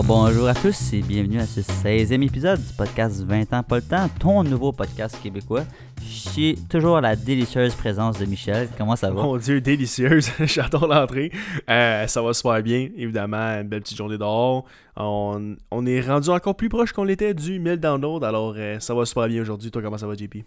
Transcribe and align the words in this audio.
Alors 0.00 0.24
bonjour 0.24 0.48
à 0.48 0.54
tous 0.54 0.94
et 0.94 1.02
bienvenue 1.02 1.40
à 1.40 1.46
ce 1.46 1.60
16e 1.60 2.24
épisode 2.24 2.58
du 2.58 2.72
podcast 2.72 3.22
20 3.22 3.52
ans 3.52 3.62
pas 3.62 3.76
le 3.76 3.82
temps, 3.82 4.08
ton 4.18 4.42
nouveau 4.42 4.72
podcast 4.72 5.20
québécois. 5.22 5.64
Suis 6.00 6.54
toujours 6.70 6.96
à 6.96 7.00
la 7.02 7.16
délicieuse 7.16 7.74
présence 7.74 8.18
de 8.18 8.24
Michel. 8.24 8.70
Comment 8.78 8.96
ça 8.96 9.10
va? 9.10 9.22
Mon 9.22 9.36
Dieu, 9.36 9.60
délicieuse. 9.60 10.30
J'adore 10.40 10.86
l'entrée. 10.86 11.30
Euh, 11.68 12.06
ça 12.06 12.22
va 12.22 12.32
super 12.32 12.62
bien, 12.62 12.88
évidemment. 12.96 13.60
Une 13.60 13.68
belle 13.68 13.82
petite 13.82 13.98
journée 13.98 14.16
dehors. 14.16 14.64
On, 14.96 15.56
on 15.70 15.84
est 15.84 16.00
rendu 16.00 16.30
encore 16.30 16.56
plus 16.56 16.70
proche 16.70 16.94
qu'on 16.94 17.04
l'était 17.04 17.34
du 17.34 17.60
1000 17.60 17.76
downloads. 17.76 18.24
Alors, 18.24 18.54
euh, 18.56 18.80
ça 18.80 18.94
va 18.94 19.04
super 19.04 19.28
bien 19.28 19.42
aujourd'hui. 19.42 19.70
Toi, 19.70 19.82
comment 19.82 19.98
ça 19.98 20.06
va, 20.06 20.14
JP? 20.14 20.38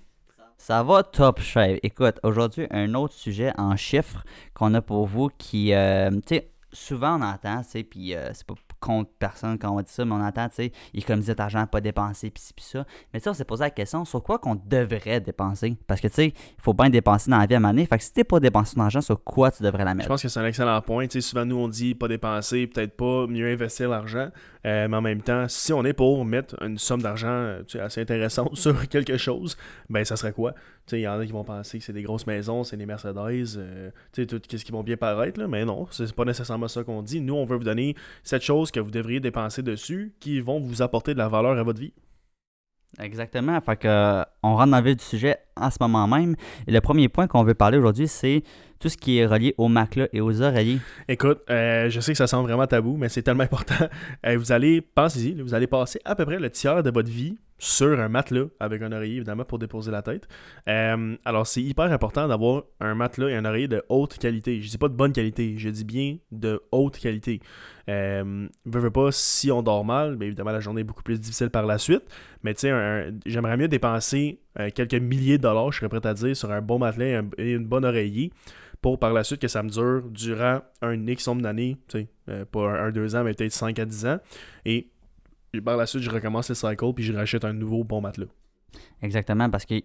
Ça 0.57 0.82
va 0.82 1.04
top 1.04 1.39
shape. 1.42 1.78
Écoute, 1.83 2.20
aujourd'hui, 2.24 2.65
un 2.71 2.96
autre 2.96 3.14
sujet 3.14 3.51
en 3.60 3.75
chiffres 3.75 4.24
qu'on 4.56 4.74
a 4.74 4.82
pour 4.82 5.06
vous 5.06 5.29
qui, 5.38 5.75
euh, 5.75 6.10
tu 6.25 6.38
sais, 6.38 6.50
souvent 6.74 7.20
on 7.20 7.21
entend, 7.21 7.61
tu 7.61 7.70
sais, 7.70 7.83
puis 7.83 8.15
euh, 8.15 8.32
c'est 8.33 8.46
pas 8.46 8.56
contre 8.83 9.10
personne 9.18 9.57
quand 9.57 9.71
on 9.71 9.79
dit 9.82 9.92
ça, 9.92 10.04
mais 10.04 10.11
on 10.14 10.21
entend, 10.21 10.47
tu 10.50 10.55
sais, 10.55 10.71
économiser 10.93 11.32
cet 11.32 11.39
argent, 11.39 11.65
pas 11.65 11.79
dépenser, 11.82 12.29
pis 12.29 12.41
ci, 12.41 12.54
pis 12.54 12.64
ça. 12.64 12.86
Mais 13.14 13.19
tu 13.19 13.24
sais, 13.24 13.29
on 13.29 13.33
s'est 13.33 13.46
posé 13.46 13.64
la 13.64 13.69
question 13.69 14.04
sur 14.04 14.21
quoi 14.21 14.39
qu'on 14.39 14.55
devrait 14.55 15.21
dépenser? 15.21 15.78
Parce 15.87 16.01
que 16.01 16.07
tu 16.07 16.14
sais, 16.15 16.28
il 16.28 16.61
faut 16.61 16.74
bien 16.74 16.89
dépenser 16.89 17.32
dans 17.32 17.38
la 17.38 17.46
vie 17.46 17.55
à 17.55 17.60
maner. 17.60 17.86
Fait 17.86 17.97
que 17.97 18.04
si 18.04 18.11
t'es 18.14 18.24
pas 18.24 18.39
dépensé 18.39 18.75
ton 18.75 18.82
argent, 18.82 19.01
sur 19.01 19.24
quoi 19.24 19.51
tu 19.51 19.64
devrais 19.64 19.86
la 19.86 19.91
Je 19.91 19.96
mettre? 19.97 20.10
pense 20.10 20.21
que 20.21 20.27
c'est 20.27 20.39
un 20.39 20.46
excellent 20.46 20.82
point. 20.82 21.07
Tu 21.07 21.21
sais, 21.21 21.29
souvent, 21.29 21.46
nous, 21.46 21.55
on 21.57 21.68
dit 21.68 21.96
pas 21.96 22.07
dépenser, 22.07 22.68
peut-être 22.68 22.97
pas, 22.97 23.25
mieux 23.27 23.51
investir 23.51 23.89
l'argent. 23.89 24.29
Euh, 24.66 24.88
mais 24.88 24.98
en 24.98 25.02
même 25.02 25.22
temps, 25.22 25.46
si 25.50 25.74
on 25.74 25.84
est 25.84 25.94
pour 25.94 26.24
mettre 26.24 26.62
une 26.64 26.78
somme 26.78 27.02
d'argent 27.02 27.28
euh, 27.28 27.64
tu 27.64 27.78
sais, 27.78 27.80
assez 27.80 28.02
intéressante 28.02 28.56
sur 28.58 28.88
quelque 28.88 29.18
chose, 29.18 29.58
ben 29.89 30.06
ça 30.06 30.16
serait 30.16 30.32
quoi? 30.32 30.54
Il 30.92 31.00
y 31.00 31.08
en 31.08 31.20
a 31.20 31.26
qui 31.26 31.32
vont 31.32 31.44
penser 31.44 31.80
que 31.80 31.84
c'est 31.84 31.94
des 31.94 32.03
grosses 32.03 32.28
maisons, 32.28 32.64
c'est 32.64 32.78
des 32.78 32.86
Mercedes, 32.86 33.58
euh, 33.58 33.89
tu 34.14 34.23
sais, 34.23 34.28
tout 34.28 34.39
ce 34.50 34.64
qui 34.64 34.72
vont 34.72 34.83
bien 34.83 34.97
paraître, 34.97 35.39
là, 35.39 35.47
mais 35.47 35.66
non, 35.66 35.88
c'est 35.92 36.14
pas 36.14 36.25
nécessairement 36.25 36.67
ça 36.67 36.83
qu'on 36.83 37.02
dit. 37.02 37.20
Nous, 37.22 37.33
on 37.33 37.45
veut 37.45 37.58
vous 37.58 37.64
donner 37.64 37.95
cette 38.23 38.42
chose 38.42 38.72
que 38.72 38.80
vous 38.80 38.92
devriez 38.92 39.20
dépenser 39.20 39.64
dessus 39.64 40.14
qui 40.20 40.39
vont 40.39 40.59
vous 40.59 40.81
apporter 40.81 41.14
de 41.14 41.20
la 41.20 41.27
valeur 41.27 41.58
à 41.58 41.64
votre 41.64 41.80
vie. 41.80 41.94
Exactement. 43.00 43.59
Fait 43.61 43.86
euh, 43.86 44.23
on 44.44 44.55
rentre 44.55 44.72
dans 44.72 44.77
le 44.77 44.83
vif 44.83 44.98
du 44.98 45.03
sujet 45.03 45.38
en 45.55 45.70
ce 45.72 45.77
moment 45.81 46.08
même. 46.08 46.36
Le 46.67 46.80
premier 46.80 47.09
point 47.09 47.27
qu'on 47.27 47.44
veut 47.44 47.55
parler 47.55 47.77
aujourd'hui, 47.77 48.08
c'est 48.08 48.44
tout 48.84 48.89
ce 48.89 48.98
qui 48.98 49.17
est 49.17 49.26
relié 49.26 49.56
aux 49.58 49.70
matelas 49.70 50.09
et 50.12 50.20
aux 50.20 50.42
oreillers. 50.42 50.80
Écoute, 51.08 51.39
euh, 51.50 51.89
je 51.89 52.02
sais 52.02 52.12
que 52.12 52.17
ça 52.17 52.28
semble 52.28 52.50
vraiment 52.50 52.67
tabou, 52.67 52.98
mais 52.98 53.08
c'est 53.08 53.23
tellement 53.23 53.44
important. 53.45 53.88
Euh, 54.26 54.38
vous 54.38 54.52
allez, 54.52 54.81
pensez-y, 54.81 55.42
vous 55.42 55.53
allez 55.53 55.67
passer 55.67 56.02
à 56.03 56.16
peu 56.16 56.26
près 56.26 56.38
le 56.38 56.50
tiers 56.50 56.84
de 56.84 56.92
votre 56.92 57.09
vie 57.09 57.38
sur 57.58 57.98
un 57.98 58.09
matelas 58.09 58.48
avec 58.59 58.81
un 58.81 58.92
oreiller, 58.92 59.16
évidemment, 59.16 59.45
pour 59.45 59.58
déposer 59.58 59.89
la 59.89 60.02
tête. 60.02 60.28
Euh, 60.67 61.16
alors, 61.23 61.48
c'est 61.48 61.61
hyper 61.61 61.86
important 61.94 62.28
d'avoir 62.28 62.64
un 62.81 62.94
matelas 62.94 63.30
et 63.30 63.36
un 63.36 63.45
oreiller 63.45 63.70
de 63.70 63.81
haute 63.88 64.17
qualité. 64.17 64.59
Je 64.59 64.70
dis 64.70 64.78
pas 64.78 64.89
de 64.89 64.95
bonne 64.95 65.14
qualité, 65.14 65.56
je 65.58 65.70
dis 65.70 65.86
bien 65.86 66.17
de 66.34 66.61
haute 66.73 67.00
qualité. 67.00 67.39
Euh, 67.89 68.50
veux, 68.66 68.81
veux 68.81 68.92
pas, 68.92 69.14
si 69.14 69.50
on 69.50 69.64
dort 69.64 69.86
mal, 69.86 70.17
évidemment, 70.20 70.52
la 70.52 70.59
journée 70.59 70.81
est 70.81 70.84
beaucoup 70.84 71.04
plus 71.04 71.22
difficile 71.22 71.52
par 71.52 71.66
la 71.66 71.78
suite. 71.78 72.04
Mais 72.44 72.54
tu 72.54 72.67
sais, 72.67 73.14
j'aimerais 73.26 73.56
mieux 73.56 73.70
dépenser 73.70 74.42
quelques 74.76 74.95
milliers 74.95 75.38
de 75.38 75.44
dollars, 75.44 75.72
je 75.72 75.80
serais 75.80 75.88
prêt 75.88 76.06
à 76.06 76.14
dire, 76.14 76.36
sur 76.36 76.52
un 76.52 76.61
bon 76.61 76.80
matelas 76.80 77.06
et, 77.06 77.22
et 77.38 77.52
une 77.54 77.66
bonne 77.66 77.86
oreiller 77.86 78.34
pour 78.84 79.00
par 79.00 79.14
la 79.14 79.23
suite 79.23 79.39
que 79.39 79.48
ça 79.48 79.64
me 79.64 79.70
dure 79.70 80.03
durant 80.12 80.59
un 80.81 81.08
X 81.08 81.26
nombre 81.28 81.42
d'années, 81.42 81.78
euh, 82.28 82.45
pas 82.45 82.70
un 82.70 82.92
2 82.92 83.16
ans, 83.16 83.23
mais 83.23 83.34
peut-être 83.34 83.53
5 83.53 83.80
à 83.80 83.86
10 83.86 84.06
ans. 84.06 84.20
Et 84.66 84.92
par 85.64 85.78
la 85.78 85.86
suite, 85.86 86.03
je 86.03 86.09
recommence 86.09 86.50
le 86.50 86.56
cycle 86.56 86.94
puis 86.94 87.06
je 87.06 87.14
rachète 87.14 87.45
un 87.45 87.54
nouveau 87.54 87.86
bon 87.86 88.02
matelas. 88.02 88.28
Exactement, 89.02 89.50
parce 89.50 89.66
que 89.66 89.76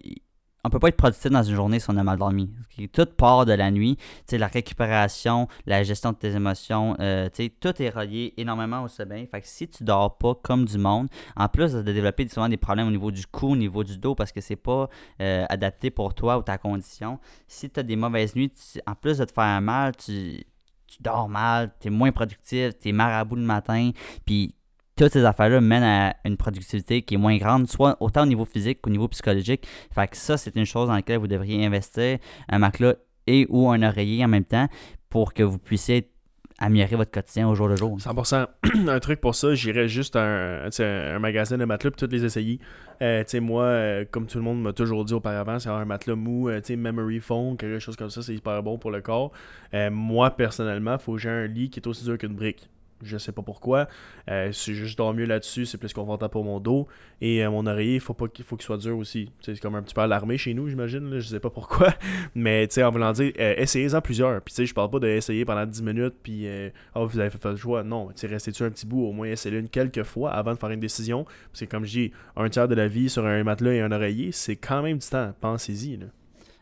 on 0.63 0.69
peut 0.69 0.79
pas 0.79 0.89
être 0.89 0.97
productif 0.97 1.31
dans 1.31 1.43
une 1.43 1.55
journée 1.55 1.79
si 1.79 1.89
on 1.89 1.97
a 1.97 2.03
mal 2.03 2.17
dormi. 2.17 2.51
Tout 2.91 3.05
part 3.05 3.45
de 3.45 3.53
la 3.53 3.71
nuit. 3.71 3.97
La 4.31 4.47
récupération, 4.47 5.47
la 5.65 5.83
gestion 5.83 6.11
de 6.11 6.17
tes 6.17 6.31
émotions, 6.35 6.95
euh, 6.99 7.29
tout 7.61 7.81
est 7.81 7.89
relié 7.89 8.33
énormément 8.37 8.83
au 8.83 8.87
sommeil. 8.87 9.27
Fait 9.27 9.41
que 9.41 9.47
si 9.47 9.67
tu 9.67 9.83
dors 9.83 10.17
pas 10.17 10.35
comme 10.35 10.65
du 10.65 10.77
monde, 10.77 11.07
en 11.35 11.47
plus 11.47 11.73
de 11.73 11.81
développer 11.81 12.27
souvent 12.27 12.49
des 12.49 12.57
problèmes 12.57 12.87
au 12.87 12.91
niveau 12.91 13.11
du 13.11 13.25
cou, 13.27 13.51
au 13.51 13.55
niveau 13.55 13.83
du 13.83 13.97
dos, 13.97 14.15
parce 14.15 14.31
que 14.31 14.41
c'est 14.41 14.55
pas 14.55 14.89
euh, 15.21 15.45
adapté 15.49 15.91
pour 15.91 16.13
toi 16.13 16.37
ou 16.37 16.41
ta 16.43 16.57
condition, 16.57 17.19
si 17.47 17.69
tu 17.69 17.79
as 17.79 17.83
des 17.83 17.95
mauvaises 17.95 18.35
nuits, 18.35 18.51
tu- 18.51 18.79
en 18.85 18.95
plus 18.95 19.17
de 19.17 19.25
te 19.25 19.31
faire 19.31 19.61
mal, 19.61 19.95
tu, 19.95 20.43
tu 20.87 20.97
dors 21.01 21.29
mal, 21.29 21.71
tu 21.79 21.87
es 21.87 21.91
moins 21.91 22.11
productif, 22.11 22.77
tu 22.79 22.89
es 22.89 22.91
marabout 22.91 23.35
le 23.35 23.41
matin, 23.43 23.91
puis 24.25 24.53
toutes 24.99 25.13
ces 25.13 25.23
affaires-là 25.23 25.61
mènent 25.61 25.83
à 25.83 26.15
une 26.25 26.35
productivité 26.35 27.03
qui 27.03 27.13
est 27.13 27.17
moins 27.17 27.37
grande, 27.37 27.69
soit 27.69 27.95
autant 28.01 28.23
au 28.23 28.25
niveau 28.25 28.43
physique 28.43 28.81
qu'au 28.81 28.89
niveau 28.89 29.07
psychologique. 29.07 29.65
Fait 29.95 30.09
que 30.09 30.17
ça, 30.17 30.35
c'est 30.35 30.53
une 30.57 30.65
chose 30.65 30.89
dans 30.89 30.93
laquelle 30.93 31.19
vous 31.19 31.27
devriez 31.27 31.65
investir 31.65 32.17
un 32.49 32.59
matelas 32.59 32.95
et 33.25 33.47
ou 33.49 33.69
un 33.69 33.81
oreiller 33.81 34.25
en 34.25 34.27
même 34.27 34.43
temps 34.43 34.67
pour 35.09 35.33
que 35.33 35.41
vous 35.41 35.57
puissiez 35.57 36.11
améliorer 36.57 36.97
votre 36.97 37.11
quotidien 37.11 37.47
au 37.47 37.55
jour 37.55 37.69
le 37.69 37.77
jour. 37.77 37.97
100%. 37.97 38.45
un 38.89 38.99
truc 38.99 39.21
pour 39.21 39.35
ça, 39.35 39.55
j'irais 39.55 39.87
juste 39.87 40.17
un, 40.17 40.67
un 40.79 41.19
magasin 41.19 41.57
de 41.57 41.63
matelas 41.63 41.91
puis 41.91 41.99
toutes 41.99 42.11
les 42.11 42.25
essayer. 42.25 42.59
Euh, 43.01 43.23
moi, 43.35 43.63
euh, 43.63 44.05
comme 44.11 44.27
tout 44.27 44.37
le 44.37 44.43
monde 44.43 44.61
m'a 44.61 44.73
toujours 44.73 45.05
dit 45.05 45.13
auparavant, 45.13 45.59
c'est 45.59 45.69
un 45.69 45.85
matelas 45.85 46.15
mou, 46.15 46.49
euh, 46.49 46.59
memory 46.75 47.21
foam, 47.21 47.55
quelque 47.55 47.79
chose 47.79 47.95
comme 47.95 48.09
ça, 48.09 48.21
c'est 48.21 48.35
hyper 48.35 48.61
bon 48.63 48.77
pour 48.77 48.91
le 48.91 48.99
corps. 48.99 49.31
Euh, 49.73 49.89
moi, 49.89 50.31
personnellement, 50.31 50.97
faut 50.97 51.13
que 51.13 51.19
j'ai 51.19 51.29
un 51.29 51.47
lit 51.47 51.69
qui 51.69 51.79
est 51.79 51.87
aussi 51.87 52.03
dur 52.03 52.17
qu'une 52.17 52.35
brique. 52.35 52.69
Je 53.03 53.17
sais 53.17 53.31
pas 53.31 53.41
pourquoi. 53.41 53.87
Euh, 54.29 54.51
si 54.51 54.75
je 54.75 54.95
dors 54.95 55.13
mieux 55.13 55.25
là-dessus, 55.25 55.65
c'est 55.65 55.77
plus 55.77 55.93
confortable 55.93 56.31
pour 56.31 56.43
mon 56.43 56.59
dos. 56.59 56.87
Et 57.21 57.45
mon 57.47 57.65
oreiller, 57.65 57.99
faut 57.99 58.13
pas 58.13 58.27
qu'il 58.27 58.45
faut 58.45 58.55
qu'il 58.55 58.65
soit 58.65 58.77
dur 58.77 58.97
aussi. 58.97 59.29
C'est 59.41 59.59
comme 59.59 59.75
un 59.75 59.81
petit 59.81 59.93
peu 59.93 60.01
alarmé 60.01 60.37
chez 60.37 60.53
nous, 60.53 60.67
j'imagine. 60.67 61.19
Je 61.19 61.27
sais 61.27 61.39
pas 61.39 61.49
pourquoi. 61.49 61.93
Mais 62.35 62.67
tu 62.67 62.75
sais, 62.75 62.83
en 62.83 62.91
voulant 62.91 63.11
dire, 63.11 63.31
euh, 63.39 63.55
essayez-en 63.57 64.01
plusieurs. 64.01 64.41
Puis 64.41 64.53
tu 64.53 64.61
sais, 64.61 64.65
je 64.65 64.73
parle 64.73 64.89
pas 64.89 64.99
d'essayer 64.99 65.45
pendant 65.45 65.65
10 65.65 65.81
minutes, 65.83 66.15
puis 66.21 66.47
ah, 66.95 67.03
vous 67.03 67.19
avez 67.19 67.29
fait 67.29 67.41
votre 67.41 67.57
choix. 67.57 67.83
Non, 67.83 68.09
tu 68.15 68.25
restez-tu 68.25 68.63
un 68.63 68.69
petit 68.69 68.85
bout, 68.85 69.05
au 69.05 69.11
moins 69.11 69.27
essayez-le 69.27 69.59
une 69.59 69.69
quelques 69.69 70.03
fois 70.03 70.31
avant 70.31 70.53
de 70.53 70.59
faire 70.59 70.71
une 70.71 70.79
décision. 70.79 71.25
Parce 71.51 71.61
que 71.61 71.65
comme 71.65 71.85
je 71.85 71.91
dis, 71.91 72.11
un 72.35 72.49
tiers 72.49 72.67
de 72.67 72.75
la 72.75 72.87
vie 72.87 73.09
sur 73.09 73.25
un 73.25 73.43
matelas 73.43 73.73
et 73.73 73.81
un 73.81 73.91
oreiller, 73.91 74.31
c'est 74.31 74.55
quand 74.55 74.81
même 74.81 74.97
du 74.97 75.07
temps. 75.07 75.33
Pensez-y. 75.41 75.99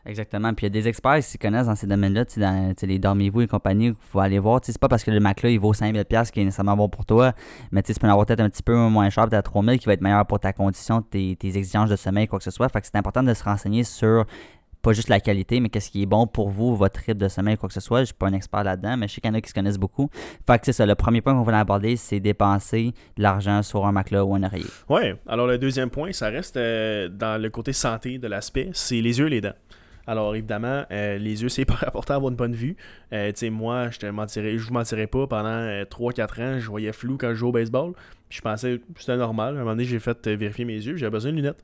Là. 0.08 0.10
Exactement. 0.10 0.54
Puis 0.54 0.66
il 0.66 0.74
y 0.74 0.78
a 0.78 0.82
des 0.82 0.88
experts 0.88 1.16
qui 1.16 1.22
s'y 1.22 1.38
connaissent 1.38 1.66
dans 1.66 1.74
ces 1.74 1.86
domaines-là, 1.86 2.24
dans 2.36 2.74
tu 2.74 2.80
sais, 2.80 2.86
les 2.86 2.98
dormez-vous 2.98 3.42
et 3.42 3.46
compagnie, 3.46 3.88
qu'il 3.88 3.96
faut 4.10 4.20
aller 4.20 4.38
voir. 4.38 4.60
C'est 4.62 4.78
pas 4.78 4.88
parce 4.88 5.04
que 5.04 5.10
le 5.10 5.20
matelas 5.20 5.50
il 5.50 5.60
vaut 5.60 5.72
5000$ 5.72 6.30
qui 6.30 6.40
est 6.40 6.44
nécessairement 6.44 6.76
bon 6.76 6.88
pour 6.88 7.06
toi, 7.06 7.32
mais 7.70 7.82
tu 7.82 7.92
peux 7.94 8.06
en 8.06 8.10
avoir 8.10 8.26
peut-être 8.26 8.40
un 8.40 8.50
petit 8.50 8.62
peu 8.62 8.74
moins 8.74 9.10
cher, 9.10 9.24
peut-être 9.24 9.38
à 9.38 9.42
3000 9.42 9.78
qui 9.78 9.86
va 9.86 9.92
être 9.92 10.00
meilleur 10.00 10.26
pour 10.26 10.40
ta 10.40 10.52
condition, 10.52 11.02
tes, 11.02 11.36
tes 11.36 11.48
exigences 11.48 11.90
de 11.90 11.96
sommeil, 11.96 12.26
quoi 12.26 12.38
que 12.38 12.44
ce 12.44 12.50
soit. 12.50 12.68
Fait 12.68 12.80
que 12.80 12.86
c'est 12.86 12.96
important 12.96 13.22
de 13.22 13.34
se 13.34 13.44
renseigner 13.44 13.84
sur 13.84 14.26
pas 14.82 14.92
juste 14.92 15.08
la 15.08 15.20
qualité, 15.20 15.60
mais 15.60 15.68
qu'est-ce 15.68 15.90
qui 15.90 16.02
est 16.02 16.06
bon 16.06 16.26
pour 16.26 16.50
vous, 16.50 16.76
votre 16.76 17.00
rythme 17.00 17.18
de 17.18 17.28
sommeil, 17.28 17.56
quoi 17.56 17.68
que 17.68 17.74
ce 17.74 17.80
soit. 17.80 18.00
Je 18.00 18.06
suis 18.06 18.14
pas 18.14 18.28
un 18.28 18.32
expert 18.32 18.62
là-dedans, 18.64 18.96
mais 18.96 19.08
je 19.08 19.14
sais 19.14 19.20
qu'il 19.20 19.30
y 19.30 19.32
en 19.32 19.36
a 19.36 19.40
qui 19.40 19.48
se 19.48 19.54
connaissent 19.54 19.78
beaucoup. 19.78 20.08
Fait 20.46 20.58
que 20.58 20.66
c'est 20.66 20.72
ça, 20.72 20.86
le 20.86 20.94
premier 20.94 21.20
point 21.20 21.34
qu'on 21.34 21.42
voulait 21.42 21.56
aborder, 21.56 21.96
c'est 21.96 22.20
dépenser 22.20 22.92
de 23.16 23.22
l'argent 23.22 23.62
sur 23.62 23.86
un 23.86 23.92
matelas 23.92 24.24
ou 24.24 24.34
un 24.34 24.42
oreiller. 24.42 24.66
Ouais, 24.88 25.16
alors 25.26 25.46
le 25.46 25.58
deuxième 25.58 25.90
point, 25.90 26.12
ça 26.12 26.28
reste 26.28 26.56
euh, 26.56 27.08
dans 27.08 27.40
le 27.40 27.50
côté 27.50 27.72
santé 27.72 28.18
de 28.18 28.28
l'aspect, 28.28 28.70
c'est 28.72 29.00
les 29.00 29.18
yeux 29.18 29.26
et 29.26 29.30
les 29.30 29.40
dents. 29.40 29.54
Alors 30.08 30.34
évidemment, 30.34 30.86
euh, 30.90 31.18
les 31.18 31.42
yeux, 31.42 31.50
c'est 31.50 31.64
pas 31.66 31.78
important 31.86 32.14
d'avoir 32.14 32.30
une 32.30 32.36
bonne 32.36 32.54
vue. 32.54 32.76
Euh, 33.12 33.30
tu 33.30 33.40
sais, 33.40 33.50
moi, 33.50 33.90
je 33.90 33.98
te 33.98 34.06
je 34.06 34.66
vous 34.66 34.72
mentirais 34.72 35.06
pas, 35.06 35.26
pendant 35.26 35.48
euh, 35.48 35.84
3-4 35.84 36.42
ans, 36.42 36.58
je 36.58 36.66
voyais 36.66 36.92
flou 36.92 37.18
quand 37.18 37.28
je 37.28 37.34
jouais 37.34 37.50
au 37.50 37.52
baseball. 37.52 37.92
Je 38.30 38.40
pensais 38.40 38.78
que 38.78 39.00
c'était 39.00 39.18
normal. 39.18 39.56
À 39.56 39.58
un 39.58 39.60
moment 39.60 39.72
donné, 39.72 39.84
j'ai 39.84 39.98
fait 39.98 40.26
euh, 40.26 40.36
vérifier 40.36 40.64
mes 40.64 40.74
yeux, 40.74 40.96
j'avais 40.96 41.10
besoin 41.10 41.30
de 41.30 41.36
lunettes. 41.36 41.62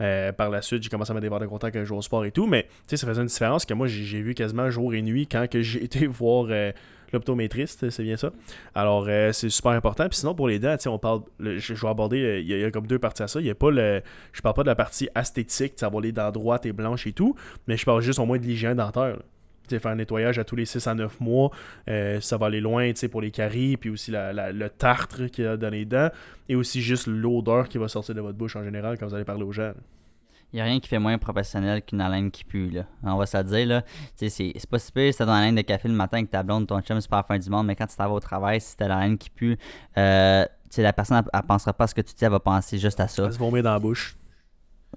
Euh, 0.00 0.32
par 0.32 0.50
la 0.50 0.60
suite, 0.60 0.82
j'ai 0.82 0.88
commencé 0.88 1.12
à 1.12 1.14
mettre 1.14 1.28
des 1.28 1.38
de 1.38 1.46
contact 1.46 1.74
quand 1.74 1.80
je 1.80 1.86
jouais 1.86 1.98
au 1.98 2.02
sport 2.02 2.24
et 2.24 2.32
tout. 2.32 2.46
Mais 2.46 2.64
tu 2.64 2.70
sais, 2.88 2.96
ça 2.96 3.06
faisait 3.06 3.20
une 3.20 3.28
différence 3.28 3.64
que 3.64 3.74
moi, 3.74 3.86
j'ai 3.86 4.22
vu 4.22 4.34
quasiment 4.34 4.68
jour 4.70 4.92
et 4.94 5.02
nuit 5.02 5.28
quand 5.28 5.46
j'ai 5.52 5.84
été 5.84 6.06
voir 6.08 6.46
euh, 6.50 6.72
l'optométriste, 7.14 7.88
c'est 7.90 8.02
bien 8.02 8.16
ça. 8.16 8.30
Alors, 8.74 9.06
euh, 9.08 9.32
c'est 9.32 9.48
super 9.48 9.72
important. 9.72 10.08
Puis 10.08 10.18
sinon, 10.18 10.34
pour 10.34 10.48
les 10.48 10.58
dents, 10.58 10.76
on 10.86 10.98
parle. 10.98 11.22
le- 11.38 11.58
je, 11.58 11.74
vais 11.74 11.88
aborder. 11.88 12.22
euh, 12.22 12.40
Il 12.40 12.46
y, 12.46 12.64
a- 12.64 12.70
comme 12.70 12.86
deux 12.86 12.98
parties 12.98 13.22
à 13.22 13.28
ça. 13.28 13.40
Il 13.40 13.46
y 13.46 13.50
a 13.50 13.54
pas 13.54 13.70
le. 13.70 14.02
Je 14.32 14.40
parle 14.42 14.54
pas 14.54 14.62
de 14.62 14.68
la 14.68 14.74
partie 14.74 15.08
esthétique, 15.16 15.74
tu 15.76 15.80
sais, 15.80 15.86
avoir 15.86 16.02
les 16.02 16.12
dents 16.12 16.30
droites 16.30 16.66
et 16.66 16.72
blanches 16.72 17.06
et 17.06 17.12
tout. 17.12 17.34
Mais 17.66 17.76
je 17.76 17.84
parle 17.84 18.02
juste 18.02 18.18
au 18.18 18.26
moins 18.26 18.38
de 18.38 18.44
l'hygiène 18.44 18.76
dentaire. 18.76 19.16
là. 19.16 19.78
Faire 19.78 19.92
un 19.92 19.94
nettoyage 19.94 20.38
à 20.38 20.44
tous 20.44 20.56
les 20.56 20.66
6 20.66 20.86
à 20.86 20.94
9 20.94 21.18
mois, 21.20 21.50
euh, 21.88 22.20
ça 22.20 22.36
va 22.36 22.46
aller 22.46 22.60
loin 22.60 22.92
pour 23.10 23.22
les 23.22 23.30
caries, 23.30 23.78
puis 23.78 23.88
aussi 23.88 24.10
la- 24.10 24.52
le 24.52 24.68
tartre 24.68 25.24
qu'il 25.28 25.44
y 25.44 25.46
a 25.46 25.56
dans 25.56 25.70
les 25.70 25.86
dents, 25.86 26.10
et 26.50 26.54
aussi 26.54 26.82
juste 26.82 27.06
l'odeur 27.06 27.70
qui 27.70 27.78
va 27.78 27.88
sortir 27.88 28.14
de 28.14 28.20
votre 28.20 28.36
bouche 28.36 28.56
en 28.56 28.62
général 28.62 28.98
quand 28.98 29.06
vous 29.06 29.14
allez 29.14 29.24
parler 29.24 29.42
aux 29.42 29.52
gens. 29.52 29.72
N'y 30.56 30.60
a 30.60 30.64
rien 30.64 30.80
qui 30.80 30.88
fait 30.88 30.98
moins 30.98 31.18
professionnel 31.18 31.82
qu'une 31.82 32.00
haleine 32.00 32.30
qui 32.30 32.44
pue, 32.44 32.70
là. 32.70 32.84
On 33.02 33.16
va 33.16 33.26
se 33.26 33.36
le 33.36 33.44
dire, 33.44 33.66
là. 33.66 33.82
C'est 34.14 34.28
c'est 34.28 34.66
pas 34.68 34.78
si 34.78 34.92
pire 34.92 35.12
si 35.12 35.18
t'as 35.18 35.26
ton 35.26 35.32
haleine 35.32 35.54
de 35.54 35.62
café 35.62 35.88
le 35.88 35.94
matin 35.94 36.18
avec 36.18 36.30
ta 36.30 36.42
blonde, 36.42 36.66
ton 36.66 36.80
chum, 36.80 37.00
c'est 37.00 37.10
pas 37.10 37.18
la 37.18 37.22
fin 37.22 37.38
du 37.38 37.50
monde, 37.50 37.66
mais 37.66 37.76
quand 37.76 37.86
tu 37.86 37.96
t'en 37.96 38.08
vas 38.08 38.14
au 38.14 38.20
travail, 38.20 38.60
si 38.60 38.76
t'as 38.76 38.88
l'haleine 38.88 39.18
qui 39.18 39.30
pue, 39.30 39.58
euh, 39.98 40.44
la 40.76 40.92
personne, 40.92 41.18
elle, 41.18 41.30
elle 41.32 41.46
pensera 41.46 41.72
pas 41.72 41.84
à 41.84 41.86
ce 41.86 41.94
que 41.94 42.00
tu 42.00 42.14
dis, 42.14 42.24
elle 42.24 42.30
va 42.30 42.40
penser 42.40 42.78
juste 42.78 43.00
à 43.00 43.08
ça. 43.08 43.26
Ça 43.26 43.32
se 43.32 43.38
vomir 43.38 43.62
dans 43.62 43.72
la 43.72 43.78
bouche. 43.78 44.16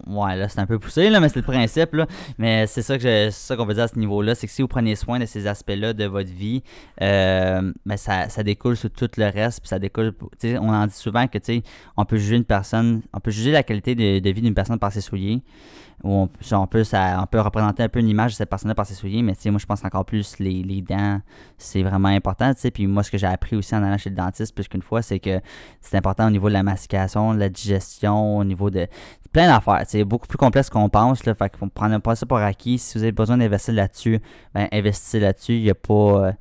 Ouais, 0.06 0.36
là, 0.36 0.48
c'est 0.48 0.60
un 0.60 0.66
peu 0.66 0.78
poussé, 0.80 1.10
là, 1.10 1.20
mais 1.20 1.30
c'est 1.30 1.40
le 1.40 1.46
principe, 1.46 1.94
là. 1.94 2.06
Mais 2.38 2.68
c'est 2.68 2.82
ça 2.82 2.98
que 2.98 3.30
ça 3.32 3.56
qu'on 3.56 3.66
veut 3.66 3.74
dire 3.74 3.84
à 3.84 3.88
ce 3.88 3.98
niveau-là, 3.98 4.36
c'est 4.36 4.48
que 4.48 4.54
si 4.54 4.62
vous 4.62 4.68
prenez 4.68 4.96
soin 4.96 5.20
de 5.20 5.26
ces 5.26 5.48
aspects-là 5.48 5.94
de 5.94 6.06
votre 6.06 6.32
vie, 6.32 6.64
euh, 7.02 7.74
ben 7.86 7.98
ça, 7.98 8.30
ça 8.30 8.44
découle 8.44 8.78
sur 8.78 8.92
tout 8.92 9.10
le 9.18 9.26
reste, 9.26 9.62
puis 9.62 9.70
ça 9.70 9.80
découle, 9.80 10.14
on 10.44 10.70
en 10.70 10.86
dit 10.88 10.94
souvent 10.94 11.28
que, 11.28 11.38
on 11.98 12.06
peut 12.06 12.18
juger 12.18 12.36
une 12.36 12.46
personne, 12.46 13.02
on 13.14 13.20
peut 13.20 13.32
juger 13.32 13.52
la 13.52 13.64
qualité 13.64 13.96
de, 13.96 14.30
vie 14.30 14.42
d'une 14.42 14.54
personne 14.54 14.80
par 14.80 14.92
ses 14.92 15.02
souliers, 15.02 15.42
ou 16.04 16.30
on, 16.52 16.68
peut- 16.68 16.84
ça, 16.84 17.20
on 17.22 17.26
peut 17.26 17.42
représenter 17.42 17.82
un 17.84 17.90
peu 17.90 18.00
une 18.00 18.10
image 18.10 18.32
de 18.32 18.36
cette 18.38 18.50
personne-là 18.50 18.76
par 18.76 18.86
ses 18.86 18.94
souliers, 18.94 19.24
mais 19.24 19.34
moi, 19.48 19.60
je 19.60 19.66
pense 19.66 19.84
encore 19.84 20.06
plus 20.06 20.38
les, 20.40 20.62
les 20.64 20.82
dents, 20.82 21.20
c'est 21.58 21.82
vraiment 21.82 22.10
important, 22.10 22.54
tu 22.54 22.62
sais, 22.62 22.72
puis 22.72 22.86
moi, 22.86 23.02
ce 23.04 23.10
que 23.12 23.18
j'ai 23.18 23.28
appris 23.28 23.56
aussi 23.56 23.76
en 23.76 23.84
allant 23.84 23.98
chez 23.98 24.12
le 24.12 24.16
dentiste 24.16 24.54
plus 24.54 24.68
qu'une 24.68 24.84
fois, 24.84 25.02
c'est 25.02 25.20
que 25.20 25.42
c'est 25.82 25.98
important 25.98 26.28
au 26.28 26.32
niveau 26.32 26.50
de 26.50 26.54
la 26.54 26.64
mastication, 26.64 27.34
de 27.34 27.40
la 27.40 27.50
digestion, 27.50 28.38
au 28.38 28.44
niveau 28.44 28.70
de 28.70 28.88
plein 29.32 29.48
d'affaires. 29.48 29.84
C'est 29.88 30.04
beaucoup 30.04 30.28
plus 30.28 30.38
complexe 30.38 30.70
qu'on 30.70 30.90
pense. 30.90 31.26
Là, 31.26 31.34
fait 31.34 31.50
qu'on 31.58 31.70
prend 31.70 32.00
pas 32.00 32.16
ça 32.16 32.26
pour 32.26 32.38
acquis. 32.38 32.78
Si 32.78 32.98
vous 32.98 33.04
avez 33.04 33.12
besoin 33.12 33.38
d'investir 33.38 33.74
là-dessus, 33.74 34.20
ben 34.54 34.68
investissez 34.72 35.20
là-dessus. 35.20 35.56
Il 35.56 35.64
n'y 35.64 35.70
a 35.70 35.76
pas. 35.76 36.34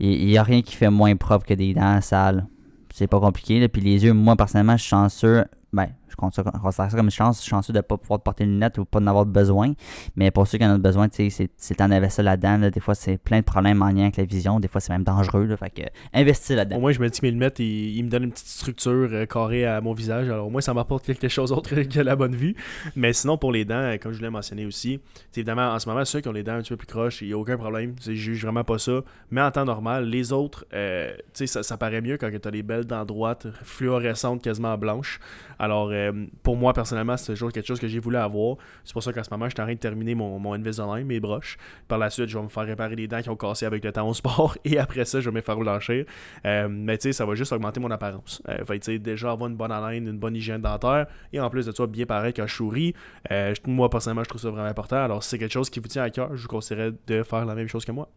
euh, 0.00 0.38
a 0.38 0.42
rien 0.42 0.62
qui 0.62 0.74
fait 0.74 0.90
moins 0.90 1.14
propre 1.16 1.46
que 1.46 1.54
des 1.54 1.74
dents 1.74 2.00
sales. 2.00 2.46
C'est 2.92 3.06
pas 3.06 3.20
compliqué. 3.20 3.66
Puis 3.68 3.80
les 3.82 4.04
yeux, 4.04 4.12
moi 4.12 4.36
personnellement, 4.36 4.76
je 4.76 4.82
suis 4.82 4.90
chanceux. 4.90 5.44
Ben, 5.72 5.88
considère 6.20 6.52
ça 6.72 6.88
comme 6.88 7.06
une 7.06 7.10
chance. 7.10 7.44
Chanceux 7.44 7.72
de 7.72 7.78
ne 7.78 7.82
pas 7.82 7.96
pouvoir 7.96 8.20
porter 8.20 8.44
une 8.44 8.52
lunette 8.52 8.78
ou 8.78 8.84
pas 8.84 9.00
d'en 9.00 9.06
avoir 9.08 9.26
besoin. 9.26 9.72
Mais 10.16 10.30
pour 10.30 10.46
ceux 10.46 10.58
qui 10.58 10.64
en 10.64 10.74
ont 10.74 10.78
besoin, 10.78 11.08
c'est 11.10 11.74
temps 11.74 11.88
d'investir 11.88 12.24
là-dedans. 12.24 12.58
là. 12.58 12.70
Des 12.70 12.80
fois, 12.80 12.94
c'est 12.94 13.18
plein 13.18 13.40
de 13.40 13.44
problèmes 13.44 13.82
en 13.82 13.88
lien 13.90 14.02
avec 14.02 14.16
la 14.16 14.24
vision. 14.24 14.60
Des 14.60 14.68
fois, 14.68 14.80
c'est 14.80 14.92
même 14.92 15.04
dangereux. 15.04 15.46
Là. 15.46 15.56
Fait 15.56 15.70
que 15.70 15.82
investir 16.12 16.56
là-dedans. 16.56 16.76
Au 16.76 16.80
moins, 16.80 16.92
je 16.92 17.00
me 17.00 17.08
dis 17.08 17.20
que 17.20 17.26
mes 17.26 17.32
lunettes, 17.32 17.58
ils, 17.58 18.02
me 18.04 18.08
donnent 18.08 18.24
une 18.24 18.32
petite 18.32 18.46
structure 18.46 19.08
euh, 19.12 19.26
carrée 19.26 19.66
à 19.66 19.80
mon 19.80 19.92
visage. 19.92 20.28
Alors, 20.28 20.46
au 20.46 20.50
moins, 20.50 20.60
ça 20.60 20.74
m'apporte 20.74 21.06
quelque 21.06 21.28
chose 21.28 21.50
d'autre 21.50 21.74
que 21.82 22.00
la 22.00 22.16
bonne 22.16 22.34
vue. 22.34 22.54
Mais 22.96 23.12
sinon, 23.12 23.38
pour 23.38 23.52
les 23.52 23.64
dents, 23.64 23.94
comme 24.00 24.12
je 24.12 24.20
l'ai 24.20 24.30
mentionné 24.30 24.66
aussi, 24.66 25.00
évidemment, 25.34 25.72
en 25.72 25.78
ce 25.78 25.88
moment, 25.88 26.04
ceux 26.04 26.20
qui 26.20 26.28
ont 26.28 26.32
les 26.32 26.42
dents 26.42 26.54
un 26.54 26.62
petit 26.62 26.70
peu 26.70 26.76
plus 26.76 26.86
croches, 26.86 27.22
il 27.22 27.28
n'y 27.28 27.34
a 27.34 27.38
aucun 27.38 27.56
problème. 27.56 27.94
Je 28.02 28.12
juge 28.12 28.42
vraiment 28.42 28.64
pas 28.64 28.78
ça. 28.78 29.00
Mais 29.30 29.40
en 29.40 29.50
temps 29.50 29.64
normal, 29.64 30.06
les 30.06 30.32
autres, 30.32 30.66
euh, 30.74 31.12
ça, 31.32 31.62
ça 31.62 31.76
paraît 31.76 32.00
mieux 32.00 32.16
quand 32.16 32.30
tu 32.30 32.48
as 32.48 32.50
les 32.50 32.62
belles 32.62 32.84
dents 32.84 33.04
droites, 33.04 33.46
fluorescentes, 33.62 34.42
quasiment 34.42 34.76
blanches. 34.76 35.20
Alors, 35.58 35.90
euh, 35.92 36.09
pour 36.42 36.56
moi, 36.56 36.72
personnellement, 36.72 37.16
c'est 37.16 37.32
toujours 37.32 37.52
quelque 37.52 37.66
chose 37.66 37.80
que 37.80 37.88
j'ai 37.88 37.98
voulu 37.98 38.16
avoir. 38.16 38.56
C'est 38.84 38.92
pour 38.92 39.02
ça 39.02 39.12
qu'en 39.12 39.22
ce 39.22 39.30
moment, 39.30 39.46
je 39.46 39.54
suis 39.54 39.60
en 39.60 39.64
train 39.64 39.74
de 39.74 39.78
terminer 39.78 40.14
mon, 40.14 40.38
mon 40.38 40.54
Invisalign, 40.54 41.06
mes 41.06 41.20
broches. 41.20 41.56
Par 41.88 41.98
la 41.98 42.10
suite, 42.10 42.28
je 42.28 42.38
vais 42.38 42.44
me 42.44 42.48
faire 42.48 42.64
réparer 42.64 42.96
les 42.96 43.08
dents 43.08 43.22
qui 43.22 43.28
ont 43.28 43.36
cassé 43.36 43.66
avec 43.66 43.84
le 43.84 43.92
temps 43.92 44.08
au 44.08 44.14
sport. 44.14 44.56
Et 44.64 44.78
après 44.78 45.04
ça, 45.04 45.20
je 45.20 45.30
vais 45.30 45.36
me 45.36 45.40
faire 45.40 45.56
blanchir. 45.56 46.04
Euh, 46.44 46.68
mais 46.70 46.98
tu 46.98 47.04
sais, 47.04 47.12
ça 47.12 47.26
va 47.26 47.34
juste 47.34 47.52
augmenter 47.52 47.80
mon 47.80 47.90
apparence. 47.90 48.42
Euh, 48.48 48.64
fait 48.64 48.78
tu 48.78 48.92
sais, 48.92 48.98
déjà 48.98 49.30
avoir 49.30 49.50
une 49.50 49.56
bonne 49.56 49.72
haleine, 49.72 50.06
une 50.06 50.18
bonne 50.18 50.36
hygiène 50.36 50.60
dentaire. 50.60 51.06
Et 51.32 51.40
en 51.40 51.50
plus 51.50 51.66
de 51.66 51.72
ça, 51.72 51.86
bien 51.86 52.06
pareil 52.06 52.32
quand 52.32 52.46
je 52.46 52.54
souris. 52.54 52.94
Euh, 53.30 53.54
moi, 53.66 53.88
personnellement, 53.90 54.24
je 54.24 54.28
trouve 54.28 54.40
ça 54.40 54.50
vraiment 54.50 54.68
important. 54.68 54.96
Alors, 54.96 55.22
si 55.22 55.30
c'est 55.30 55.38
quelque 55.38 55.52
chose 55.52 55.70
qui 55.70 55.80
vous 55.80 55.88
tient 55.88 56.02
à 56.02 56.10
cœur, 56.10 56.36
je 56.36 56.42
vous 56.42 56.48
conseillerais 56.48 56.92
de 57.06 57.22
faire 57.22 57.44
la 57.44 57.54
même 57.54 57.68
chose 57.68 57.84
que 57.84 57.92
moi. 57.92 58.08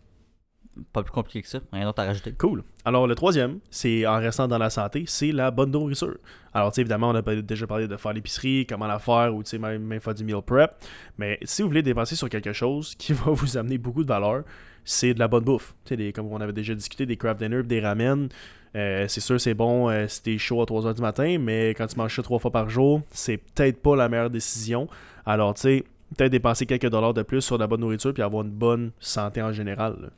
Pas 0.92 1.04
plus 1.04 1.12
compliqué 1.12 1.42
que 1.42 1.48
ça. 1.48 1.60
Rien 1.72 1.86
d'autre 1.86 2.02
à 2.02 2.06
rajouter. 2.06 2.34
Cool. 2.34 2.64
Alors, 2.84 3.06
le 3.06 3.14
troisième, 3.16 3.60
c'est 3.70 4.08
en 4.08 4.18
restant 4.18 4.48
dans 4.48 4.58
la 4.58 4.70
santé, 4.70 5.04
c'est 5.08 5.32
la 5.32 5.52
bonne 5.52 5.72
nourriture. 5.72 6.18
Alors, 6.54 6.72
tu 6.72 6.76
sais, 6.76 6.82
évidemment, 6.82 7.10
on 7.10 7.16
a 7.16 7.22
déjà 7.22 7.68
parlé 7.68 7.88
de 7.88 7.96
faire 7.96 8.14
l'épicerie, 8.14 8.66
comment 8.68 8.88
la 8.88 9.00
faire, 9.00 9.34
ou 9.36 9.44
tu 9.44 9.52
sais, 9.52 9.58
même, 9.60 9.84
même 9.84 10.00
faire 10.00 10.16
du 10.16 10.24
meal 10.24 10.42
prep. 10.42 10.72
Mais 11.18 11.38
si 11.44 11.62
vous 11.62 11.68
voulez 11.68 11.84
dépenser 11.84 12.16
sur 12.16 12.30
quelque 12.30 12.54
chose 12.54 12.96
qui 12.96 13.14
va 13.14 13.32
vous 13.32 13.58
amener 13.58 13.78
beaucoup 13.78 14.04
de 14.04 14.08
valeur, 14.08 14.44
c'est 14.84 15.14
de 15.14 15.20
la 15.20 15.28
bonne 15.28 15.44
bouffe. 15.44 15.76
Tu 15.86 15.96
sais, 15.96 16.12
comme 16.12 16.28
on 16.28 16.42
avait 16.42 16.54
déjà 16.54 16.74
discuté, 16.74 17.06
des 17.06 17.18
craft 17.18 17.40
dinner, 17.40 17.64
des 17.64 17.80
ramen. 17.80 18.30
Euh, 18.76 19.06
c'est 19.08 19.22
sûr, 19.22 19.40
c'est 19.40 19.54
bon 19.54 19.90
euh, 19.90 20.08
si 20.08 20.24
t'es 20.24 20.38
chaud 20.40 20.62
à 20.62 20.66
3h 20.66 20.96
du 20.96 21.02
matin, 21.02 21.38
mais 21.40 21.70
quand 21.70 21.86
tu 21.86 21.96
manges 21.96 22.16
ça 22.16 22.24
trois 22.24 22.40
fois 22.40 22.52
par 22.52 22.70
jour, 22.70 23.02
c'est 23.12 23.38
peut-être 23.38 23.80
pas 23.82 23.96
la 23.96 24.10
meilleure 24.10 24.32
décision. 24.32 24.88
Alors, 25.26 25.54
tu 25.54 25.62
sais, 25.62 25.84
peut-être 26.18 26.32
dépenser 26.32 26.66
quelques 26.66 26.90
dollars 26.90 27.14
de 27.14 27.22
plus 27.22 27.42
sur 27.42 27.58
de 27.58 27.64
la 27.64 27.68
bonne 27.68 27.82
nourriture 27.82 28.14
puis 28.14 28.24
avoir 28.24 28.44
une 28.44 28.52
bonne 28.52 28.92
santé 29.00 29.42
en 29.42 29.52
général. 29.52 30.12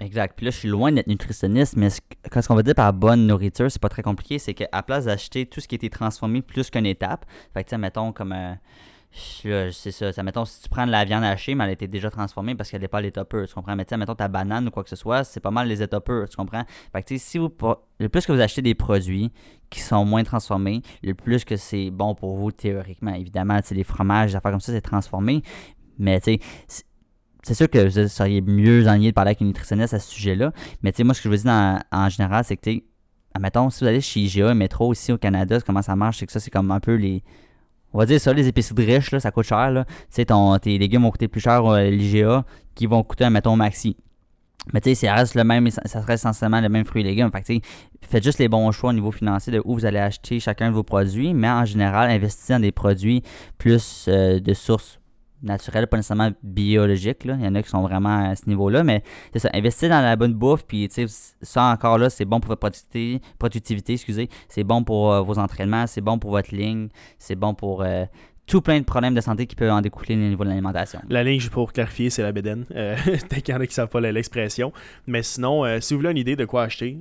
Exact. 0.00 0.34
Puis 0.34 0.46
là, 0.46 0.50
je 0.50 0.56
suis 0.56 0.68
loin 0.68 0.90
d'être 0.90 1.08
nutritionniste, 1.08 1.76
mais 1.76 1.90
ce, 1.90 2.00
ce 2.34 2.48
qu'on 2.48 2.54
veut 2.54 2.62
dire 2.62 2.74
par 2.74 2.92
bonne 2.94 3.26
nourriture, 3.26 3.70
c'est 3.70 3.80
pas 3.80 3.90
très 3.90 4.02
compliqué. 4.02 4.38
C'est 4.38 4.54
qu'à 4.54 4.82
place 4.82 5.04
d'acheter 5.04 5.44
tout 5.44 5.60
ce 5.60 5.68
qui 5.68 5.78
a 5.80 5.88
transformé 5.90 6.40
plus 6.40 6.70
qu'une 6.70 6.86
étape, 6.86 7.26
fait 7.52 7.64
que 7.64 7.76
mettons 7.76 8.12
comme. 8.12 8.32
euh, 8.32 8.54
là, 9.44 9.70
c'est 9.72 9.90
ça. 9.90 10.10
ça. 10.12 10.22
Mettons, 10.22 10.46
si 10.46 10.62
tu 10.62 10.70
prends 10.70 10.86
de 10.86 10.90
la 10.90 11.04
viande 11.04 11.22
hachée, 11.24 11.54
mais 11.54 11.64
elle 11.64 11.70
été 11.72 11.86
déjà 11.86 12.10
transformée 12.10 12.54
parce 12.54 12.70
qu'elle 12.70 12.80
n'est 12.80 12.88
pas 12.88 12.98
à 12.98 13.02
l'état 13.02 13.26
pur, 13.26 13.46
tu 13.46 13.52
comprends? 13.52 13.76
Mais 13.76 13.84
tu 13.84 13.94
mettons 13.98 14.14
ta 14.14 14.28
banane 14.28 14.68
ou 14.68 14.70
quoi 14.70 14.84
que 14.84 14.88
ce 14.88 14.96
soit, 14.96 15.22
c'est 15.24 15.40
pas 15.40 15.50
mal 15.50 15.68
les 15.68 15.82
états 15.82 16.00
purs, 16.00 16.26
tu 16.30 16.36
comprends? 16.36 16.64
Fait 16.92 17.02
que 17.02 17.08
tu 17.08 17.18
sais, 17.18 17.24
si 17.32 17.38
vous. 17.38 17.50
Le 17.98 18.08
plus 18.08 18.24
que 18.24 18.32
vous 18.32 18.40
achetez 18.40 18.62
des 18.62 18.74
produits 18.74 19.30
qui 19.68 19.80
sont 19.80 20.06
moins 20.06 20.24
transformés, 20.24 20.80
le 21.02 21.12
plus 21.12 21.44
que 21.44 21.56
c'est 21.56 21.90
bon 21.90 22.14
pour 22.14 22.36
vous 22.36 22.52
théoriquement. 22.52 23.12
Évidemment, 23.12 23.60
tu 23.60 23.74
les 23.74 23.84
fromages, 23.84 24.30
des 24.30 24.36
affaires 24.36 24.52
comme 24.52 24.60
ça, 24.60 24.72
c'est 24.72 24.80
transformé. 24.80 25.42
Mais 25.98 26.18
tu 26.20 26.38
sais, 26.66 26.84
c'est- 27.42 27.54
sûr 27.54 27.68
que 27.68 27.78
vous 27.88 28.08
seriez 28.08 28.40
mieux 28.40 28.86
enligné 28.88 29.10
de 29.10 29.14
parler 29.14 29.30
avec 29.30 29.40
une 29.40 29.48
nutritionniste 29.48 29.94
à 29.94 29.98
ce 29.98 30.10
sujet-là. 30.10 30.52
Mais 30.82 30.92
tu 30.92 30.98
sais, 30.98 31.04
moi, 31.04 31.14
ce 31.14 31.22
que 31.22 31.30
je 31.30 31.36
dire 31.36 31.44
dans- 31.46 31.78
en 31.92 32.08
général, 32.08 32.44
c'est 32.44 32.56
que, 32.56 32.70
tu 32.70 32.84
admettons, 33.34 33.70
si 33.70 33.84
vous 33.84 33.88
allez 33.88 34.00
chez 34.00 34.20
IGA, 34.20 34.54
Métro, 34.54 34.92
ici 34.92 35.12
au 35.12 35.18
Canada, 35.18 35.58
comment 35.64 35.82
ça 35.82 35.96
marche, 35.96 36.18
c'est 36.18 36.26
que 36.26 36.32
ça, 36.32 36.40
c'est 36.40 36.50
comme 36.50 36.70
un 36.70 36.80
peu 36.80 36.94
les. 36.94 37.22
On 37.92 37.98
va 37.98 38.06
dire 38.06 38.20
ça, 38.20 38.32
les 38.32 38.46
épiceries 38.46 38.84
riches, 38.84 39.10
là, 39.10 39.18
ça 39.20 39.30
coûte 39.32 39.46
cher. 39.46 39.70
Là. 39.70 39.84
Tu 39.84 40.22
sais, 40.22 40.26
tes 40.62 40.78
légumes 40.78 41.02
vont 41.02 41.10
coûter 41.10 41.26
plus 41.28 41.40
cher 41.40 41.64
à 41.66 41.82
l'IGA 41.84 42.44
qui 42.74 42.86
vont 42.86 43.02
coûter, 43.02 43.28
mettons, 43.30 43.56
Maxi. 43.56 43.96
Mais 44.72 44.80
tu 44.80 44.90
sais, 44.94 45.06
ça 45.06 45.14
reste 45.14 45.34
le 45.34 45.42
même, 45.42 45.68
ça 45.70 46.00
reste 46.00 46.10
essentiellement 46.22 46.60
le 46.60 46.68
même 46.68 46.84
fruit 46.84 47.00
et 47.00 47.04
légumes. 47.04 47.30
Fait 47.32 47.42
que, 47.42 47.66
faites 48.02 48.22
juste 48.22 48.38
les 48.38 48.48
bons 48.48 48.70
choix 48.72 48.90
au 48.90 48.92
niveau 48.92 49.10
financier 49.10 49.52
de 49.52 49.60
où 49.64 49.74
vous 49.74 49.86
allez 49.86 49.98
acheter 49.98 50.38
chacun 50.38 50.68
de 50.70 50.74
vos 50.74 50.82
produits, 50.82 51.32
mais 51.34 51.48
en 51.48 51.64
général, 51.64 52.10
investissez 52.10 52.52
dans 52.52 52.60
des 52.60 52.70
produits 52.70 53.22
plus 53.58 54.04
euh, 54.08 54.38
de 54.38 54.54
sources 54.54 54.99
naturelles, 55.42 55.86
pas 55.86 55.96
nécessairement 55.96 56.30
biologiques. 56.42 57.24
Là. 57.24 57.36
Il 57.38 57.44
y 57.44 57.48
en 57.48 57.54
a 57.54 57.62
qui 57.62 57.68
sont 57.68 57.82
vraiment 57.82 58.30
à 58.30 58.36
ce 58.36 58.48
niveau-là, 58.48 58.84
mais 58.84 59.02
c'est 59.32 59.40
ça, 59.40 59.50
investissez 59.52 59.88
dans 59.88 60.00
la 60.00 60.16
bonne 60.16 60.34
bouffe, 60.34 60.64
puis 60.66 60.88
ça 61.42 61.64
encore 61.64 61.98
là, 61.98 62.10
c'est 62.10 62.24
bon 62.24 62.40
pour 62.40 62.48
votre 62.48 62.60
productivité, 62.60 63.20
productivité 63.38 63.92
excusez, 63.94 64.28
c'est 64.48 64.64
bon 64.64 64.84
pour 64.84 65.12
euh, 65.12 65.20
vos 65.22 65.38
entraînements, 65.38 65.86
c'est 65.86 66.00
bon 66.00 66.18
pour 66.18 66.30
votre 66.30 66.54
ligne, 66.54 66.88
c'est 67.18 67.36
bon 67.36 67.54
pour 67.54 67.82
euh, 67.82 68.04
tout 68.46 68.60
plein 68.60 68.78
de 68.80 68.84
problèmes 68.84 69.14
de 69.14 69.20
santé 69.20 69.46
qui 69.46 69.56
peuvent 69.56 69.70
en 69.72 69.80
découler 69.80 70.14
au 70.14 70.18
niveau 70.18 70.44
de 70.44 70.48
l'alimentation. 70.48 71.00
La 71.08 71.22
ligne, 71.22 71.40
juste 71.40 71.52
pour 71.52 71.72
clarifier, 71.72 72.10
c'est 72.10 72.22
la 72.22 72.32
bédaine. 72.32 72.66
Euh, 72.74 72.96
qu'il 73.42 73.54
y 73.54 73.56
en 73.56 73.60
a 73.60 73.66
qui 73.66 73.70
ne 73.70 73.74
savent 73.74 73.88
pas 73.88 74.00
l'expression. 74.00 74.72
Mais 75.06 75.22
sinon, 75.22 75.64
si 75.80 75.94
vous 75.94 76.00
voulez 76.00 76.10
une 76.10 76.18
idée 76.18 76.36
de 76.36 76.44
quoi 76.44 76.64
acheter, 76.64 76.98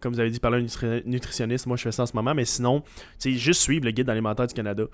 comme 0.00 0.12
vous 0.12 0.20
avez 0.20 0.30
dit, 0.30 0.38
parler 0.40 0.58
à 0.58 0.60
un 0.60 0.64
nutri- 0.64 1.02
nutritionniste, 1.06 1.66
moi 1.66 1.76
je 1.76 1.82
fais 1.82 1.92
ça 1.92 2.04
en 2.04 2.06
ce 2.06 2.14
moment. 2.14 2.34
Mais 2.34 2.44
sinon, 2.44 2.82
juste 3.24 3.62
suivre 3.62 3.84
le 3.84 3.90
guide 3.90 4.08
alimentaire 4.10 4.46
du 4.46 4.54
Canada. 4.54 4.84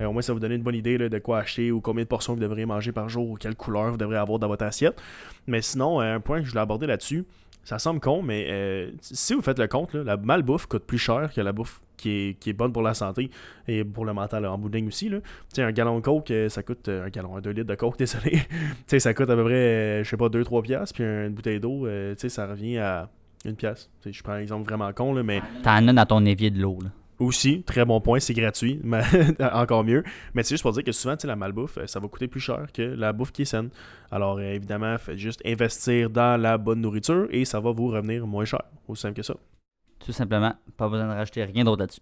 Euh, 0.00 0.06
au 0.06 0.12
moins, 0.12 0.22
ça 0.22 0.32
vous 0.32 0.40
donner 0.40 0.54
une 0.54 0.62
bonne 0.62 0.74
idée 0.74 0.98
de 0.98 1.18
quoi 1.18 1.38
acheter 1.38 1.70
ou 1.72 1.80
combien 1.80 2.04
de 2.04 2.08
portions 2.08 2.34
vous 2.34 2.40
devriez 2.40 2.66
manger 2.66 2.92
par 2.92 3.08
jour 3.08 3.28
ou 3.28 3.34
quelle 3.34 3.54
couleur 3.54 3.90
vous 3.90 3.96
devrez 3.96 4.16
avoir 4.16 4.38
dans 4.38 4.48
votre 4.48 4.64
assiette. 4.64 5.00
Mais 5.46 5.62
sinon, 5.62 6.00
euh, 6.00 6.16
un 6.16 6.20
point 6.20 6.40
que 6.40 6.44
je 6.46 6.50
voulais 6.50 6.62
aborder 6.62 6.86
là-dessus, 6.86 7.24
ça 7.64 7.78
semble 7.78 8.00
con, 8.00 8.22
mais 8.22 8.46
euh, 8.48 8.90
si 9.00 9.34
vous 9.34 9.42
faites 9.42 9.58
le 9.58 9.68
compte, 9.68 9.92
là, 9.92 10.02
la 10.02 10.16
malbouffe 10.16 10.66
coûte 10.66 10.84
plus 10.84 10.98
cher 10.98 11.30
que 11.34 11.40
la 11.40 11.52
bouffe 11.52 11.82
qui 11.98 12.10
est, 12.10 12.38
qui 12.40 12.50
est 12.50 12.54
bonne 12.54 12.72
pour 12.72 12.80
la 12.82 12.94
santé 12.94 13.30
et 13.68 13.84
pour 13.84 14.06
le 14.06 14.14
mental 14.14 14.46
en 14.46 14.56
bout 14.56 14.74
aussi. 14.86 15.10
Là. 15.10 15.18
Un 15.58 15.70
gallon 15.70 15.96
de 15.96 16.00
coke, 16.00 16.30
euh, 16.30 16.48
ça 16.48 16.62
coûte 16.62 16.88
un 16.88 17.08
gallon, 17.10 17.36
un 17.36 17.40
2 17.42 17.50
litres 17.50 17.68
de 17.68 17.74
coke, 17.74 17.98
désolé. 17.98 18.40
ça 18.86 19.12
coûte 19.12 19.28
à 19.28 19.36
peu 19.36 19.44
près, 19.44 20.02
je 20.02 20.08
sais 20.08 20.16
pas, 20.16 20.28
2-3 20.28 20.62
piastres, 20.62 20.94
puis 20.94 21.04
une 21.04 21.34
bouteille 21.34 21.60
d'eau, 21.60 21.86
ça 22.16 22.46
revient 22.46 22.78
à 22.78 23.10
une 23.44 23.56
pièce. 23.56 23.90
Je 24.04 24.22
prends 24.22 24.32
un 24.32 24.40
exemple 24.40 24.66
vraiment 24.68 24.92
con, 24.92 25.12
là, 25.12 25.22
mais 25.22 25.42
T'en 25.62 25.86
as 25.88 25.92
dans 25.92 26.06
ton 26.06 26.24
évier 26.24 26.50
de 26.50 26.60
l'eau. 26.60 26.78
là. 26.82 26.90
Aussi, 27.20 27.62
très 27.62 27.84
bon 27.84 28.00
point, 28.00 28.18
c'est 28.18 28.34
gratuit, 28.34 28.80
mais 28.84 29.02
encore 29.52 29.84
mieux. 29.84 30.02
Mais 30.34 30.42
c'est 30.42 30.54
juste 30.54 30.62
pour 30.62 30.72
dire 30.72 30.82
que 30.82 30.92
souvent, 30.92 31.16
la 31.22 31.36
malbouffe, 31.36 31.78
euh, 31.78 31.86
ça 31.86 32.00
va 32.00 32.08
coûter 32.08 32.26
plus 32.26 32.40
cher 32.40 32.66
que 32.72 32.82
la 32.82 33.12
bouffe 33.12 33.30
qui 33.30 33.42
est 33.42 33.44
saine. 33.44 33.70
Alors, 34.10 34.38
euh, 34.38 34.54
évidemment, 34.54 34.96
faites 34.98 35.18
juste 35.18 35.40
investir 35.46 36.10
dans 36.10 36.40
la 36.40 36.58
bonne 36.58 36.80
nourriture 36.80 37.28
et 37.30 37.44
ça 37.44 37.60
va 37.60 37.70
vous 37.70 37.88
revenir 37.88 38.26
moins 38.26 38.44
cher. 38.44 38.62
Aussi 38.88 39.02
simple 39.02 39.14
que 39.14 39.22
ça. 39.22 39.34
Tout 40.04 40.12
simplement, 40.12 40.54
pas 40.76 40.88
besoin 40.88 41.06
de 41.06 41.12
rajouter 41.12 41.44
rien 41.44 41.64
d'autre 41.64 41.80
là-dessus. 41.80 42.00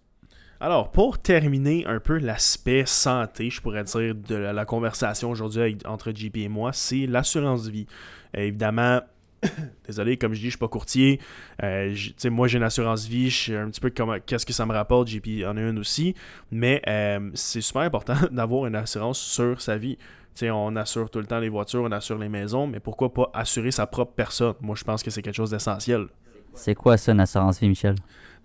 Alors, 0.61 0.91
pour 0.91 1.19
terminer 1.19 1.85
un 1.85 1.99
peu 1.99 2.17
l'aspect 2.17 2.85
santé, 2.85 3.49
je 3.49 3.61
pourrais 3.61 3.83
dire, 3.83 4.13
de 4.13 4.35
la, 4.35 4.65
conversation 4.65 5.29
aujourd'hui 5.29 5.77
entre 5.85 6.11
JP 6.11 6.35
et 6.37 6.49
moi, 6.49 6.73
c'est 6.73 7.05
l'assurance 7.05 7.67
vie. 7.67 7.87
Euh, 8.35 8.41
évidemment, 8.41 8.99
désolé, 9.87 10.17
comme 10.17 10.33
je 10.33 10.39
dis, 10.39 10.45
je 10.45 10.51
suis 10.51 10.57
pas 10.57 10.67
courtier. 10.67 11.19
Euh, 11.63 11.95
moi, 12.25 12.47
j'ai 12.47 12.57
une 12.57 12.63
assurance 12.63 13.05
vie, 13.05 13.29
je 13.29 13.51
sais 13.51 13.57
un 13.57 13.69
petit 13.69 13.81
peu 13.81 13.89
comment, 13.89 14.17
qu'est-ce 14.25 14.45
que 14.45 14.53
ça 14.53 14.65
me 14.65 14.73
rapporte, 14.73 15.07
JP 15.07 15.45
en 15.45 15.57
a 15.57 15.61
une 15.61 15.79
aussi. 15.79 16.15
Mais 16.51 16.81
euh, 16.87 17.29
c'est 17.33 17.61
super 17.61 17.83
important 17.83 18.15
d'avoir 18.31 18.65
une 18.65 18.75
assurance 18.75 19.19
sur 19.19 19.61
sa 19.61 19.77
vie. 19.77 19.97
On 20.41 20.75
assure 20.77 21.09
tout 21.09 21.19
le 21.19 21.25
temps 21.25 21.39
les 21.39 21.49
voitures, 21.49 21.81
on 21.81 21.91
assure 21.91 22.17
les 22.17 22.29
maisons, 22.29 22.65
mais 22.65 22.79
pourquoi 22.79 23.13
pas 23.13 23.29
assurer 23.33 23.71
sa 23.71 23.87
propre 23.87 24.13
personne? 24.13 24.53
Moi, 24.61 24.75
je 24.77 24.85
pense 24.85 25.03
que 25.03 25.11
c'est 25.11 25.21
quelque 25.21 25.35
chose 25.35 25.51
d'essentiel. 25.51 26.07
C'est 26.53 26.75
quoi 26.75 26.95
ça, 26.97 27.11
une 27.11 27.19
assurance 27.19 27.59
vie, 27.59 27.67
Michel? 27.67 27.95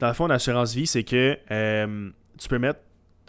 Dans 0.01 0.09
le 0.09 0.15
fond, 0.15 0.27
l'assurance 0.27 0.75
vie, 0.75 0.89
c'est 0.89 1.05
que 1.05 1.39
euh, 1.51 2.11
tu 2.39 2.49
peux 2.49 2.59
mettre 2.59 2.81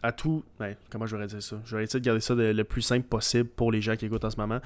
à 0.04 0.12
tout. 0.12 0.44
Ben, 0.60 0.75
comment 0.90 1.06
je 1.06 1.16
vais 1.16 1.28
dire 1.28 1.42
ça? 1.42 1.58
Je 1.66 1.75
vais 1.75 1.84
essayer 1.84 2.00
de 2.00 2.06
garder 2.06 2.22
ça 2.22 2.36
le 2.36 2.64
plus 2.64 2.82
simple 2.82 3.08
possible 3.08 3.50
pour 3.50 3.72
les 3.72 3.82
gens 3.82 3.96
qui 3.96 4.06
écoutent 4.06 4.25
en 4.25 4.30
ce 4.30 4.38
moment. 4.38 4.60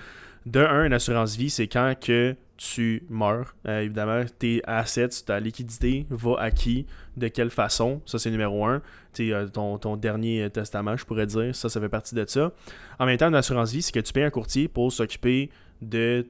De 0.46 0.60
un, 0.60 0.86
une 0.86 0.94
assurance 0.94 1.36
vie, 1.36 1.50
c'est 1.50 1.68
quand 1.68 1.94
que 2.00 2.36
tu 2.58 3.04
meurs. 3.10 3.56
Euh, 3.68 3.82
évidemment, 3.82 4.24
tes 4.38 4.62
assets, 4.66 5.10
ta 5.26 5.40
liquidité 5.40 6.06
va 6.10 6.36
à 6.40 6.52
qui, 6.52 6.86
de 7.16 7.28
quelle 7.28 7.50
façon? 7.50 8.02
Ça, 8.06 8.20
c'est 8.20 8.32
numéro 8.32 8.66
un. 8.66 8.82
Euh, 9.20 9.48
ton, 9.48 9.78
ton 9.78 9.96
dernier 9.96 10.50
testament, 10.50 10.98
je 10.98 11.06
pourrais 11.06 11.26
dire. 11.26 11.56
Ça, 11.56 11.70
ça 11.70 11.80
fait 11.80 11.90
partie 11.90 12.16
de 12.16 12.26
ça. 12.28 12.52
En 13.00 13.06
même 13.06 13.18
temps, 13.18 13.30
une 13.30 13.36
assurance 13.36 13.72
vie, 13.72 13.82
c'est 13.82 13.94
que 13.94 14.00
tu 14.00 14.12
payes 14.12 14.24
un 14.24 14.30
courtier 14.30 14.68
pour 14.68 14.92
s'occuper 14.92 15.50
de 15.82 16.26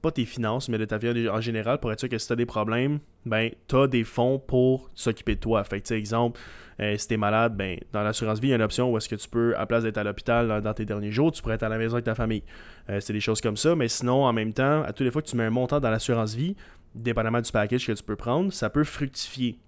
pas 0.00 0.12
tes 0.12 0.24
finances, 0.24 0.68
mais 0.68 0.78
de 0.78 0.84
ta 0.84 0.98
vie 0.98 1.28
en 1.28 1.40
général, 1.40 1.78
pour 1.78 1.92
être 1.92 2.00
sûr 2.00 2.08
que 2.08 2.18
si 2.18 2.26
tu 2.26 2.32
as 2.32 2.36
des 2.36 2.46
problèmes, 2.46 3.00
ben, 3.26 3.50
tu 3.66 3.76
as 3.76 3.86
des 3.86 4.04
fonds 4.04 4.38
pour 4.38 4.90
s'occuper 4.94 5.34
de 5.34 5.40
toi. 5.40 5.64
Fait 5.64 5.80
que, 5.80 5.94
exemple, 5.94 6.40
euh, 6.80 6.96
si 6.96 7.08
tu 7.08 7.14
es 7.14 7.16
malade, 7.16 7.56
ben, 7.56 7.78
dans 7.92 8.02
l'assurance 8.02 8.38
vie, 8.38 8.48
il 8.48 8.50
y 8.50 8.52
a 8.52 8.56
une 8.56 8.62
option 8.62 8.90
où 8.90 8.96
est-ce 8.96 9.08
que 9.08 9.16
tu 9.16 9.28
peux, 9.28 9.56
à 9.56 9.66
place 9.66 9.82
d'être 9.82 9.98
à 9.98 10.04
l'hôpital 10.04 10.62
dans, 10.62 10.74
tes 10.74 10.84
derniers 10.84 11.10
jours, 11.10 11.32
tu 11.32 11.42
pourrais 11.42 11.56
être 11.56 11.64
à 11.64 11.68
la 11.68 11.78
maison 11.78 11.94
avec 11.94 12.04
ta 12.04 12.14
famille. 12.14 12.44
Euh, 12.90 13.00
c'est 13.00 13.12
des 13.12 13.20
choses 13.20 13.40
comme 13.40 13.56
ça, 13.56 13.74
mais 13.74 13.88
sinon, 13.88 14.24
en 14.24 14.32
même 14.32 14.52
temps, 14.52 14.82
à 14.82 14.92
toutes 14.92 15.04
les 15.04 15.10
fois 15.10 15.22
que 15.22 15.28
tu 15.28 15.36
mets 15.36 15.44
un 15.44 15.50
montant 15.50 15.80
dans 15.80 15.90
l'assurance 15.90 16.34
vie, 16.34 16.54
dépendamment 16.94 17.40
du 17.40 17.50
package 17.50 17.86
que 17.86 17.92
tu 17.92 18.02
peux 18.02 18.16
prendre, 18.16 18.52
ça 18.52 18.70
peut 18.70 18.84
fructifier. 18.84 19.58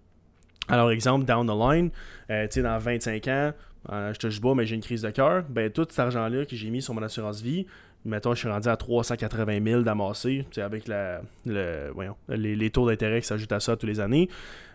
Alors, 0.68 0.90
exemple, 0.92 1.24
down 1.24 1.46
the 1.46 1.50
line, 1.50 1.90
euh, 2.30 2.46
tu 2.46 2.54
sais, 2.54 2.62
dans 2.62 2.78
25 2.78 3.28
ans, 3.28 3.52
je 3.88 4.18
te 4.18 4.40
bois, 4.40 4.54
mais 4.54 4.66
j'ai 4.66 4.76
une 4.76 4.82
crise 4.82 5.02
de 5.02 5.10
cœur, 5.10 5.42
ben, 5.48 5.70
tout 5.70 5.86
cet 5.88 5.98
argent-là 5.98 6.44
que 6.44 6.54
j'ai 6.54 6.70
mis 6.70 6.82
sur 6.82 6.94
mon 6.94 7.02
assurance 7.02 7.40
vie, 7.40 7.66
mettons, 8.04 8.34
je 8.34 8.40
suis 8.40 8.48
rendu 8.48 8.68
à 8.68 8.76
380 8.76 9.58
000 9.64 9.82
d'amassé, 9.82 10.46
avec 10.56 10.88
la, 10.88 11.20
le, 11.46 11.90
voyons, 11.94 12.16
les, 12.28 12.70
taux 12.70 12.88
d'intérêt 12.88 13.20
qui 13.20 13.26
s'ajoutent 13.26 13.52
à 13.52 13.60
ça 13.60 13.76
tous 13.76 13.86
les 13.86 14.00
années. 14.00 14.28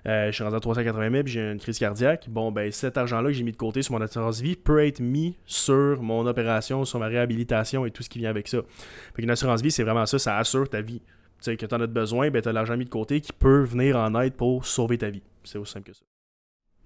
Euh, 0.08 0.28
je 0.28 0.32
suis 0.32 0.44
rendu 0.44 0.56
à 0.56 0.60
380 0.60 1.12
000 1.12 1.24
puis 1.24 1.34
j'ai 1.34 1.52
une 1.52 1.60
crise 1.60 1.80
cardiaque. 1.80 2.28
Bon, 2.30 2.52
ben 2.52 2.72
cet 2.72 2.98
argent-là 2.98 3.30
que 3.30 3.34
j'ai 3.34 3.44
mis 3.44 3.52
de 3.52 3.58
côté 3.58 3.82
sur 3.82 3.94
mon 3.94 4.02
assurance 4.02 4.40
vie 4.40 4.56
peut 4.56 4.86
être 4.86 5.00
mis 5.00 5.36
sur 5.46 6.02
mon 6.02 6.28
opération, 6.28 6.86
sur 6.86 7.00
ma 7.00 7.08
réhabilitation 7.08 7.86
et 7.86 7.92
tout 7.92 8.04
ce 8.04 8.10
qui 8.10 8.20
vient 8.20 8.30
avec 8.30 8.48
ça. 8.48 8.60
Fait 9.16 9.24
une 9.24 9.32
assurance 9.32 9.62
vie, 9.62 9.72
c'est 9.72 9.84
vraiment 9.84 10.06
ça, 10.06 10.20
ça 10.20 10.38
assure 10.38 10.70
ta 10.70 10.82
vie. 10.82 11.02
Tu 11.40 11.52
sais, 11.52 11.58
que 11.58 11.66
tu 11.66 11.76
en 11.76 11.82
as 11.82 11.88
besoin, 11.88 12.30
ben 12.30 12.42
tu 12.42 12.50
as 12.50 12.54
l'argent 12.54 12.78
mis 12.78 12.86
de 12.86 12.90
côté 12.90 13.22
qui 13.22 13.34
peut 13.34 13.64
venir 13.64 13.98
en 13.98 14.20
aide 14.22 14.34
pour 14.34 14.66
sauver 14.66 14.98
ta 14.98 15.10
vie. 15.10 15.24
C'est 15.44 15.58
aussi 15.58 15.74
simple 15.74 15.88
que 15.88 15.94
ça 15.94 16.04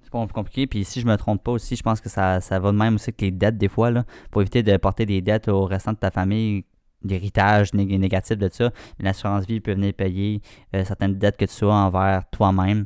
pas 0.10 0.26
compliqué. 0.28 0.68
Puis 0.68 0.86
si 0.86 1.02
je 1.02 1.06
me 1.06 1.16
trompe 1.16 1.44
pas 1.44 1.52
aussi, 1.52 1.76
je 1.76 1.84
pense 1.84 2.02
que 2.02 2.10
ça, 2.10 2.42
ça 2.42 2.60
va 2.60 2.72
de 2.72 2.78
même 2.78 2.96
aussi 2.96 3.14
que 3.14 3.26
les 3.26 3.32
dettes 3.32 3.58
des 3.58 3.68
fois, 3.68 3.92
là, 3.92 4.06
pour 4.32 4.42
éviter 4.42 4.64
de 4.64 4.76
porter 4.78 5.06
des 5.06 5.22
dettes 5.22 5.48
au 5.48 5.66
restant 5.66 5.94
de 5.94 5.98
ta 5.98 6.12
famille, 6.12 6.66
l'héritage 7.04 7.74
négatif 7.74 8.38
de 8.38 8.50
ça. 8.52 8.72
L'assurance 9.00 9.46
vie 9.46 9.60
peut 9.60 9.74
venir 9.74 9.94
payer 9.94 10.42
euh, 10.76 10.84
certaines 10.86 11.18
dettes 11.18 11.38
que 11.38 11.46
tu 11.46 11.66
as 11.66 11.70
envers 11.70 12.24
toi-même 12.32 12.86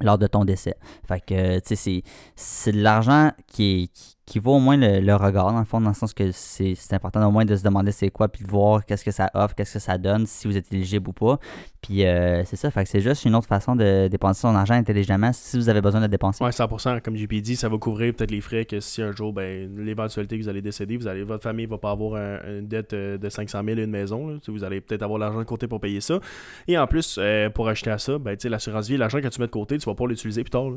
lors 0.00 0.18
de 0.18 0.26
ton 0.26 0.44
décès. 0.44 0.76
Fait 1.06 1.20
que, 1.20 1.58
tu 1.60 1.76
sais, 1.76 2.02
c'est 2.34 2.72
de 2.72 2.82
l'argent 2.82 3.30
qui 3.46 3.82
est, 3.82 3.86
qui 3.86 4.15
vaut 4.40 4.56
au 4.56 4.58
moins 4.58 4.76
le, 4.76 5.14
regard, 5.14 5.52
dans 5.52 5.58
le 5.58 5.64
fond, 5.64 5.80
dans 5.80 5.90
le 5.90 5.94
sens 5.94 6.12
que 6.12 6.30
c'est 6.32 6.76
important 6.92 7.26
au 7.26 7.30
moins 7.30 7.44
de 7.44 7.56
se 7.56 7.62
demander 7.62 7.92
c'est 7.92 8.10
quoi, 8.10 8.28
puis 8.28 8.44
de 8.44 8.50
voir 8.50 8.84
qu'est-ce 8.84 9.04
que 9.04 9.10
ça 9.10 9.30
offre, 9.34 9.54
qu'est-ce 9.54 9.74
que 9.74 9.78
ça 9.78 9.98
donne, 9.98 10.26
si 10.26 10.46
vous 10.46 10.56
êtes 10.56 10.72
éligible 10.72 11.08
ou 11.08 11.12
pas. 11.12 11.38
Puis 11.80 12.04
euh, 12.04 12.44
c'est 12.44 12.56
ça, 12.56 12.70
c'est 12.84 13.00
juste 13.00 13.24
une 13.24 13.36
autre 13.36 13.46
façon 13.46 13.76
de 13.76 14.08
dépenser 14.08 14.40
son 14.40 14.54
argent 14.54 14.74
intelligemment 14.74 15.32
si 15.32 15.56
vous 15.56 15.68
avez 15.68 15.80
besoin 15.80 16.00
de 16.00 16.08
dépenser. 16.08 16.42
Oui, 16.42 16.50
100%. 16.50 17.00
Comme 17.00 17.16
JP 17.16 17.34
dit, 17.34 17.54
ça 17.54 17.68
va 17.68 17.78
couvrir 17.78 18.12
peut-être 18.14 18.32
les 18.32 18.40
frais 18.40 18.64
que 18.64 18.80
si 18.80 19.02
un 19.02 19.12
jour, 19.12 19.32
ben, 19.32 19.70
l'éventualité 19.78 20.36
que 20.36 20.42
vous 20.42 20.48
allez 20.48 20.62
décéder, 20.62 20.96
vous 20.96 21.06
allez, 21.06 21.22
votre 21.22 21.44
famille 21.44 21.66
va 21.66 21.78
pas 21.78 21.92
avoir 21.92 22.16
une 22.16 22.66
dette 22.66 22.92
euh, 22.92 23.18
de 23.18 23.28
500 23.28 23.62
000 23.64 23.78
et 23.78 23.84
une 23.84 23.90
maison. 23.90 24.40
vous 24.48 24.64
allez 24.64 24.80
peut-être 24.80 25.02
avoir 25.02 25.20
l'argent 25.20 25.38
de 25.38 25.44
côté 25.44 25.68
pour 25.68 25.80
payer 25.80 26.00
ça. 26.00 26.18
Et 26.66 26.76
en 26.76 26.88
plus, 26.88 27.18
euh, 27.18 27.50
pour 27.50 27.68
acheter 27.68 27.90
à 27.90 27.98
ça, 27.98 28.18
ben, 28.18 28.36
l'assurance 28.44 28.88
vie, 28.88 28.96
l'argent 28.96 29.20
que 29.20 29.28
tu 29.28 29.40
mets 29.40 29.46
de 29.46 29.52
côté, 29.52 29.78
tu 29.78 29.86
vas 29.86 29.94
pas 29.94 30.06
l'utiliser 30.06 30.42
plus 30.42 30.50
tard. 30.50 30.70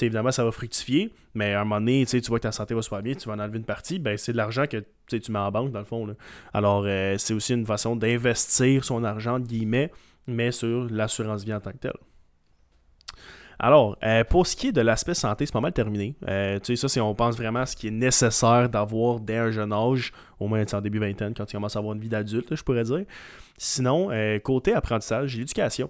Évidemment, 0.00 0.32
ça 0.32 0.44
va 0.44 0.50
fructifier, 0.50 1.12
mais 1.34 1.52
à 1.52 1.60
un 1.60 1.64
moment 1.64 1.80
donné, 1.80 2.06
tu 2.06 2.18
vois 2.28 2.38
que 2.38 2.44
ta 2.44 2.52
santé 2.52 2.74
va 2.74 2.82
tu 3.02 3.28
vas 3.28 3.34
en 3.34 3.38
enlever 3.38 3.58
une 3.58 3.64
partie, 3.64 3.98
ben, 3.98 4.16
c'est 4.16 4.32
de 4.32 4.36
l'argent 4.36 4.66
que 4.66 4.84
tu 5.08 5.32
mets 5.32 5.38
en 5.38 5.50
banque, 5.50 5.72
dans 5.72 5.80
le 5.80 5.84
fond. 5.84 6.14
Alors, 6.52 6.84
euh, 6.86 7.16
c'est 7.18 7.34
aussi 7.34 7.54
une 7.54 7.66
façon 7.66 7.96
d'investir 7.96 8.84
son 8.84 9.04
argent, 9.04 9.38
guillemets, 9.38 9.90
mais 10.26 10.52
sur 10.52 10.86
l'assurance 10.90 11.44
vie 11.44 11.54
en 11.54 11.60
tant 11.60 11.72
que 11.72 11.78
telle. 11.78 11.92
Alors, 13.58 13.96
euh, 14.02 14.24
pour 14.24 14.46
ce 14.46 14.56
qui 14.56 14.68
est 14.68 14.72
de 14.72 14.80
l'aspect 14.80 15.14
santé, 15.14 15.46
c'est 15.46 15.52
pas 15.52 15.60
mal 15.60 15.72
terminé. 15.72 16.16
Euh, 16.28 16.58
tu 16.58 16.74
sais, 16.74 16.76
ça, 16.76 16.88
c'est 16.88 17.00
on 17.00 17.14
pense 17.14 17.36
vraiment 17.36 17.60
à 17.60 17.66
ce 17.66 17.76
qui 17.76 17.86
est 17.86 17.92
nécessaire 17.92 18.68
d'avoir 18.68 19.20
dès 19.20 19.36
un 19.36 19.50
jeune 19.52 19.72
âge, 19.72 20.12
au 20.40 20.48
moins 20.48 20.64
en 20.72 20.80
début 20.80 20.98
vingtaine, 20.98 21.34
quand 21.34 21.44
tu 21.44 21.56
commences 21.56 21.76
à 21.76 21.78
avoir 21.78 21.94
une 21.94 22.00
vie 22.00 22.08
d'adulte, 22.08 22.54
je 22.54 22.62
pourrais 22.62 22.82
dire. 22.82 23.04
Sinon, 23.56 24.10
côté 24.42 24.74
apprentissage, 24.74 25.36
l'éducation. 25.36 25.88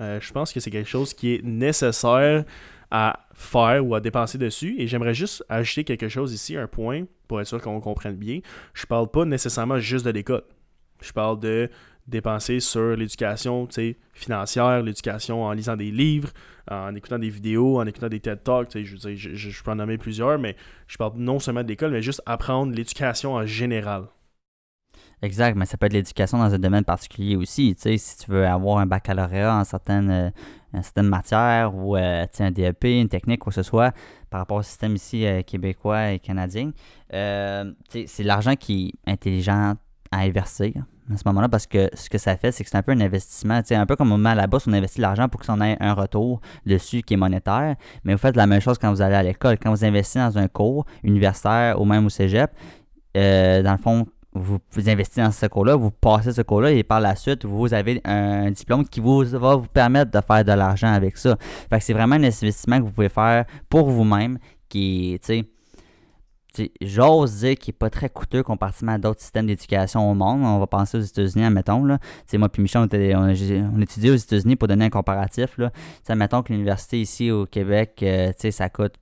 Je 0.00 0.32
pense 0.32 0.52
que 0.52 0.60
c'est 0.60 0.70
quelque 0.70 0.88
chose 0.88 1.14
qui 1.14 1.34
est 1.34 1.44
nécessaire 1.44 2.44
à 2.90 3.20
faire 3.34 3.86
ou 3.86 3.94
à 3.94 4.00
dépenser 4.00 4.38
dessus. 4.38 4.74
Et 4.78 4.86
j'aimerais 4.86 5.14
juste 5.14 5.44
ajouter 5.48 5.84
quelque 5.84 6.08
chose 6.08 6.32
ici, 6.32 6.56
un 6.56 6.66
point, 6.66 7.04
pour 7.28 7.40
être 7.40 7.46
sûr 7.46 7.60
qu'on 7.60 7.80
comprenne 7.80 8.16
bien. 8.16 8.40
Je 8.74 8.86
parle 8.86 9.08
pas 9.10 9.24
nécessairement 9.24 9.78
juste 9.78 10.04
de 10.04 10.10
l'école. 10.10 10.42
Je 11.00 11.12
parle 11.12 11.38
de 11.40 11.70
dépenser 12.06 12.60
sur 12.60 12.96
l'éducation 12.96 13.68
financière, 14.12 14.82
l'éducation 14.82 15.44
en 15.44 15.52
lisant 15.52 15.76
des 15.76 15.90
livres, 15.90 16.30
en 16.70 16.94
écoutant 16.94 17.18
des 17.18 17.30
vidéos, 17.30 17.78
en 17.78 17.86
écoutant 17.86 18.08
des 18.08 18.20
TED 18.20 18.42
Talks. 18.42 18.76
Je, 18.76 18.96
je, 19.14 19.34
je 19.34 19.62
peux 19.62 19.70
en 19.70 19.76
nommer 19.76 19.96
plusieurs, 19.96 20.38
mais 20.38 20.56
je 20.88 20.96
parle 20.96 21.12
non 21.16 21.38
seulement 21.38 21.62
de 21.62 21.68
l'école, 21.68 21.92
mais 21.92 22.02
juste 22.02 22.22
apprendre 22.26 22.74
l'éducation 22.74 23.34
en 23.34 23.46
général. 23.46 24.06
Exact, 25.22 25.54
mais 25.54 25.66
ça 25.66 25.76
peut 25.76 25.86
être 25.86 25.92
l'éducation 25.92 26.38
dans 26.38 26.54
un 26.54 26.58
domaine 26.58 26.84
particulier 26.84 27.36
aussi. 27.36 27.74
Tu 27.74 27.82
sais, 27.82 27.98
si 27.98 28.16
tu 28.16 28.30
veux 28.30 28.46
avoir 28.46 28.78
un 28.78 28.86
baccalauréat 28.86 29.54
en 29.54 29.64
certaines, 29.64 30.10
euh, 30.10 30.30
certaines 30.80 31.08
matières 31.08 31.74
ou 31.74 31.94
euh, 31.94 32.24
un 32.38 32.50
DEP, 32.50 32.84
une 32.84 33.08
technique, 33.08 33.40
quoi 33.40 33.50
que 33.50 33.56
ce 33.56 33.62
soit, 33.62 33.92
par 34.30 34.40
rapport 34.40 34.56
au 34.56 34.62
système 34.62 34.94
ici 34.94 35.26
euh, 35.26 35.42
québécois 35.42 36.12
et 36.12 36.18
canadien, 36.20 36.72
c'est 37.10 38.24
l'argent 38.24 38.56
qui 38.56 38.94
est 39.06 39.10
intelligent 39.10 39.74
à 40.10 40.20
investir 40.20 40.72
à 41.12 41.16
ce 41.16 41.22
moment-là 41.26 41.48
parce 41.48 41.66
que 41.66 41.90
ce 41.92 42.08
que 42.08 42.18
ça 42.18 42.36
fait, 42.36 42.52
c'est 42.52 42.64
que 42.64 42.70
c'est 42.70 42.78
un 42.78 42.82
peu 42.82 42.92
un 42.92 43.00
investissement. 43.00 43.60
un 43.70 43.86
peu 43.86 43.96
comme 43.96 44.12
on 44.12 44.18
met 44.18 44.30
à 44.30 44.34
la 44.34 44.46
bourse, 44.46 44.68
on 44.68 44.72
investit 44.72 45.00
l'argent 45.00 45.28
pour 45.28 45.40
que 45.40 45.46
ça 45.46 45.56
ait 45.66 45.76
un 45.80 45.92
retour 45.92 46.40
dessus 46.64 47.02
qui 47.02 47.14
est 47.14 47.16
monétaire. 47.18 47.76
Mais 48.04 48.12
vous 48.12 48.18
faites 48.18 48.36
la 48.36 48.46
même 48.46 48.60
chose 48.60 48.78
quand 48.78 48.90
vous 48.90 49.02
allez 49.02 49.16
à 49.16 49.22
l'école. 49.22 49.58
Quand 49.58 49.70
vous 49.70 49.84
investissez 49.84 50.20
dans 50.20 50.38
un 50.38 50.48
cours 50.48 50.86
universitaire 51.02 51.80
ou 51.80 51.84
même 51.84 52.06
au 52.06 52.10
cégep, 52.10 52.52
dans 53.14 53.76
le 53.76 53.82
fond, 53.82 54.06
vous, 54.32 54.60
investissez 54.86 55.22
dans 55.22 55.32
ce 55.32 55.46
cours-là, 55.46 55.74
vous 55.74 55.90
passez 55.90 56.32
ce 56.32 56.42
cours-là 56.42 56.70
et 56.70 56.82
par 56.82 57.00
la 57.00 57.16
suite, 57.16 57.44
vous 57.44 57.74
avez 57.74 58.00
un 58.04 58.50
diplôme 58.50 58.86
qui 58.86 59.00
vous 59.00 59.24
va 59.24 59.56
vous 59.56 59.66
permettre 59.66 60.10
de 60.10 60.20
faire 60.24 60.44
de 60.44 60.52
l'argent 60.52 60.92
avec 60.92 61.16
ça. 61.16 61.36
Fait 61.68 61.78
que 61.78 61.84
c'est 61.84 61.92
vraiment 61.92 62.14
un 62.14 62.24
investissement 62.24 62.78
que 62.78 62.84
vous 62.84 62.92
pouvez 62.92 63.08
faire 63.08 63.44
pour 63.68 63.90
vous-même 63.90 64.38
qui 64.68 65.18
tu 65.20 65.44
sais, 66.54 66.72
j'ose 66.80 67.40
dire 67.40 67.56
qu'il 67.56 67.72
n'est 67.72 67.78
pas 67.78 67.90
très 67.90 68.08
coûteux 68.08 68.42
comparativement 68.42 68.92
à 68.92 68.98
d'autres 68.98 69.20
systèmes 69.20 69.46
d'éducation 69.46 70.10
au 70.10 70.14
monde. 70.14 70.42
On 70.44 70.58
va 70.58 70.66
penser 70.66 70.98
aux 70.98 71.02
États-Unis, 71.02 71.44
admettons. 71.44 71.84
Là. 71.84 71.98
moi 72.34 72.48
et 72.52 72.60
Michel, 72.60 72.88
on, 73.16 73.80
étudiait 73.80 74.10
aux 74.10 74.16
États-Unis 74.16 74.56
pour 74.56 74.66
donner 74.66 74.86
un 74.86 74.90
comparatif. 74.90 75.58
Là. 75.58 75.70
que 76.06 76.52
l'université 76.52 77.00
ici 77.00 77.30
au 77.30 77.46
Québec, 77.46 78.00
euh, 78.02 78.32
ça 78.50 78.68
coûte, 78.68 78.94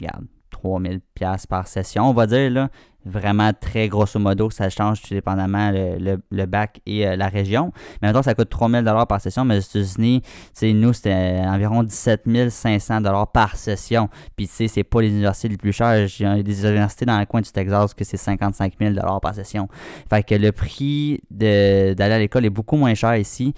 regarde, 0.00 0.24
3000$ 0.50 1.46
par 1.46 1.66
session, 1.66 2.08
on 2.08 2.14
va 2.14 2.26
dire. 2.26 2.50
Là 2.50 2.70
vraiment 3.04 3.50
très 3.58 3.88
grosso 3.88 4.18
modo, 4.18 4.50
ça 4.50 4.70
change 4.70 5.02
tout 5.02 5.14
dépendamment 5.14 5.70
le, 5.70 6.18
le, 6.30 6.46
bac 6.46 6.80
et 6.86 7.06
euh, 7.06 7.16
la 7.16 7.28
région. 7.28 7.72
Mais 8.00 8.08
maintenant, 8.08 8.22
ça 8.22 8.34
coûte 8.34 8.48
3000 8.48 8.84
par 9.08 9.20
session, 9.20 9.44
mais 9.44 9.58
aux 9.58 9.60
États-Unis, 9.60 10.22
nous, 10.62 10.92
c'était 10.92 11.42
environ 11.44 11.82
17 11.82 12.22
500 12.50 13.02
par 13.32 13.56
session. 13.56 14.08
Puis, 14.36 14.48
tu 14.48 14.54
sais, 14.54 14.68
c'est 14.68 14.84
pas 14.84 15.00
les 15.00 15.08
universités 15.08 15.48
les 15.48 15.56
plus 15.56 15.72
chères. 15.72 16.08
A 16.20 16.42
des 16.42 16.66
universités 16.66 17.04
dans 17.04 17.18
le 17.18 17.26
coin 17.26 17.40
du 17.40 17.50
Texas 17.50 17.94
que 17.94 18.04
c'est 18.04 18.16
55 18.16 18.74
000 18.80 18.94
par 19.20 19.34
session. 19.34 19.68
Fait 20.08 20.22
que 20.22 20.34
le 20.34 20.52
prix 20.52 21.20
d'aller 21.30 21.94
à 21.98 22.18
l'école 22.18 22.44
est 22.44 22.50
beaucoup 22.50 22.76
moins 22.76 22.94
cher 22.94 23.16
ici. 23.16 23.54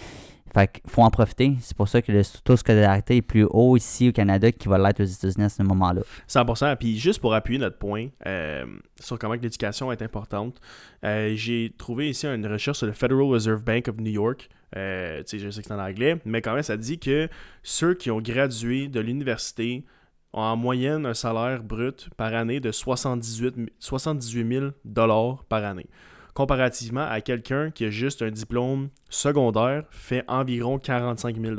Fait 0.56 0.68
qu'il 0.68 0.90
faut 0.90 1.02
en 1.02 1.10
profiter. 1.10 1.54
C'est 1.60 1.76
pour 1.76 1.86
ça 1.86 2.00
que 2.00 2.10
le 2.10 2.22
taux 2.42 2.54
de 2.54 2.58
scolarité 2.58 3.16
est 3.16 3.22
plus 3.22 3.44
haut 3.50 3.76
ici 3.76 4.08
au 4.08 4.12
Canada 4.12 4.50
qu'il 4.50 4.70
va 4.70 4.78
l'être 4.78 5.00
aux 5.00 5.04
États-Unis 5.04 5.44
à 5.44 5.48
ce 5.50 5.62
moment-là. 5.62 6.00
100%. 6.26 6.76
Puis 6.76 6.98
juste 6.98 7.20
pour 7.20 7.34
appuyer 7.34 7.58
notre 7.58 7.76
point 7.76 8.08
euh, 8.26 8.64
sur 8.98 9.18
comment 9.18 9.34
l'éducation 9.34 9.92
est 9.92 10.00
importante, 10.00 10.58
euh, 11.04 11.34
j'ai 11.34 11.74
trouvé 11.76 12.08
ici 12.08 12.26
une 12.26 12.46
recherche 12.46 12.78
sur 12.78 12.86
le 12.86 12.94
Federal 12.94 13.24
Reserve 13.24 13.64
Bank 13.64 13.88
of 13.88 13.98
New 13.98 14.12
York. 14.12 14.48
Euh, 14.76 15.22
je 15.30 15.50
sais 15.50 15.60
que 15.60 15.68
c'est 15.68 15.72
en 15.72 15.78
anglais, 15.78 16.16
mais 16.24 16.40
quand 16.40 16.54
même, 16.54 16.62
ça 16.62 16.78
dit 16.78 16.98
que 16.98 17.28
ceux 17.62 17.92
qui 17.92 18.10
ont 18.10 18.22
gradué 18.22 18.88
de 18.88 19.00
l'université 19.00 19.84
ont 20.32 20.40
en 20.40 20.56
moyenne 20.56 21.04
un 21.04 21.12
salaire 21.12 21.64
brut 21.64 22.08
par 22.16 22.32
année 22.32 22.60
de 22.60 22.72
78, 22.72 23.56
78 23.78 24.48
000 24.48 25.36
par 25.50 25.64
année 25.64 25.86
comparativement 26.36 27.06
à 27.08 27.22
quelqu'un 27.22 27.70
qui 27.70 27.86
a 27.86 27.90
juste 27.90 28.20
un 28.20 28.30
diplôme 28.30 28.90
secondaire, 29.08 29.84
fait 29.90 30.22
environ 30.28 30.78
45 30.78 31.40
000 31.40 31.56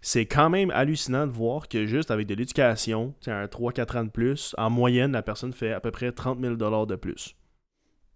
c'est 0.00 0.26
quand 0.26 0.48
même 0.48 0.70
hallucinant 0.70 1.26
de 1.26 1.32
voir 1.32 1.66
que 1.66 1.86
juste 1.86 2.12
avec 2.12 2.28
de 2.28 2.34
l'éducation, 2.34 3.14
un 3.26 3.46
3-4 3.46 3.98
ans 3.98 4.04
de 4.04 4.10
plus, 4.10 4.54
en 4.56 4.70
moyenne, 4.70 5.10
la 5.10 5.22
personne 5.22 5.52
fait 5.52 5.72
à 5.72 5.80
peu 5.80 5.90
près 5.90 6.12
30 6.12 6.38
000 6.40 6.54
de 6.54 6.96
plus. 6.96 7.34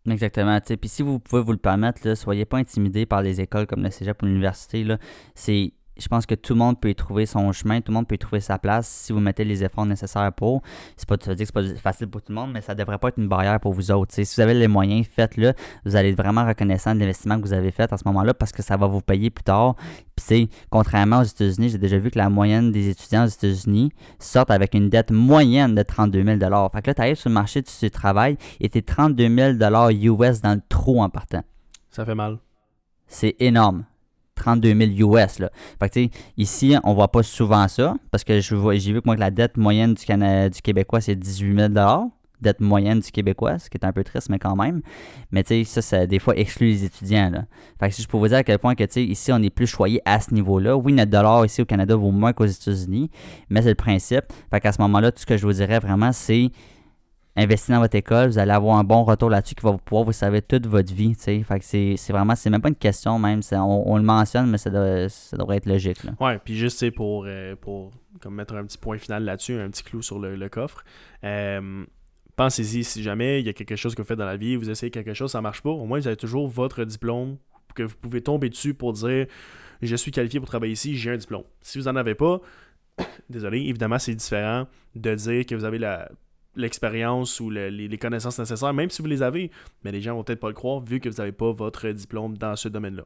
Exactement. 0.09 0.61
Puis 0.61 0.89
si 0.89 1.03
vous 1.03 1.19
pouvez 1.19 1.43
vous 1.43 1.51
le 1.51 1.59
permettre, 1.59 2.07
ne 2.07 2.15
soyez 2.15 2.45
pas 2.45 2.59
intimidés 2.59 3.05
par 3.05 3.23
les 3.23 3.41
écoles 3.41 3.67
comme 3.67 3.83
le 3.83 3.91
cégep 3.91 4.23
ou 4.23 4.27
l'université. 4.27 4.87
C'est 5.35 5.73
je 6.03 6.09
pense 6.09 6.27
que 6.27 6.35
tout 6.35 6.55
le 6.55 6.59
monde 6.59 6.81
peut 6.81 6.91
y 6.91 6.95
trouver 6.95 7.27
son 7.27 7.53
chemin, 7.53 7.81
tout 7.81 7.93
le 7.93 7.95
monde 7.95 8.09
peut 8.09 8.17
y 8.17 8.19
trouver 8.19 8.41
sa 8.41 8.59
place 8.59 8.89
si 8.89 9.13
vous 9.13 9.21
mettez 9.21 9.45
les 9.45 9.63
efforts 9.63 9.87
nécessaires 9.87 10.33
pour. 10.33 10.63
C'est 10.97 11.09
pas, 11.09 11.17
ça 11.21 11.31
veut 11.31 11.37
dire 11.37 11.47
que 11.47 11.63
c'est 11.63 11.75
pas 11.75 11.81
facile 11.81 12.09
pour 12.09 12.23
tout 12.23 12.33
le 12.33 12.35
monde, 12.35 12.51
mais 12.53 12.61
ça 12.61 12.75
devrait 12.75 12.99
pas 12.99 13.09
être 13.09 13.19
une 13.19 13.29
barrière 13.29 13.61
pour 13.61 13.73
vous 13.73 13.91
autres. 13.93 14.13
si 14.13 14.23
vous 14.23 14.41
avez 14.41 14.55
les 14.55 14.67
moyens, 14.67 15.07
faites-le. 15.07 15.53
Vous 15.85 15.95
allez 15.95 16.11
être 16.11 16.17
vraiment 16.17 16.45
reconnaissant 16.45 16.95
de 16.95 17.01
l'investissement 17.01 17.37
que 17.37 17.43
vous 17.43 17.53
avez 17.53 17.71
fait 17.71 17.93
à 17.93 17.97
ce 17.97 18.03
moment-là 18.07 18.35
parce 18.35 18.51
que 18.51 18.63
ça 18.63 18.77
va 18.77 18.89
vous 18.89 19.01
payer 19.01 19.31
plus 19.31 19.45
tard. 19.45 19.77
Puis 20.17 20.25
c'est 20.27 20.49
contrairement 20.71 21.21
aux 21.21 21.25
États-Unis, 21.25 21.69
j'ai 21.71 21.79
déjà 21.79 21.99
vu 21.99 22.11
que 22.11 22.19
la 22.19 22.29
moyenne 22.29 22.73
des 22.73 22.89
étudiants 22.89 23.25
aux 23.25 23.29
États-Unis 23.29 23.93
sortent 24.19 24.51
avec 24.51 24.75
une 24.75 24.89
dette 24.89 25.13
moyenne 25.13 25.75
de 25.75 25.83
32 25.83 26.25
000 26.25 26.39
Fait 26.73 26.83
que 26.83 26.91
là, 26.91 26.95
tu 26.95 27.01
arrives 27.01 27.17
sur 27.17 27.31
le 27.31 27.35
marché 27.35 27.63
du 27.63 27.91
travail 27.91 28.37
et 28.61 28.69
tu 28.69 28.79
es 28.79 28.83
32 28.83 29.57
000 29.57 30.21
US 30.21 30.41
dans 30.41 30.55
le 30.55 30.63
trou 30.69 31.01
en 31.01 31.09
partant. 31.09 31.43
Ça 31.91 32.05
fait 32.05 32.15
mal. 32.15 32.39
C'est 33.07 33.37
énorme. 33.39 33.85
32 34.35 34.75
000 34.97 35.15
US. 35.15 35.39
Là. 35.39 35.51
Fait 35.79 35.89
que, 35.89 36.17
ici, 36.37 36.75
on 36.85 36.95
voit 36.95 37.09
pas 37.09 37.23
souvent 37.23 37.69
ça, 37.69 37.95
parce 38.11 38.25
que 38.25 38.41
j'ai 38.41 38.93
vu 38.93 39.01
que 39.01 39.07
moi, 39.07 39.15
que 39.15 39.21
la 39.21 39.31
dette 39.31 39.57
moyenne 39.57 39.95
du, 39.95 40.05
du 40.05 40.63
Québécois, 40.63 41.01
c'est 41.01 41.17
18 41.17 41.57
000 41.57 42.11
dette 42.43 42.61
moyenne 42.61 43.01
du 43.01 43.11
Québécois, 43.11 43.59
ce 43.59 43.71
qui 43.71 43.79
est 43.79 43.85
un 43.87 43.93
peu 43.93 44.05
triste, 44.05 44.29
mais 44.29 44.39
quand 44.39 44.57
même. 44.57 44.83
Mais 45.31 45.43
tu 45.45 45.65
sais, 45.65 45.65
ça, 45.65 45.83
ça, 45.83 46.07
des 46.07 46.19
fois, 46.19 46.37
exclut 46.37 46.69
les 46.69 46.85
étudiants. 46.85 47.31
Là. 47.31 47.45
Que 47.81 47.95
si 47.95 48.03
je 48.03 48.09
peux 48.09 48.19
vous 48.19 48.29
dire 48.29 48.39
à 48.39 48.45
quel 48.45 48.59
point 48.59 48.75
que, 48.75 48.99
ici, 48.99 49.33
on 49.33 49.41
est 49.43 49.51
plus 49.51 49.67
choyé 49.67 50.03
à 50.05 50.21
ce 50.21 50.35
niveau-là. 50.35 50.77
Oui, 50.77 50.93
notre 50.93 51.11
dollar 51.11 51.47
ici 51.47 51.63
au 51.63 51.65
Canada 51.65 51.97
vaut 51.97 52.11
moins 52.11 52.33
qu'aux 52.33 52.45
États-Unis, 52.45 53.11
mais 53.49 53.63
c'est 53.63 53.71
le 53.71 53.75
principe. 53.75 54.25
Fait 54.51 54.61
qu'à 54.61 54.73
ce 54.73 54.83
moment-là, 54.83 55.13
tout 55.13 55.21
ce 55.21 55.27
que 55.27 55.37
je 55.37 55.47
vous 55.47 55.53
dirais 55.53 55.79
vraiment, 55.79 56.13
c'est 56.13 56.51
investissez 57.37 57.73
dans 57.73 57.81
votre 57.81 57.97
école, 57.97 58.29
vous 58.29 58.39
allez 58.39 58.53
avoir 58.53 58.77
un 58.77 58.85
bon 58.85 59.05
retour 59.05 59.31
là-dessus 59.31 59.55
qui 59.55 59.63
va 59.63 59.73
pouvoir 59.79 60.05
vous 60.05 60.13
servir 60.13 60.43
toute 60.47 60.67
votre 60.67 60.93
vie. 60.93 61.15
Fait 61.15 61.43
que 61.43 61.65
c'est, 61.65 61.97
vraiment, 62.11 62.35
c'est 62.35 62.51
même 62.51 62.61
pas 62.61 62.69
une 62.69 62.77
question 62.77 63.19
même. 63.19 63.41
On, 63.53 63.97
le 63.97 64.03
mentionne, 64.03 64.51
mais 64.51 64.59
ça, 64.59 64.71
devrait 64.71 65.57
être 65.57 65.67
logique. 65.67 66.05
Là. 66.05 66.13
Ouais, 66.21 66.39
puis 66.39 66.57
juste 66.57 66.91
pour, 66.95 67.25
euh, 67.27 67.57
pour 67.57 67.91
comme 68.21 68.35
mettre 68.35 68.55
un 68.55 68.65
petit 68.65 68.79
point 68.79 68.99
final 68.99 69.25
là-dessus, 69.25 69.55
un 69.55 69.71
petit 69.71 69.83
clou 69.83 70.03
sur 70.03 70.19
le, 70.19 70.49
coffre. 70.49 70.85
Euh, 71.25 71.85
pensez-y, 72.37 72.85
si 72.85 73.03
jamais 73.03 73.41
il 73.41 73.47
y 73.47 73.49
a 73.49 73.53
quelque 73.53 73.77
chose 73.77 73.95
que 73.95 74.03
vous 74.03 74.09
faites 74.09 74.19
dans 74.19 74.27
la 74.27 74.37
vie, 74.37 74.57
vous 74.57 74.71
essayez 74.71 74.91
quelque 74.91 75.15
chose, 75.15 75.31
ça 75.33 75.41
marche 75.41 75.63
pas, 75.63 75.71
au 75.71 75.87
moins 75.87 75.99
vous 75.99 76.07
avez 76.07 76.17
toujours 76.17 76.49
votre 76.49 76.85
diplôme 76.85 77.39
que 77.75 77.85
vous 77.85 77.97
pouvez 77.97 78.21
tomber 78.21 78.51
dessus 78.51 78.75
pour 78.75 78.93
dire 78.93 79.27
je 79.81 79.97
suis 79.97 80.11
qualifié 80.11 80.39
pour 80.39 80.49
travailler 80.49 80.75
ici, 80.75 80.97
j'ai 80.97 81.11
un 81.11 81.17
diplôme. 81.17 81.45
Si 81.61 81.79
vous 81.79 81.85
n'en 81.85 81.97
avez 81.97 82.15
pas, 82.15 82.41
désolé, 83.31 83.61
évidemment 83.61 83.99
c'est 83.99 84.15
différent 84.15 84.67
de 84.95 85.15
dire 85.15 85.47
que 85.47 85.55
vous 85.55 85.65
avez 85.65 85.79
la 85.79 86.11
l'expérience 86.57 87.41
ou 87.41 87.51
les, 87.51 87.99
connaissances 87.99 88.39
nécessaires, 88.39 88.75
même 88.75 88.91
si 88.91 89.03
vous 89.03 89.09
les 89.09 89.23
avez, 89.23 89.51
mais 89.85 89.93
les 89.93 90.01
gens 90.01 90.15
vont 90.15 90.25
peut-être 90.25 90.41
pas 90.41 90.49
le 90.49 90.55
croire 90.55 90.81
vu 90.81 91.01
que 91.01 91.09
vous 91.09 91.17
n'avez 91.17 91.33
pas 91.33 91.53
votre 91.53 91.89
diplôme 91.89 92.37
dans 92.37 92.57
ce 92.57 92.69
domaine-là. 92.69 93.05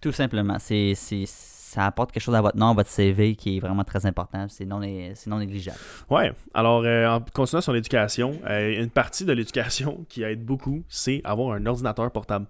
Tout 0.00 0.12
simplement. 0.12 0.58
C'est, 0.58 0.94
ça 0.94 1.86
apporte 1.86 2.12
quelque 2.12 2.22
chose 2.22 2.34
à 2.34 2.40
votre 2.40 2.56
nom, 2.56 2.70
à 2.70 2.74
votre 2.74 2.90
CV 2.90 3.34
qui 3.34 3.56
est 3.56 3.60
vraiment 3.60 3.84
très 3.84 4.06
important. 4.06 4.46
C'est 4.48 4.64
non, 4.64 4.80
non 5.26 5.38
négligeable. 5.38 5.78
Ouais. 6.10 6.32
Alors, 6.54 6.84
euh, 6.84 7.08
en 7.08 7.20
continuant 7.20 7.60
sur 7.60 7.72
l'éducation, 7.72 8.38
euh, 8.48 8.82
une 8.82 8.90
partie 8.90 9.24
de 9.24 9.32
l'éducation 9.32 10.04
qui 10.08 10.22
aide 10.22 10.44
beaucoup, 10.44 10.84
c'est 10.88 11.20
avoir 11.24 11.56
un 11.56 11.66
ordinateur 11.66 12.10
portable. 12.12 12.46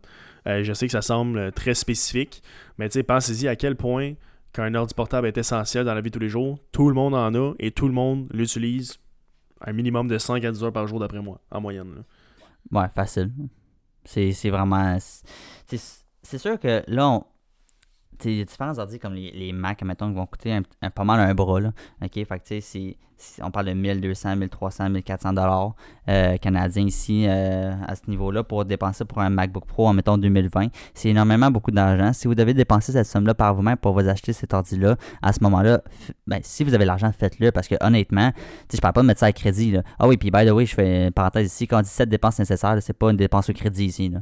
Euh, 0.46 0.62
je 0.64 0.72
sais 0.72 0.86
que 0.86 0.92
ça 0.92 1.02
semble 1.02 1.50
très 1.52 1.74
spécifique, 1.74 2.42
mais 2.78 2.88
pensez-y 2.88 3.48
à 3.48 3.56
quel 3.56 3.76
point 3.76 4.14
qu'un 4.52 4.74
ordi 4.74 4.94
portable 4.94 5.26
est 5.26 5.38
essentiel 5.38 5.84
dans 5.84 5.94
la 5.94 6.00
vie 6.00 6.10
de 6.10 6.14
tous 6.14 6.20
les 6.20 6.28
jours. 6.28 6.58
Tout 6.72 6.88
le 6.88 6.94
monde 6.94 7.14
en 7.14 7.34
a 7.34 7.52
et 7.58 7.70
tout 7.70 7.88
le 7.88 7.94
monde 7.94 8.26
l'utilise 8.32 8.98
un 9.60 9.72
minimum 9.72 10.08
de 10.08 10.18
5 10.18 10.44
à 10.44 10.52
10 10.52 10.64
heures 10.64 10.72
par 10.72 10.86
jour 10.86 11.00
d'après 11.00 11.20
moi, 11.20 11.40
en 11.50 11.60
moyenne. 11.60 12.04
Ouais, 12.70 12.88
facile. 12.94 13.32
C'est 14.04 14.50
vraiment. 14.50 14.96
C'est 14.98 16.38
sûr 16.38 16.58
que 16.58 16.82
là, 16.86 17.08
on, 17.08 17.24
il 18.24 18.38
y 18.38 18.40
a 18.40 18.44
différents 18.44 18.78
ordi 18.78 18.98
comme 18.98 19.14
les, 19.14 19.30
les 19.32 19.52
Mac, 19.52 19.82
mettons, 19.82 20.08
qui 20.08 20.14
vont 20.14 20.26
coûter 20.26 20.52
un, 20.82 20.90
pas 20.90 21.04
mal 21.04 21.20
un 21.20 21.34
bras. 21.34 21.60
Là. 21.60 21.72
OK? 22.02 22.12
Fait 22.12 22.24
que, 22.24 22.44
tu 22.44 22.60
sais, 22.60 22.96
on 23.42 23.50
parle 23.50 23.66
de 23.66 23.72
1200, 23.72 24.36
1300, 24.36 24.90
1400 24.90 25.32
dollars 25.32 25.74
euh, 26.08 26.36
canadiens 26.36 26.84
ici 26.84 27.26
euh, 27.26 27.72
à 27.86 27.96
ce 27.96 28.02
niveau-là 28.08 28.44
pour 28.44 28.64
dépenser 28.64 29.04
pour 29.04 29.20
un 29.20 29.30
MacBook 29.30 29.66
Pro 29.66 29.88
en 29.88 29.94
mettons 29.94 30.18
2020. 30.18 30.68
C'est 30.94 31.08
énormément 31.08 31.50
beaucoup 31.50 31.70
d'argent. 31.70 32.12
Si 32.12 32.28
vous 32.28 32.34
devez 32.34 32.54
dépenser 32.54 32.92
cette 32.92 33.06
somme-là 33.06 33.34
par 33.34 33.54
vous-même 33.54 33.76
pour 33.76 33.92
vous 33.92 34.08
acheter 34.08 34.32
cet 34.32 34.54
ordi-là, 34.54 34.96
à 35.22 35.32
ce 35.32 35.42
moment-là, 35.42 35.82
ben, 36.26 36.40
si 36.42 36.64
vous 36.64 36.74
avez 36.74 36.84
l'argent, 36.84 37.10
faites-le 37.16 37.52
parce 37.52 37.68
que 37.68 37.76
honnêtement, 37.80 38.32
je 38.72 38.78
parle 38.78 38.94
pas 38.94 39.02
de 39.02 39.06
mettre 39.06 39.20
ça 39.20 39.26
à 39.26 39.32
crédit. 39.32 39.72
Là. 39.72 39.82
Ah 39.98 40.06
oui, 40.06 40.16
puis 40.16 40.30
by 40.30 40.46
the 40.46 40.50
way, 40.50 40.66
je 40.66 40.74
fais 40.74 41.06
une 41.06 41.12
parenthèse 41.12 41.46
ici. 41.46 41.66
Quand 41.66 41.78
on 41.78 41.82
dit 41.82 41.88
cette 41.88 42.08
dépenses 42.08 42.38
nécessaires, 42.38 42.76
c'est 42.80 42.92
pas 42.92 43.10
une 43.10 43.16
dépense 43.16 43.48
au 43.50 43.52
crédit 43.52 43.86
ici. 43.86 44.08
Là. 44.08 44.20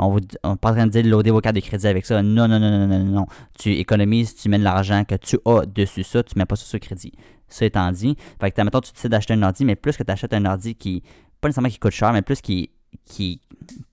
On 0.00 0.14
n'est 0.14 0.56
pas 0.56 0.70
en 0.70 0.74
train 0.74 0.86
de 0.86 0.90
dire 0.90 1.04
loader 1.04 1.30
vos 1.30 1.40
cartes 1.40 1.56
de 1.56 1.60
crédit 1.60 1.86
avec 1.86 2.06
ça. 2.06 2.22
Non, 2.22 2.48
non, 2.48 2.58
non, 2.58 2.70
non, 2.70 2.86
non, 2.86 3.04
non. 3.04 3.26
Tu 3.58 3.72
économises, 3.72 4.34
tu 4.34 4.48
mets 4.48 4.58
de 4.58 4.64
l'argent 4.64 5.04
que 5.04 5.14
tu 5.16 5.38
as 5.44 5.66
dessus 5.66 6.04
ça, 6.04 6.22
tu 6.22 6.38
mets 6.38 6.46
pas 6.46 6.56
ça 6.56 6.64
sur 6.64 6.80
crédit. 6.80 7.12
Ça 7.50 7.66
étant 7.66 7.90
dit, 7.92 8.16
fait 8.40 8.50
que 8.50 8.60
tu 8.60 8.92
décides 8.92 9.10
d'acheter 9.10 9.34
un 9.34 9.42
ordi, 9.42 9.64
mais 9.64 9.76
plus 9.76 9.96
que 9.96 10.02
tu 10.02 10.10
achètes 10.10 10.32
un 10.32 10.44
ordi 10.46 10.74
qui, 10.74 11.02
pas 11.40 11.48
nécessairement 11.48 11.68
qui 11.68 11.78
coûte 11.78 11.92
cher, 11.92 12.12
mais 12.12 12.22
plus 12.22 12.40
qui, 12.40 12.70
qui, 13.04 13.40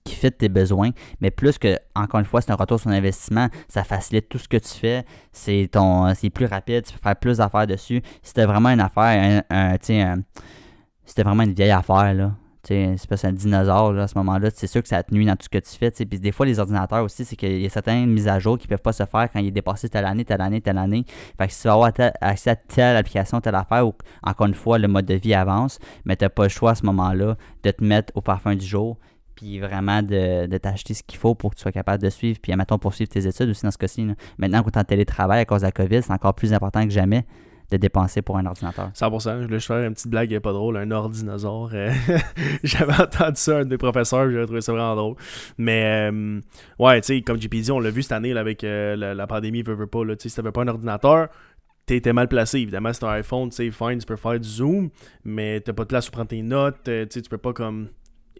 qui 0.04 0.14
fait 0.14 0.30
tes 0.30 0.48
besoins, 0.48 0.90
mais 1.20 1.30
plus 1.30 1.58
que, 1.58 1.76
encore 1.94 2.20
une 2.20 2.26
fois, 2.26 2.40
c'est 2.40 2.52
un 2.52 2.56
retour 2.56 2.80
sur 2.80 2.90
investissement, 2.90 3.48
ça 3.68 3.84
facilite 3.84 4.28
tout 4.28 4.38
ce 4.38 4.48
que 4.48 4.56
tu 4.56 4.68
fais, 4.68 5.04
c'est 5.32 5.68
ton 5.72 6.14
c'est 6.14 6.30
plus 6.30 6.46
rapide, 6.46 6.84
tu 6.84 6.92
peux 6.92 7.00
faire 7.02 7.16
plus 7.16 7.38
d'affaires 7.38 7.66
dessus. 7.66 8.02
C'était 8.22 8.46
vraiment 8.46 8.70
une 8.70 8.80
affaire, 8.80 9.44
un, 9.50 9.74
un, 9.74 9.76
c'était 11.04 11.22
vraiment 11.22 11.42
une 11.42 11.54
vieille 11.54 11.70
affaire, 11.70 12.14
là 12.14 12.32
c'est 12.68 13.08
pas 13.08 13.26
un 13.26 13.32
dinosaure 13.32 13.96
à 13.98 14.06
ce 14.06 14.16
moment-là. 14.18 14.50
C'est 14.54 14.66
sûr 14.66 14.82
que 14.82 14.88
ça 14.88 14.98
a 14.98 15.02
tenu 15.02 15.24
dans 15.24 15.36
tout 15.36 15.44
ce 15.44 15.48
que 15.48 15.58
tu 15.58 15.70
fais. 15.70 15.90
Puis 15.90 16.20
des 16.20 16.32
fois, 16.32 16.46
les 16.46 16.58
ordinateurs 16.58 17.04
aussi, 17.04 17.24
c'est 17.24 17.36
qu'il 17.36 17.60
y 17.60 17.66
a 17.66 17.70
certaines 17.70 18.06
mises 18.06 18.28
à 18.28 18.38
jour 18.38 18.58
qui 18.58 18.66
peuvent 18.66 18.82
pas 18.82 18.92
se 18.92 19.04
faire 19.04 19.28
quand 19.32 19.40
il 19.40 19.46
est 19.46 19.52
dépassé 19.52 19.88
telle 19.88 20.04
année, 20.04 20.24
telle 20.24 20.40
année, 20.40 20.60
telle 20.60 20.78
année. 20.78 21.04
Fait 21.38 21.46
que 21.46 21.52
si 21.52 21.62
tu 21.62 21.68
vas 21.68 21.74
avoir 21.74 21.92
accès 22.20 22.50
à 22.50 22.56
telle 22.56 22.96
application, 22.96 23.40
telle 23.40 23.54
affaire, 23.54 23.86
ou 23.86 23.94
encore 24.22 24.46
une 24.46 24.54
fois, 24.54 24.78
le 24.78 24.88
mode 24.88 25.06
de 25.06 25.14
vie 25.14 25.34
avance, 25.34 25.78
mais 26.04 26.16
tu 26.16 26.24
n'as 26.24 26.28
pas 26.28 26.44
le 26.44 26.48
choix 26.48 26.72
à 26.72 26.74
ce 26.74 26.84
moment-là 26.86 27.36
de 27.62 27.70
te 27.70 27.82
mettre 27.82 28.12
au 28.16 28.20
parfum 28.20 28.54
du 28.54 28.66
jour 28.66 28.98
puis 29.34 29.60
vraiment 29.60 30.02
de, 30.02 30.46
de 30.46 30.58
t'acheter 30.58 30.94
ce 30.94 31.04
qu'il 31.04 31.16
faut 31.16 31.36
pour 31.36 31.50
que 31.50 31.54
tu 31.54 31.62
sois 31.62 31.70
capable 31.70 32.02
de 32.02 32.10
suivre, 32.10 32.40
puis 32.42 32.52
mettons 32.56 32.76
poursuivre 32.76 33.08
tes 33.08 33.24
études 33.24 33.48
aussi 33.48 33.62
dans 33.62 33.70
ce 33.70 33.78
cas-ci. 33.78 34.04
Maintenant 34.36 34.64
qu'on 34.64 34.70
est 34.70 34.78
en 34.78 34.82
télétravail 34.82 35.38
à 35.42 35.44
cause 35.44 35.60
de 35.60 35.66
la 35.66 35.70
COVID, 35.70 36.02
c'est 36.02 36.12
encore 36.12 36.34
plus 36.34 36.52
important 36.52 36.82
que 36.82 36.90
jamais 36.90 37.24
de 37.70 37.76
dépenser 37.76 38.22
pour 38.22 38.38
un 38.38 38.46
ordinateur. 38.46 38.90
100%. 38.94 39.40
Je 39.40 39.46
voulais 39.46 39.60
faire 39.60 39.84
une 39.84 39.94
petite 39.94 40.08
blague 40.08 40.38
pas 40.40 40.52
drôle, 40.52 40.76
un 40.76 40.90
ordinateur. 40.90 41.70
Euh, 41.72 41.92
j'avais 42.62 42.94
entendu 42.94 43.36
ça, 43.36 43.58
un 43.58 43.64
des 43.64 43.78
professeurs, 43.78 44.30
j'avais 44.30 44.46
trouvé 44.46 44.60
ça 44.60 44.72
vraiment 44.72 44.96
drôle. 44.96 45.16
Mais, 45.58 46.10
euh, 46.10 46.40
ouais, 46.78 47.00
tu 47.00 47.06
sais, 47.06 47.22
comme 47.22 47.40
JP 47.40 47.54
dit, 47.54 47.72
on 47.72 47.80
l'a 47.80 47.90
vu 47.90 48.02
cette 48.02 48.12
année 48.12 48.36
avec 48.36 48.64
euh, 48.64 48.96
la, 48.96 49.26
pandémie, 49.26 49.62
veut, 49.62 49.74
veut 49.74 49.86
pas, 49.86 50.00
sais, 50.18 50.28
si 50.28 50.36
t'avais 50.36 50.52
pas 50.52 50.62
un 50.62 50.68
ordinateur, 50.68 51.28
t'étais 51.84 52.12
mal 52.12 52.28
placé. 52.28 52.60
Évidemment, 52.60 52.92
c'est 52.92 53.04
un 53.04 53.10
iPhone, 53.10 53.50
tu 53.50 53.56
sais, 53.56 53.70
fine, 53.70 53.98
tu 53.98 54.06
peux 54.06 54.16
faire 54.16 54.40
du 54.40 54.48
zoom, 54.48 54.90
mais 55.24 55.60
t'as 55.60 55.72
pas 55.72 55.82
de 55.82 55.88
place 55.88 56.06
pour 56.06 56.12
prendre 56.12 56.28
tes 56.28 56.42
notes, 56.42 56.76
tu 56.84 56.90
sais, 57.10 57.22
tu 57.22 57.28
peux 57.28 57.38
pas 57.38 57.52
comme 57.52 57.88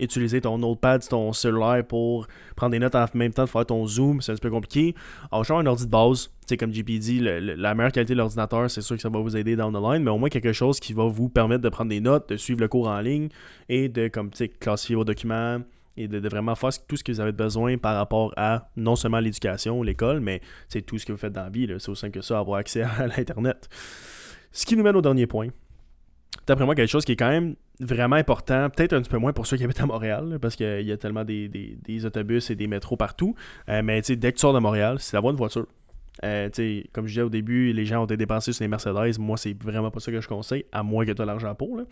utiliser 0.00 0.40
ton 0.40 0.58
notepad, 0.58 1.06
ton 1.08 1.32
cellulaire 1.32 1.84
pour 1.86 2.26
prendre 2.56 2.72
des 2.72 2.78
notes 2.78 2.94
en 2.94 3.06
même 3.14 3.32
temps 3.32 3.44
de 3.44 3.48
faire 3.48 3.66
ton 3.66 3.86
zoom, 3.86 4.20
c'est 4.20 4.32
un 4.32 4.36
peu 4.36 4.50
compliqué. 4.50 4.94
Alors, 5.30 5.44
je 5.44 5.52
un 5.52 5.66
ordi 5.66 5.86
de 5.86 5.90
base, 5.90 6.24
tu 6.26 6.30
sais, 6.48 6.56
comme 6.56 6.72
JP 6.72 6.90
dit, 6.98 7.20
la 7.20 7.74
meilleure 7.74 7.92
qualité 7.92 8.14
de 8.14 8.18
l'ordinateur, 8.18 8.70
c'est 8.70 8.80
sûr 8.80 8.96
que 8.96 9.02
ça 9.02 9.08
va 9.08 9.20
vous 9.20 9.36
aider 9.36 9.56
down 9.56 9.72
the 9.72 9.82
line, 9.82 10.02
mais 10.02 10.10
au 10.10 10.18
moins 10.18 10.28
quelque 10.28 10.52
chose 10.52 10.80
qui 10.80 10.92
va 10.92 11.04
vous 11.04 11.28
permettre 11.28 11.62
de 11.62 11.68
prendre 11.68 11.90
des 11.90 12.00
notes, 12.00 12.28
de 12.28 12.36
suivre 12.36 12.60
le 12.60 12.68
cours 12.68 12.88
en 12.88 13.00
ligne 13.00 13.28
et 13.68 13.88
de, 13.88 14.08
comme, 14.08 14.30
classifier 14.60 14.96
vos 14.96 15.04
documents 15.04 15.58
et 15.96 16.06
de, 16.06 16.28
vraiment 16.28 16.54
faire 16.54 16.70
tout 16.86 16.96
ce 16.96 17.02
que 17.02 17.12
vous 17.12 17.20
avez 17.20 17.32
besoin 17.32 17.76
par 17.76 17.96
rapport 17.96 18.32
à 18.36 18.70
non 18.76 18.94
seulement 18.94 19.20
l'éducation, 19.20 19.82
l'école, 19.82 20.20
mais 20.20 20.40
c'est 20.68 20.82
tout 20.82 20.98
ce 20.98 21.04
que 21.04 21.12
vous 21.12 21.18
faites 21.18 21.32
dans 21.32 21.42
la 21.42 21.50
vie. 21.50 21.66
C'est 21.78 21.88
aussi 21.88 22.00
simple 22.00 22.14
que 22.14 22.20
ça, 22.20 22.38
avoir 22.38 22.58
accès 22.58 22.82
à 22.98 23.06
l'Internet. 23.06 23.68
Ce 24.52 24.64
qui 24.64 24.76
nous 24.76 24.84
mène 24.84 24.96
au 24.96 25.02
dernier 25.02 25.26
point 25.26 25.48
d'après 26.46 26.64
moi, 26.64 26.74
quelque 26.74 26.90
chose 26.90 27.04
qui 27.04 27.12
est 27.12 27.16
quand 27.16 27.28
même 27.28 27.54
vraiment 27.80 28.16
important, 28.16 28.68
peut-être 28.70 28.92
un 28.92 29.00
petit 29.00 29.10
peu 29.10 29.18
moins 29.18 29.32
pour 29.32 29.46
ceux 29.46 29.56
qui 29.56 29.64
habitent 29.64 29.80
à 29.80 29.86
Montréal, 29.86 30.38
parce 30.40 30.56
qu'il 30.56 30.82
y 30.82 30.92
a 30.92 30.96
tellement 30.96 31.24
des, 31.24 32.04
autobus 32.04 32.50
et 32.50 32.56
des 32.56 32.66
métros 32.66 32.96
partout. 32.96 33.34
Euh, 33.68 33.82
mais 33.82 34.00
dès 34.00 34.32
que 34.32 34.36
tu 34.36 34.40
sors 34.40 34.52
de 34.52 34.58
Montréal, 34.58 34.96
c'est 35.00 35.16
d'avoir 35.16 35.32
une 35.32 35.38
voiture. 35.38 35.66
Euh, 36.24 36.48
comme 36.92 37.06
je 37.06 37.12
disais 37.12 37.22
au 37.22 37.28
début, 37.28 37.72
les 37.72 37.84
gens 37.84 38.02
ont 38.02 38.04
été 38.04 38.16
dépensés 38.16 38.52
sur 38.52 38.62
les 38.62 38.68
Mercedes. 38.68 39.18
Moi, 39.18 39.36
c'est 39.36 39.56
vraiment 39.62 39.90
pas 39.90 40.00
ça 40.00 40.10
que 40.10 40.20
je 40.20 40.28
conseille, 40.28 40.64
à 40.72 40.82
moins 40.82 41.04
que 41.04 41.12
tu 41.12 41.22
aies 41.22 41.26
l'argent 41.26 41.54
pour. 41.54 41.76
Là. 41.76 41.84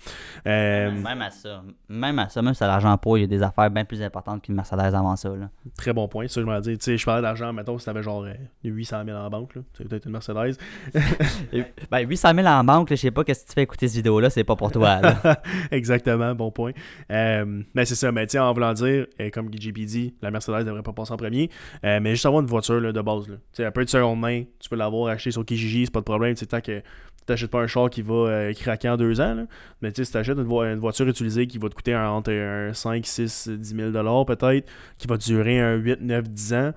Euh, 0.47 0.91
même 0.91 1.23
à 1.23 1.31
ça. 1.31 1.62
Même 1.89 2.19
à 2.19 2.29
ça, 2.29 2.43
même 2.43 2.55
si 2.55 2.59
tu 2.59 2.65
as 2.65 2.69
l'argent 2.69 2.97
pour, 2.99 3.19
il 3.19 3.23
y 3.23 3.25
a 3.25 3.27
des 3.27 3.43
affaires 3.43 3.71
bien 3.71 3.85
plus 3.85 4.03
importantes 4.03 4.43
qu'une 4.43 4.55
Mercedes 4.55 4.95
avant 4.95 5.17
ça. 5.17 5.29
Là. 5.29 5.49
Très 5.77 5.93
bon 5.93 6.09
point. 6.09 6.27
Ça, 6.29 6.41
je 6.41 6.47
me 6.47 6.61
dis, 6.61 6.97
je 6.97 7.05
parlais 7.05 7.23
d'argent, 7.23 7.53
mettons, 7.53 7.79
si 7.79 7.85
tu 7.85 7.91
avais 7.91 8.03
genre 8.03 8.27
800 8.65 8.97
euh, 8.97 9.05
000 9.05 9.19
en 9.19 9.31
banque, 9.31 9.55
c'est 9.75 9.89
peut-être 9.89 10.07
une 10.07 10.12
Mercedes. 10.12 10.57
ben, 11.91 12.01
800 12.01 12.35
000 12.35 12.47
en 12.47 12.65
banque, 12.65 12.89
je 12.91 12.97
sais 12.97 13.11
pas 13.11 13.25
qu'est-ce 13.25 13.45
que 13.45 13.49
tu 13.49 13.55
fais 13.55 13.62
écouter 13.62 13.89
cette 13.89 13.97
vidéo-là, 13.97 14.31
c'est 14.31 14.45
pas 14.45 14.57
pour 14.57 14.73
toi. 14.73 15.01
Exactement, 15.71 16.35
bon 16.35 16.51
point. 16.51 16.73
mais 17.09 17.85
c'est 17.85 17.95
ça, 17.95 18.12
mais 18.12 18.27
en 18.37 18.53
voulant 18.53 18.73
dire, 18.73 19.07
comme 19.33 19.51
JP 19.53 19.79
dit, 19.81 20.15
la 20.21 20.31
Mercedes 20.31 20.65
devrait 20.65 20.83
pas 20.83 20.93
passer 20.93 21.12
en 21.12 21.17
premier, 21.17 21.51
mais 21.83 22.11
juste 22.11 22.27
avoir 22.27 22.43
une 22.43 22.49
voiture 22.49 22.81
là, 22.81 22.93
de 22.93 23.01
base. 23.01 23.29
Là. 23.29 23.37
Elle 23.59 23.73
peut 23.73 23.83
être 23.83 23.91
main, 24.16 24.44
tu 24.59 24.68
peux 24.68 24.76
l'avoir 24.76 25.09
acheté 25.09 25.31
sur 25.31 25.44
Kijiji, 25.44 25.87
c'est 25.87 25.92
pas 25.92 26.00
de 26.00 26.05
problème. 26.05 26.35
Tant 26.35 26.61
que 26.61 26.81
tu 26.81 26.83
n'achètes 27.29 27.50
pas 27.50 27.61
un 27.61 27.66
char 27.66 27.90
qui 27.90 28.02
va 28.02 28.14
euh, 28.14 28.52
craquer 28.52 28.88
en 28.88 28.96
deux 28.96 29.20
ans. 29.20 29.46
Mais 29.83 29.92
si 29.94 30.11
tu 30.11 30.16
achètes 30.16 30.38
une, 30.38 30.79
voiture 30.79 31.09
utilisée 31.09 31.46
qui 31.46 31.59
va 31.59 31.68
te 31.68 31.74
coûter 31.74 31.94
entre 31.96 32.33
un 32.33 32.72
5, 32.72 33.05
6, 33.07 33.48
10 33.48 33.76
000 33.92 34.24
peut-être, 34.24 34.68
qui 34.98 35.07
va 35.07 35.16
durer 35.16 35.61
un 35.61 35.74
8, 35.74 36.00
9, 36.00 36.29
10 36.29 36.55
ans, 36.55 36.72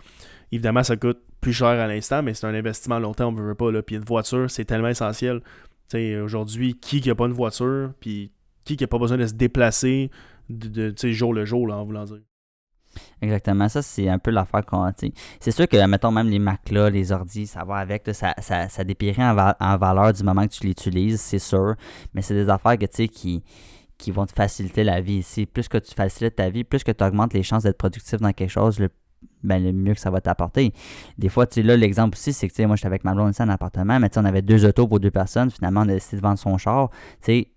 Évidemment, 0.52 0.84
ça 0.84 0.98
coûte 0.98 1.20
plus 1.42 1.54
cher 1.54 1.68
à 1.68 1.88
l'instant, 1.88 2.24
mais 2.24 2.34
c'est 2.34 2.48
un 2.48 2.54
investissement 2.54 2.96
à 2.96 3.00
long 3.00 3.14
terme, 3.14 3.40
on 3.40 3.44
veut 3.44 3.56
pas. 3.56 3.72
Puis 3.84 3.96
une 3.96 4.04
voiture, 4.04 4.50
c'est 4.50 4.66
tellement 4.66 4.90
essentiel. 4.90 5.42
Aujourd'hui, 6.24 6.76
qui 6.76 7.08
n'a 7.08 7.16
pas 7.16 7.26
une 7.26 7.34
voiture, 7.34 7.94
puis 8.00 8.32
qui 8.66 8.78
n'a 8.80 8.88
pas 8.88 8.98
besoin 8.98 9.18
de 9.18 9.26
se 9.26 9.34
déplacer 9.34 10.12
de 10.50 10.94
jour 11.12 11.34
le 11.34 11.46
jour, 11.46 11.68
là, 11.68 11.78
en 11.78 11.86
voulant 11.86 12.06
dire. 12.06 12.22
Exactement, 13.22 13.68
ça 13.68 13.82
c'est 13.82 14.08
un 14.08 14.20
peu 14.20 14.32
l'affaire 14.32 14.66
qu'on. 14.66 14.90
C'est 15.40 15.52
sûr 15.52 15.68
que, 15.68 15.86
mettons, 15.86 16.12
même 16.12 16.28
les 16.28 16.40
Mac 16.40 16.70
là, 16.72 16.90
les 16.90 17.12
ordis, 17.12 17.48
ça 17.48 17.64
va 17.66 17.76
avec, 17.76 18.04
ça, 18.14 18.34
ça, 18.40 18.70
ça 18.70 18.84
en, 18.84 19.54
en, 19.60 19.78
valeur 19.78 20.14
du 20.14 20.24
moment 20.24 20.46
que 20.48 20.54
tu 20.54 20.66
l'utilises, 20.66 21.20
c'est 21.20 21.40
sûr. 21.40 21.76
Mais 22.14 22.22
c'est 22.22 22.34
des 22.34 22.50
affaires 22.50 22.78
que, 22.78 22.86
qui, 22.86 23.44
qui 23.98 24.12
vont 24.12 24.26
te 24.26 24.34
faciliter 24.34 24.84
la 24.84 25.02
vie. 25.02 25.24
Plus 25.54 25.68
que 25.68 25.78
tu 25.78 25.94
facilites 25.94 26.38
ta 26.38 26.50
vie, 26.50 26.64
plus 26.64 26.84
que 26.84 26.92
tu 26.92 27.04
augmentes 27.04 27.34
les 27.34 27.44
chances 27.44 27.64
d'être 27.64 27.78
productif 27.78 28.20
dans 28.20 28.32
quelque 28.32 28.50
chose, 28.50 28.80
le, 28.80 28.90
ben, 29.44 29.64
le 29.64 29.72
mieux 29.72 29.94
que 29.94 30.00
ça 30.00 30.10
va 30.10 30.22
t'apporter. 30.22 30.74
Des 31.18 31.30
fois, 31.30 31.46
tu 31.46 31.62
là, 31.62 31.78
l'exemple 31.78 32.16
aussi, 32.16 32.34
c'est 32.34 32.48
que 32.48 32.66
moi, 32.66 32.76
j'étais 32.76 32.88
avec 32.88 33.04
ma 33.04 33.14
blonde 33.14 33.32
ici 33.32 33.44
en 33.44 33.50
appartement, 33.50 34.00
mais 34.00 34.10
on 34.18 34.26
avait 34.26 34.42
deux 34.42 34.66
autos 34.66 34.88
pour 34.88 35.00
deux 35.00 35.12
personnes. 35.12 35.52
Finalement, 35.52 35.82
on 35.82 35.90
a 35.90 35.94
décidé 35.94 36.18
de 36.18 36.22
vendre 36.22 36.40
son 36.40 36.58
char. 36.58 36.90
Tu 36.90 36.98
sais, 37.22 37.48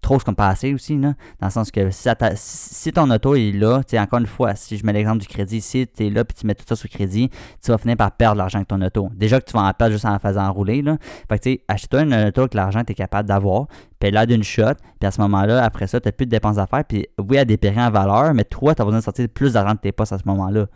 trop 0.00 0.18
qu'on 0.18 0.34
passé 0.34 0.74
aussi, 0.74 0.96
là, 0.98 1.14
dans 1.40 1.46
le 1.46 1.52
sens 1.52 1.70
que 1.70 1.90
si, 1.90 2.08
si 2.34 2.92
ton 2.92 3.10
auto 3.10 3.34
est 3.34 3.52
là, 3.52 3.82
encore 3.98 4.18
une 4.18 4.26
fois, 4.26 4.54
si 4.54 4.76
je 4.76 4.84
mets 4.84 4.92
l'exemple 4.92 5.20
du 5.20 5.28
crédit, 5.28 5.60
si 5.60 5.86
tu 5.86 6.06
es 6.06 6.10
là 6.10 6.24
puis 6.24 6.36
tu 6.38 6.46
mets 6.46 6.54
tout 6.54 6.64
ça 6.66 6.76
sur 6.76 6.88
crédit, 6.88 7.30
tu 7.64 7.70
vas 7.70 7.78
finir 7.78 7.96
par 7.96 8.12
perdre 8.12 8.38
l'argent 8.38 8.58
avec 8.58 8.68
ton 8.68 8.80
auto. 8.82 9.08
Déjà 9.14 9.40
que 9.40 9.46
tu 9.46 9.52
vas 9.52 9.62
en 9.62 9.72
perdre 9.72 9.92
juste 9.92 10.04
en 10.04 10.18
faisant 10.18 10.52
rouler, 10.52 10.82
là. 10.82 10.98
Fait 11.28 11.38
que 11.38 11.42
tu 11.42 11.52
sais, 11.52 11.64
achète-toi 11.68 12.02
une 12.02 12.14
auto 12.14 12.48
que 12.48 12.56
l'argent 12.56 12.82
tu 12.84 12.92
es 12.92 12.94
capable 12.94 13.28
d'avoir, 13.28 13.66
paye-la 14.00 14.26
d'une 14.26 14.42
shot, 14.42 14.74
puis 14.98 15.06
à 15.06 15.10
ce 15.10 15.20
moment-là, 15.20 15.62
après 15.64 15.86
ça, 15.86 16.00
tu 16.00 16.08
n'as 16.08 16.12
plus 16.12 16.26
de 16.26 16.30
dépenses 16.30 16.58
à 16.58 16.66
faire, 16.66 16.84
puis 16.84 17.06
oui, 17.18 17.36
elle 17.36 17.46
dépérir 17.46 17.78
en 17.78 17.90
valeur, 17.90 18.34
mais 18.34 18.44
toi, 18.44 18.74
tu 18.74 18.82
as 18.82 18.84
besoin 18.84 18.98
de 19.00 19.04
sortir 19.04 19.28
plus 19.28 19.52
d'argent 19.52 19.74
de 19.74 19.80
tes 19.80 19.92
postes 19.92 20.12
à 20.12 20.18
ce 20.18 20.24
moment-là. 20.26 20.66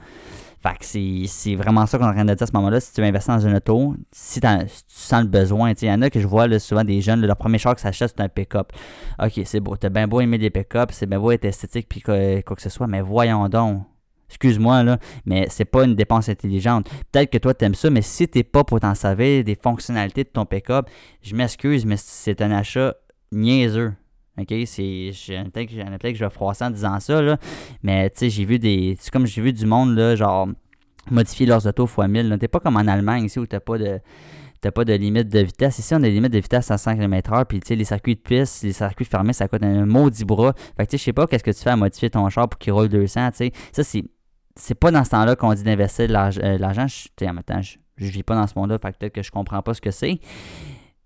Fait 0.66 0.78
que 0.78 1.26
c'est 1.28 1.54
vraiment 1.54 1.86
ça 1.86 1.96
qu'on 1.96 2.06
est 2.06 2.08
en 2.08 2.12
train 2.12 2.24
de 2.24 2.34
dire 2.34 2.42
à 2.42 2.46
ce 2.46 2.52
moment-là. 2.54 2.80
Si 2.80 2.92
tu 2.92 3.00
veux 3.00 3.06
investir 3.06 3.34
dans 3.34 3.46
une 3.46 3.54
auto, 3.54 3.94
si, 4.10 4.40
tu 4.40 4.48
sens 4.88 5.22
le 5.22 5.28
besoin, 5.28 5.72
il 5.80 5.86
y 5.86 5.90
en 5.90 6.02
a 6.02 6.10
que 6.10 6.18
je 6.18 6.26
vois 6.26 6.58
souvent 6.58 6.82
des 6.82 7.00
jeunes, 7.00 7.24
leur 7.24 7.36
premier 7.36 7.58
char 7.58 7.74
que 7.74 7.80
s'achètent, 7.80 8.14
c'est 8.16 8.22
un 8.22 8.28
pick-up. 8.28 8.72
Ok, 9.22 9.40
c'est 9.44 9.60
beau, 9.60 9.76
t'as 9.76 9.90
bien 9.90 10.08
beau 10.08 10.20
aimer 10.20 10.38
des 10.38 10.50
pick-up, 10.50 10.90
c'est 10.92 11.06
bien 11.06 11.20
beau 11.20 11.30
être 11.30 11.44
esthétique, 11.44 11.88
puis 11.88 12.00
quoi, 12.00 12.16
que 12.42 12.62
ce 12.62 12.68
soit, 12.68 12.86
mais 12.88 13.00
voyons 13.00 13.48
donc. 13.48 13.82
Excuse-moi, 14.28 14.82
là, 14.82 14.98
mais 15.24 15.46
c'est 15.50 15.64
pas 15.64 15.84
une 15.84 15.94
dépense 15.94 16.28
intelligente. 16.28 16.88
Peut-être 17.12 17.30
que 17.30 17.38
toi, 17.38 17.54
t'aimes 17.54 17.76
ça, 17.76 17.88
mais 17.90 18.02
si 18.02 18.26
t'es 18.26 18.42
pas 18.42 18.64
pour 18.64 18.80
t'en 18.80 18.96
savoir 18.96 19.44
des 19.44 19.56
fonctionnalités 19.60 20.24
de 20.24 20.30
ton 20.30 20.46
pick-up, 20.46 20.88
je 21.22 21.36
m'excuse, 21.36 21.86
mais 21.86 21.96
c'est 21.96 22.42
un 22.42 22.50
achat 22.50 22.94
niaiseux. 23.30 23.92
OK, 24.38 24.54
c'est. 24.66 25.10
Peut-être 25.52 26.02
que 26.02 26.14
je 26.14 26.24
vais 26.24 26.30
froisser 26.30 26.64
en 26.64 26.70
disant 26.70 27.00
ça, 27.00 27.22
là. 27.22 27.38
Mais 27.82 28.10
tu 28.10 28.18
sais, 28.18 28.30
j'ai 28.30 28.44
vu 28.44 28.58
des. 28.58 28.96
C'est 29.00 29.10
comme 29.10 29.26
j'ai 29.26 29.40
vu 29.40 29.52
du 29.52 29.66
monde, 29.66 29.96
là, 29.96 30.14
genre, 30.14 30.48
modifier 31.10 31.46
leurs 31.46 31.66
autos 31.66 31.86
x 31.86 32.08
1000. 32.08 32.36
T'es 32.38 32.48
pas 32.48 32.60
comme 32.60 32.76
en 32.76 32.86
Allemagne 32.86 33.24
ici 33.24 33.38
où 33.38 33.46
t'as 33.46 33.60
pas 33.60 33.78
de. 33.78 34.00
T'as 34.60 34.70
pas 34.70 34.84
de 34.84 34.94
limite 34.94 35.28
de 35.28 35.40
vitesse. 35.40 35.78
Ici, 35.78 35.94
on 35.94 35.98
a 35.98 36.00
des 36.00 36.10
limites 36.10 36.32
de 36.32 36.38
vitesse 36.38 36.70
à 36.70 36.78
100 36.78 36.96
km/h. 36.96 37.44
Puis, 37.44 37.60
tu 37.60 37.68
sais, 37.68 37.76
les 37.76 37.84
circuits 37.84 38.16
de 38.16 38.20
piste, 38.20 38.62
les 38.62 38.72
circuits 38.72 39.04
fermés, 39.04 39.34
ça 39.34 39.48
coûte 39.48 39.62
un 39.62 39.84
maudit 39.84 40.24
bras. 40.24 40.54
Fait 40.76 40.86
que, 40.86 40.90
tu 40.90 40.96
sais, 40.96 40.98
je 40.98 41.04
sais 41.04 41.12
pas 41.12 41.26
qu'est-ce 41.26 41.44
que 41.44 41.50
tu 41.50 41.62
fais 41.62 41.70
à 41.70 41.76
modifier 41.76 42.08
ton 42.08 42.28
char 42.30 42.48
pour 42.48 42.58
qu'il 42.58 42.72
roule 42.72 42.88
200. 42.88 43.30
Tu 43.30 43.36
sais, 43.36 43.52
ça, 43.72 43.84
c'est. 43.84 44.04
C'est 44.58 44.74
pas 44.74 44.90
dans 44.90 45.04
ce 45.04 45.10
temps-là 45.10 45.36
qu'on 45.36 45.52
dit 45.52 45.62
d'investir 45.62 46.06
euh, 46.08 46.56
l'argent. 46.58 46.86
en 47.20 47.24
même 47.26 47.42
temps, 47.42 47.60
je, 47.60 47.76
je 47.98 48.10
vis 48.10 48.22
pas 48.22 48.34
dans 48.34 48.46
ce 48.46 48.54
monde-là. 48.56 48.78
Fait 48.78 48.90
que 48.90 48.96
peut-être 48.96 49.12
que 49.12 49.22
je 49.22 49.30
comprends 49.30 49.60
pas 49.60 49.74
ce 49.74 49.82
que 49.82 49.90
c'est. 49.90 50.18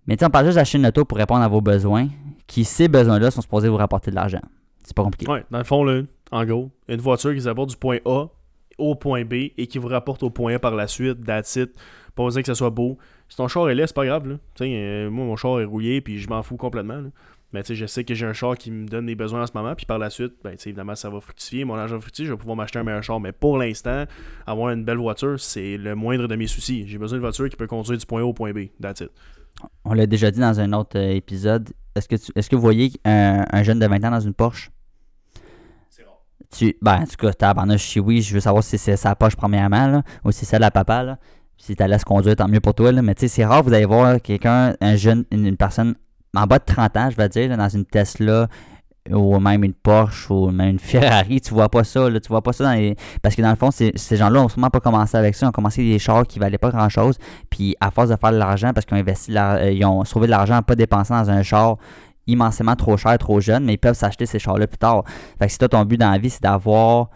Mais 0.06 0.16
tu 0.16 0.24
on 0.24 0.30
parle 0.30 0.46
juste 0.46 0.56
d'acheter 0.56 0.78
une 0.78 0.86
auto 0.86 1.04
pour 1.04 1.18
répondre 1.18 1.42
à 1.42 1.48
vos 1.48 1.60
besoins 1.60 2.08
qui, 2.50 2.64
ces 2.64 2.88
besoins-là, 2.88 3.30
sont 3.30 3.42
supposés 3.42 3.68
vous 3.68 3.76
rapporter 3.76 4.10
de 4.10 4.16
l'argent. 4.16 4.40
C'est 4.82 4.96
pas 4.96 5.04
compliqué. 5.04 5.30
Ouais, 5.30 5.44
dans 5.52 5.58
le 5.58 5.64
fond, 5.64 5.84
là, 5.84 6.02
en 6.32 6.44
gros, 6.44 6.70
une 6.88 7.00
voiture 7.00 7.30
qui 7.30 7.38
vous 7.38 7.48
apporte 7.48 7.70
du 7.70 7.76
point 7.76 7.98
A 8.04 8.26
au 8.76 8.94
point 8.96 9.24
B 9.24 9.34
et 9.56 9.66
qui 9.68 9.78
vous 9.78 9.86
rapporte 9.86 10.22
au 10.24 10.30
point 10.30 10.54
A 10.54 10.58
par 10.58 10.74
la 10.74 10.88
suite, 10.88 11.24
that's. 11.24 11.58
Pas 12.16 12.24
besoin 12.24 12.42
que 12.42 12.46
ça 12.46 12.56
soit 12.56 12.70
beau. 12.70 12.98
Si 13.28 13.36
ton 13.36 13.46
char 13.46 13.68
est 13.70 13.74
laid, 13.76 13.86
c'est 13.86 13.94
pas 13.94 14.04
grave. 14.04 14.26
Là. 14.26 14.36
Euh, 14.62 15.10
moi, 15.10 15.24
mon 15.24 15.36
char 15.36 15.60
est 15.60 15.64
rouillé, 15.64 16.00
puis 16.00 16.18
je 16.18 16.28
m'en 16.28 16.42
fous 16.42 16.56
complètement. 16.56 17.00
Mais 17.52 17.62
je 17.68 17.86
sais 17.86 18.02
que 18.02 18.14
j'ai 18.14 18.26
un 18.26 18.32
char 18.32 18.56
qui 18.56 18.72
me 18.72 18.88
donne 18.88 19.06
des 19.06 19.14
besoins 19.14 19.42
en 19.42 19.46
ce 19.46 19.52
moment, 19.54 19.74
puis 19.76 19.86
par 19.86 19.98
la 19.98 20.10
suite, 20.10 20.34
ben, 20.42 20.56
évidemment, 20.66 20.96
ça 20.96 21.08
va 21.08 21.20
fructifier. 21.20 21.64
Mon 21.64 21.76
argent 21.76 22.00
fructifie, 22.00 22.26
je 22.26 22.32
vais 22.32 22.38
pouvoir 22.38 22.56
m'acheter 22.56 22.80
un 22.80 22.84
meilleur 22.84 23.02
char. 23.04 23.20
Mais 23.20 23.30
pour 23.30 23.58
l'instant, 23.58 24.06
avoir 24.44 24.70
une 24.70 24.84
belle 24.84 24.98
voiture, 24.98 25.38
c'est 25.38 25.76
le 25.76 25.94
moindre 25.94 26.26
de 26.26 26.34
mes 26.34 26.48
soucis. 26.48 26.84
J'ai 26.88 26.98
besoin 26.98 27.18
d'une 27.18 27.24
voiture 27.24 27.48
qui 27.48 27.56
peut 27.56 27.68
conduire 27.68 27.96
du 27.96 28.06
point 28.06 28.22
A 28.22 28.24
au 28.24 28.32
point 28.32 28.52
B. 28.52 28.66
That's. 28.82 29.04
On 29.84 29.92
l'a 29.92 30.06
déjà 30.06 30.30
dit 30.30 30.40
dans 30.40 30.60
un 30.60 30.72
autre 30.72 30.98
euh, 30.98 31.14
épisode. 31.14 31.70
Est-ce 31.94 32.08
que, 32.08 32.16
est-ce 32.34 32.48
que 32.48 32.56
vous 32.56 32.62
voyez 32.62 32.92
un, 33.04 33.62
jeune 33.62 33.78
de 33.78 33.86
20 33.86 34.04
ans 34.04 34.10
dans 34.10 34.20
une 34.20 34.34
Porsche? 34.34 34.70
C'est 35.88 36.04
rare. 36.04 36.20
Tu, 36.50 36.76
ben, 36.80 37.02
en 37.02 37.04
tout 37.04 37.16
cas, 37.18 37.32
tabarnouche, 37.32 37.82
si 37.82 38.00
oui, 38.00 38.22
je 38.22 38.34
veux 38.34 38.40
savoir 38.40 38.62
si 38.62 38.78
c'est 38.78 38.96
sa 38.96 39.14
Porsche 39.14 39.36
premièrement, 39.36 39.86
là, 39.86 40.02
ou 40.24 40.32
si 40.32 40.40
c'est 40.40 40.46
celle 40.46 40.62
à 40.62 40.70
papa. 40.70 41.02
Là. 41.02 41.18
Si 41.56 41.76
tu 41.76 41.84
laisses 41.84 42.04
conduire, 42.04 42.36
tant 42.36 42.48
mieux 42.48 42.60
pour 42.60 42.74
toi. 42.74 42.92
Là. 42.92 43.02
Mais 43.02 43.14
tu 43.14 43.22
sais, 43.22 43.28
c'est 43.28 43.44
rare, 43.44 43.62
vous 43.62 43.72
allez 43.72 43.84
voir 43.84 44.20
quelqu'un, 44.22 44.74
un 44.80 44.96
jeune, 44.96 45.24
une, 45.30 45.56
personne 45.56 45.94
en 46.34 46.46
bas 46.46 46.58
de 46.58 46.64
30 46.64 46.96
ans, 46.96 47.10
je 47.10 47.16
vais 47.16 47.28
dire, 47.28 47.56
dans 47.56 47.68
une 47.68 47.84
Tesla, 47.84 48.48
ou 49.12 49.38
même 49.38 49.64
une 49.64 49.75
Porsche 49.75 50.31
ou 50.31 50.51
même 50.51 50.70
une 50.70 50.79
Ferrari, 50.79 51.40
tu 51.40 51.55
vois 51.55 51.68
pas 51.68 51.85
ça, 51.85 52.09
là, 52.09 52.20
tu 52.20 52.29
vois 52.29 52.42
pas 52.42 52.53
ça 52.53 52.64
dans 52.64 52.73
les... 52.73 52.96
Parce 53.23 53.35
que 53.35 53.42
dans 53.42 53.51
le 53.51 53.57
fond, 53.57 53.70
ces 53.70 54.16
gens-là 54.16 54.42
ont 54.42 54.49
sûrement 54.49 54.70
pas 54.70 54.81
commencé 54.81 55.16
avec 55.16 55.35
ça, 55.35 55.46
ils 55.46 55.49
ont 55.49 55.53
commencé 55.53 55.83
des 55.83 55.99
chars 55.99 56.27
qui 56.27 56.38
valaient 56.38 56.59
pas 56.59 56.70
grand-chose, 56.70 57.16
puis 57.49 57.77
à 57.81 57.90
force 57.90 58.09
de 58.09 58.16
faire 58.16 58.33
de 58.33 58.37
l'argent, 58.37 58.73
parce 58.73 58.87
qu'ils 58.87 58.96
ont 58.96 59.01
investi, 59.01 59.37
euh, 59.37 59.70
ils 59.70 59.85
ont 59.85 60.05
sauvé 60.05 60.27
de 60.27 60.31
l'argent 60.31 60.62
pas 60.62 60.75
dépensant 60.75 61.20
dans 61.20 61.31
un 61.31 61.42
char 61.42 61.77
immensément 62.27 62.77
trop 62.77 62.96
cher, 62.96 63.16
trop 63.18 63.40
jeune, 63.40 63.64
mais 63.64 63.75
ils 63.75 63.79
peuvent 63.79 63.96
s'acheter 63.96 64.27
ces 64.27 64.38
chars-là 64.38 64.66
plus 64.66 64.79
tard. 64.79 65.05
Fait 65.38 65.46
que 65.46 65.53
si 65.53 65.59
toi, 65.59 65.68
ton 65.68 65.85
but 65.85 65.99
dans 65.99 66.11
la 66.11 66.18
vie, 66.18 66.31
c'est 66.31 66.42
d'avoir... 66.42 67.09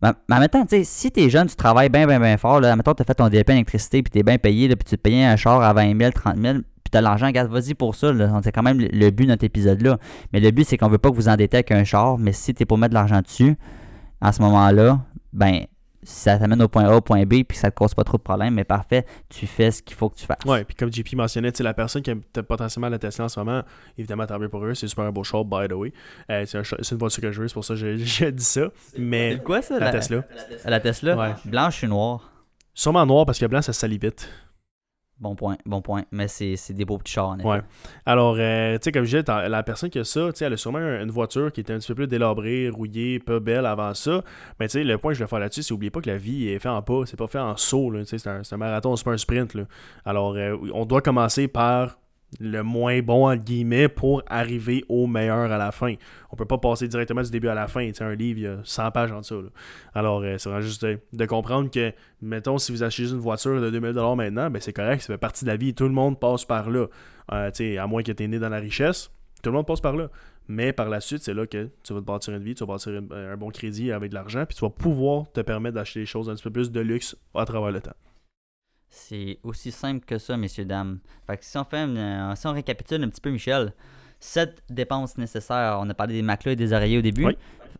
Mais, 0.00 0.10
en 0.30 0.38
même 0.38 0.48
tu 0.48 0.60
sais, 0.68 0.84
si 0.84 1.10
t'es 1.10 1.28
jeune, 1.28 1.48
tu 1.48 1.56
travailles 1.56 1.88
bien, 1.88 2.06
bien, 2.06 2.20
bien 2.20 2.36
fort, 2.36 2.60
là, 2.60 2.76
tu 2.76 2.90
as 3.02 3.04
fait 3.04 3.14
ton 3.14 3.28
DP 3.28 3.50
électricité, 3.50 4.02
puis 4.02 4.10
t'es 4.10 4.22
bien 4.22 4.38
payé, 4.38 4.68
puis 4.68 4.84
tu 4.88 4.96
te 4.96 5.00
payais 5.00 5.24
un 5.24 5.36
char 5.36 5.60
à 5.60 5.72
20 5.72 5.98
000, 5.98 6.12
30 6.12 6.36
000, 6.36 6.58
puis 6.88 6.92
t'as 6.92 7.02
l'argent, 7.02 7.26
regarde, 7.26 7.50
vas-y 7.50 7.74
pour 7.74 7.94
ça. 7.94 8.14
C'est 8.42 8.50
quand 8.50 8.62
même 8.62 8.80
le 8.80 9.10
but 9.10 9.24
de 9.24 9.28
notre 9.28 9.44
épisode-là. 9.44 9.98
Mais 10.32 10.40
le 10.40 10.50
but, 10.50 10.64
c'est 10.64 10.78
qu'on 10.78 10.88
veut 10.88 10.96
pas 10.96 11.10
que 11.10 11.16
vous 11.16 11.28
endettez 11.28 11.58
avec 11.58 11.70
un 11.70 11.84
char, 11.84 12.16
mais 12.16 12.32
si 12.32 12.54
t'es 12.54 12.64
pour 12.64 12.78
mettre 12.78 12.90
de 12.90 12.94
l'argent 12.94 13.20
dessus, 13.20 13.58
à 14.22 14.32
ce 14.32 14.40
moment-là, 14.40 15.00
ben, 15.34 15.66
si 16.02 16.20
ça 16.20 16.38
t'amène 16.38 16.62
au 16.62 16.68
point 16.68 16.86
A, 16.86 16.96
au 16.96 17.02
point 17.02 17.24
B, 17.26 17.42
puis 17.46 17.58
ça 17.58 17.70
te 17.70 17.76
cause 17.76 17.92
pas 17.92 18.04
trop 18.04 18.16
de 18.16 18.22
problèmes, 18.22 18.54
mais 18.54 18.64
parfait, 18.64 19.04
tu 19.28 19.46
fais 19.46 19.70
ce 19.70 19.82
qu'il 19.82 19.98
faut 19.98 20.08
que 20.08 20.16
tu 20.16 20.24
fasses. 20.24 20.42
Ouais, 20.46 20.64
puis 20.64 20.74
comme 20.74 20.90
JP 20.90 21.12
mentionnait, 21.16 21.52
la 21.60 21.74
personne 21.74 22.00
qui 22.00 22.10
a 22.10 22.42
potentiellement 22.42 22.88
la 22.88 22.98
Tesla 22.98 23.26
en 23.26 23.28
ce 23.28 23.38
moment, 23.38 23.62
évidemment, 23.98 24.24
tant 24.24 24.38
mieux 24.38 24.48
pour 24.48 24.64
eux, 24.64 24.72
c'est 24.72 24.88
super 24.88 25.04
un 25.04 25.12
beau 25.12 25.24
char, 25.24 25.44
by 25.44 25.68
the 25.68 25.74
way. 25.74 25.92
Euh, 26.30 26.46
c'est, 26.46 26.92
une 26.92 26.98
voiture 26.98 27.20
que 27.20 27.32
je 27.32 27.42
veux, 27.42 27.48
c'est 27.48 27.54
pour 27.54 27.66
ça 27.66 27.74
que 27.74 27.96
j'ai 27.98 28.32
dit 28.32 28.44
ça. 28.44 28.62
Mais 28.96 29.32
c'est 29.32 29.44
quoi 29.44 29.60
ça 29.60 29.78
La, 29.78 29.90
Tesla? 29.90 30.24
La 30.64 30.80
Tesla? 30.80 31.36
Blanche 31.44 31.84
et 31.84 31.86
noire? 31.86 32.32
Sûrement 32.72 33.04
noir 33.04 33.26
parce 33.26 33.38
que 33.38 33.44
blanc, 33.44 33.60
ça 33.60 33.74
se 33.74 33.80
salit 33.80 33.98
vite. 33.98 34.30
Bon 35.20 35.34
point, 35.34 35.56
bon 35.66 35.82
point. 35.82 36.04
Mais 36.12 36.28
c'est 36.28 36.72
des 36.72 36.84
beaux 36.84 36.98
petits 36.98 37.14
chars, 37.14 37.30
en 37.30 37.38
effet. 37.38 37.48
Ouais. 37.48 37.60
Alors, 38.06 38.36
euh, 38.38 38.74
tu 38.74 38.84
sais, 38.84 38.92
comme 38.92 39.04
je 39.04 39.18
disais, 39.18 39.48
la 39.48 39.62
personne 39.64 39.90
qui 39.90 39.98
a 39.98 40.04
ça, 40.04 40.28
tu 40.32 40.38
sais, 40.38 40.44
elle 40.44 40.52
a 40.52 40.56
sûrement 40.56 40.78
une 40.78 41.10
voiture 41.10 41.50
qui 41.50 41.60
était 41.60 41.72
un 41.72 41.78
petit 41.78 41.88
peu 41.88 41.94
plus 41.96 42.06
délabrée, 42.06 42.68
rouillée, 42.68 43.18
pas 43.18 43.40
belle 43.40 43.66
avant 43.66 43.94
ça. 43.94 44.22
Mais 44.60 44.68
tu 44.68 44.74
sais, 44.74 44.84
le 44.84 44.96
point 44.96 45.12
que 45.12 45.18
je 45.18 45.24
vais 45.24 45.28
faire 45.28 45.40
là-dessus, 45.40 45.64
c'est 45.64 45.74
n'oubliez 45.74 45.90
pas 45.90 46.00
que 46.00 46.08
la 46.08 46.18
vie 46.18 46.48
est 46.48 46.60
faite 46.60 46.70
en 46.70 46.82
pas, 46.82 47.02
c'est 47.06 47.16
pas 47.16 47.26
fait 47.26 47.40
en 47.40 47.56
saut, 47.56 47.92
c'est 48.04 48.24
un, 48.28 48.42
un, 48.48 48.56
marathon, 48.56 48.94
c'est 48.94 49.04
pas 49.04 49.12
un 49.12 49.18
sprint, 49.18 49.54
là. 49.54 49.64
Alors, 50.04 50.36
euh, 50.36 50.56
on 50.72 50.86
doit 50.86 51.02
commencer 51.02 51.48
par 51.48 51.98
le 52.40 52.62
moins 52.62 53.00
bon 53.00 53.28
entre 53.28 53.42
guillemets 53.42 53.88
pour 53.88 54.22
arriver 54.26 54.84
au 54.88 55.06
meilleur 55.06 55.50
à 55.50 55.58
la 55.58 55.72
fin. 55.72 55.94
On 56.30 56.36
peut 56.36 56.44
pas 56.44 56.58
passer 56.58 56.86
directement 56.88 57.22
du 57.22 57.30
début 57.30 57.48
à 57.48 57.54
la 57.54 57.68
fin. 57.68 57.90
un 58.00 58.14
livre, 58.14 58.38
il 58.38 58.42
y 58.42 58.46
a 58.46 58.58
100 58.62 58.90
pages 58.90 59.12
en 59.12 59.20
dessous. 59.20 59.44
Alors, 59.94 60.22
euh, 60.22 60.36
c'est 60.38 60.62
juste 60.62 60.84
de, 60.84 61.26
comprendre 61.26 61.70
que, 61.70 61.92
mettons, 62.20 62.58
si 62.58 62.72
vous 62.72 62.82
achetez 62.82 63.10
une 63.10 63.18
voiture 63.18 63.60
de 63.60 63.70
2000$ 63.70 64.16
maintenant, 64.16 64.50
ben 64.50 64.60
c'est 64.60 64.72
correct, 64.72 65.00
ça 65.00 65.14
fait 65.14 65.18
partie 65.18 65.44
de 65.44 65.50
la 65.50 65.56
vie. 65.56 65.74
Tout 65.74 65.84
le 65.84 65.94
monde 65.94 66.20
passe 66.20 66.44
par 66.44 66.70
là. 66.70 66.86
Euh, 67.32 67.50
à 67.78 67.86
moins 67.86 68.02
que 68.02 68.12
tu 68.12 68.22
aies 68.22 68.28
né 68.28 68.38
dans 68.38 68.48
la 68.48 68.58
richesse, 68.58 69.10
tout 69.42 69.50
le 69.50 69.56
monde 69.56 69.66
passe 69.66 69.80
par 69.80 69.96
là. 69.96 70.08
Mais 70.48 70.72
par 70.72 70.88
la 70.88 71.00
suite, 71.00 71.22
c'est 71.22 71.34
là 71.34 71.46
que 71.46 71.68
tu 71.82 71.92
vas 71.92 72.00
te 72.00 72.04
bâtir 72.06 72.34
une 72.34 72.42
vie, 72.42 72.54
tu 72.54 72.64
vas 72.64 72.72
bâtir 72.72 73.02
un 73.12 73.36
bon 73.36 73.50
crédit 73.50 73.92
avec 73.92 74.10
de 74.10 74.14
l'argent, 74.14 74.46
puis 74.46 74.56
tu 74.56 74.64
vas 74.64 74.70
pouvoir 74.70 75.30
te 75.30 75.42
permettre 75.42 75.74
d'acheter 75.74 76.00
des 76.00 76.06
choses 76.06 76.30
un 76.30 76.34
petit 76.34 76.44
peu 76.44 76.50
plus 76.50 76.72
de 76.72 76.80
luxe 76.80 77.16
à 77.34 77.44
travers 77.44 77.70
le 77.70 77.80
temps. 77.82 77.92
C'est 78.90 79.38
aussi 79.42 79.70
simple 79.70 80.04
que 80.04 80.18
ça, 80.18 80.36
messieurs, 80.36 80.64
dames. 80.64 81.00
Fait 81.26 81.36
que 81.36 81.44
si 81.44 81.56
on, 81.58 81.64
fait 81.64 81.86
si 82.36 82.46
on 82.46 82.52
récapitule 82.52 83.02
un 83.04 83.08
petit 83.08 83.20
peu, 83.20 83.30
Michel, 83.30 83.72
sept 84.20 84.62
dépenses 84.70 85.18
nécessaires. 85.18 85.78
On 85.80 85.88
a 85.90 85.94
parlé 85.94 86.14
des 86.14 86.22
matelas 86.22 86.52
et 86.52 86.56
des 86.56 86.72
oreillers 86.72 86.98
au 86.98 87.02
début. 87.02 87.26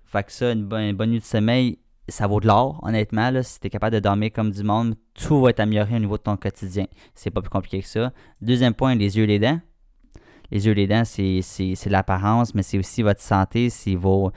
Fait 0.05 0.25
que 0.25 0.33
ça, 0.33 0.53
une, 0.53 0.65
bonne, 0.65 1.11
nuit 1.11 1.21
de 1.21 1.25
sommeil, 1.25 1.79
ça 2.09 2.27
vaut 2.27 2.41
de 2.41 2.47
l'or, 2.47 2.81
honnêtement. 2.83 3.31
Là, 3.31 3.43
si 3.43 3.61
tu 3.61 3.67
es 3.67 3.71
capable 3.71 3.95
de 3.95 4.01
dormir 4.01 4.31
comme 4.33 4.51
du 4.51 4.63
monde, 4.63 4.95
tout 5.15 5.41
va 5.41 5.51
être 5.51 5.61
amélioré 5.61 5.97
au 5.97 5.99
niveau 5.99 6.17
de 6.17 6.23
ton 6.23 6.37
quotidien. 6.37 6.87
C'est 7.15 7.31
pas 7.31 7.43
plus 7.43 7.51
compliqué 7.51 7.81
que 7.81 7.89
ça. 7.89 8.13
Deuxième 8.41 8.75
point, 8.75 8.95
les 8.95 9.17
yeux 9.17 9.25
et 9.25 9.27
les 9.27 9.39
dents. 9.39 9.61
Les 10.51 10.65
yeux 10.65 10.73
et 10.73 10.75
les 10.75 10.87
dents, 10.87 11.05
c'est 11.05 11.43
l'apparence, 11.87 12.55
mais 12.55 12.63
c'est 12.63 12.79
aussi 12.79 13.03
votre 13.03 13.21
santé, 13.21 13.69
c'est 13.69 13.95
vos 13.95 14.33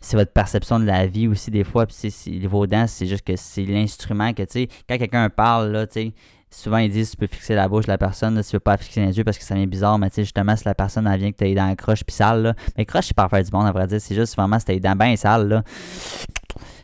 c'est 0.00 0.16
votre 0.16 0.32
perception 0.32 0.80
de 0.80 0.86
la 0.86 1.06
vie 1.06 1.28
aussi 1.28 1.50
des 1.50 1.64
fois. 1.64 1.86
Puis 1.86 2.46
vos 2.46 2.66
dents, 2.66 2.86
c'est 2.86 3.06
juste 3.06 3.24
que 3.24 3.36
c'est 3.36 3.64
l'instrument 3.64 4.32
que, 4.32 4.42
tu 4.42 4.52
sais, 4.52 4.68
quand 4.88 4.98
quelqu'un 4.98 5.28
parle, 5.28 5.70
là, 5.70 5.86
tu 5.86 6.00
sais, 6.00 6.12
souvent 6.50 6.78
ils 6.78 6.90
disent 6.90 7.12
tu 7.12 7.16
peux 7.16 7.26
fixer 7.26 7.54
la 7.54 7.68
bouche 7.68 7.84
de 7.84 7.92
la 7.92 7.98
personne, 7.98 8.34
là, 8.34 8.42
tu 8.42 8.50
veux 8.52 8.60
pas 8.60 8.76
fixer 8.76 9.04
les 9.04 9.16
yeux 9.16 9.24
parce 9.24 9.38
que 9.38 9.44
ça 9.44 9.54
vient 9.54 9.66
bizarre, 9.66 9.98
mais 9.98 10.08
tu 10.08 10.16
sais, 10.16 10.24
justement, 10.24 10.56
si 10.56 10.64
la 10.64 10.74
personne 10.74 11.04
vient 11.16 11.30
que 11.30 11.36
tu 11.36 11.44
as 11.44 11.54
dans 11.54 11.68
dents 11.68 11.76
croche 11.76 12.02
puis 12.04 12.14
sale, 12.14 12.42
là, 12.42 12.54
mais 12.76 12.86
croche, 12.86 13.06
c'est 13.06 13.16
pas 13.16 13.28
faire 13.28 13.44
du 13.44 13.50
monde, 13.52 13.66
à 13.66 13.72
vrai 13.72 13.86
dire, 13.86 14.00
c'est 14.00 14.14
juste 14.14 14.34
vraiment 14.36 14.58
si 14.58 14.64
t'as 14.64 14.72
les 14.72 14.80
dents 14.80 14.96
bien 14.96 15.14
sales, 15.16 15.48
là, 15.48 15.62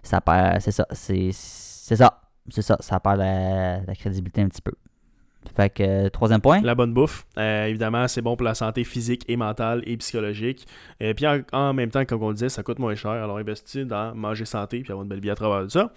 ça 0.02 0.20
perd, 0.20 0.60
c'est 0.60 0.72
ça, 0.72 0.86
c'est 0.92 1.32
ça. 1.32 2.20
c'est 2.50 2.62
ça, 2.62 2.76
ça 2.80 3.00
perd 3.00 3.18
la, 3.18 3.80
la 3.80 3.94
crédibilité 3.94 4.42
un 4.42 4.48
petit 4.48 4.62
peu. 4.62 4.72
Fait 5.54 5.70
que, 5.70 5.82
euh, 5.82 6.08
troisième 6.10 6.40
point. 6.40 6.60
La 6.62 6.74
bonne 6.74 6.92
bouffe. 6.92 7.26
Euh, 7.38 7.66
évidemment, 7.66 8.08
c'est 8.08 8.22
bon 8.22 8.36
pour 8.36 8.44
la 8.44 8.54
santé 8.54 8.84
physique 8.84 9.24
et 9.28 9.36
mentale 9.36 9.82
et 9.86 9.96
psychologique. 9.96 10.66
Et 11.00 11.14
puis 11.14 11.26
en, 11.52 11.72
même 11.74 11.90
temps, 11.90 12.04
comme 12.04 12.22
on 12.22 12.28
le 12.28 12.34
disait, 12.34 12.48
ça 12.48 12.62
coûte 12.62 12.78
moins 12.78 12.94
cher. 12.94 13.12
Alors 13.12 13.38
investis 13.38 13.84
dans 13.84 14.14
manger 14.14 14.44
santé 14.44 14.80
puis 14.80 14.92
avoir 14.92 15.04
une 15.04 15.08
belle 15.08 15.20
vie 15.20 15.30
à 15.30 15.34
travers 15.34 15.70
ça. 15.70 15.92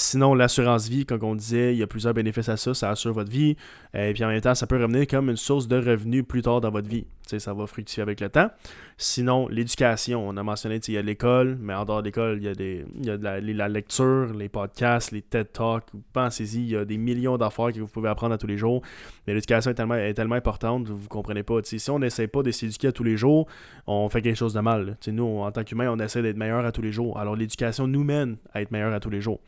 Sinon, 0.00 0.32
l'assurance 0.32 0.88
vie, 0.88 1.04
comme 1.04 1.24
on 1.24 1.34
disait, 1.34 1.74
il 1.74 1.78
y 1.78 1.82
a 1.82 1.88
plusieurs 1.88 2.14
bénéfices 2.14 2.48
à 2.48 2.56
ça. 2.56 2.72
Ça 2.72 2.90
assure 2.90 3.12
votre 3.12 3.32
vie. 3.32 3.56
Et 3.94 4.12
puis 4.12 4.22
en 4.22 4.28
même 4.28 4.40
temps, 4.40 4.54
ça 4.54 4.68
peut 4.68 4.80
revenir 4.80 5.08
comme 5.08 5.28
une 5.28 5.36
source 5.36 5.66
de 5.66 5.74
revenus 5.74 6.24
plus 6.24 6.40
tard 6.40 6.60
dans 6.60 6.70
votre 6.70 6.88
vie. 6.88 7.04
ça 7.26 7.52
va 7.52 7.66
fructifier 7.66 8.04
avec 8.04 8.20
le 8.20 8.28
temps. 8.28 8.48
Sinon, 8.96 9.48
l'éducation. 9.48 10.24
On 10.28 10.36
a 10.36 10.42
mentionné 10.44 10.78
qu'il 10.78 10.94
y 10.94 10.98
a 10.98 11.02
l'école, 11.02 11.58
mais 11.60 11.74
en 11.74 11.84
dehors 11.84 12.02
de 12.02 12.06
l'école, 12.06 12.38
il 12.38 12.44
y 12.44 12.48
a, 12.48 12.54
des, 12.54 12.84
il 12.94 13.06
y 13.06 13.10
a 13.10 13.16
la, 13.16 13.68
lecture, 13.68 14.32
les 14.34 14.48
podcasts, 14.48 15.10
les 15.10 15.20
TED 15.20 15.50
Talks. 15.52 15.88
Pensez-y, 16.12 16.58
il 16.58 16.68
y 16.68 16.76
a 16.76 16.84
des 16.84 16.96
millions 16.96 17.36
d'affaires 17.36 17.72
que 17.72 17.80
vous 17.80 17.88
pouvez 17.88 18.08
apprendre 18.08 18.34
à 18.34 18.38
tous 18.38 18.46
les 18.46 18.56
jours. 18.56 18.82
Mais 19.26 19.34
l'éducation 19.34 19.72
est 19.72 19.74
tellement, 19.74 19.96
est 19.96 20.14
tellement 20.14 20.36
importante, 20.36 20.88
vous 20.88 21.02
ne 21.02 21.08
comprenez 21.08 21.42
pas. 21.42 21.58
si 21.64 21.90
on 21.90 21.98
n'essaie 21.98 22.28
pas 22.28 22.44
de 22.44 22.52
s'éduquer 22.52 22.86
à 22.86 22.92
tous 22.92 23.02
les 23.02 23.16
jours, 23.16 23.48
on 23.88 24.08
fait 24.08 24.22
quelque 24.22 24.38
chose 24.38 24.54
de 24.54 24.60
mal. 24.60 24.96
nous, 25.08 25.40
en 25.40 25.50
tant 25.50 25.64
qu'humains, 25.64 25.90
on 25.90 25.98
essaie 25.98 26.22
d'être 26.22 26.36
meilleur 26.36 26.64
à 26.64 26.70
tous 26.70 26.82
les 26.82 26.92
jours. 26.92 27.18
Alors 27.18 27.34
l'éducation 27.34 27.88
nous 27.88 28.04
mène 28.04 28.36
à 28.54 28.62
être 28.62 28.70
meilleur 28.70 28.92
à 28.92 29.00
tous 29.00 29.10
les 29.10 29.20
jours. 29.20 29.40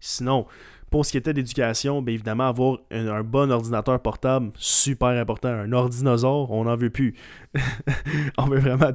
Sinon, 0.00 0.46
pour 0.90 1.04
ce 1.04 1.10
qui 1.10 1.16
était 1.16 1.32
d'éducation, 1.34 2.00
bien 2.00 2.14
évidemment, 2.14 2.48
avoir 2.48 2.78
un, 2.90 3.22
bon 3.22 3.50
ordinateur 3.50 4.00
portable, 4.00 4.50
super 4.54 5.08
important. 5.08 5.48
Un 5.48 5.72
ordinosaure, 5.72 6.50
on 6.52 6.64
n'en 6.64 6.76
veut 6.76 6.90
plus. 6.90 7.14
on 8.38 8.46
veut 8.46 8.60
vraiment 8.60 8.92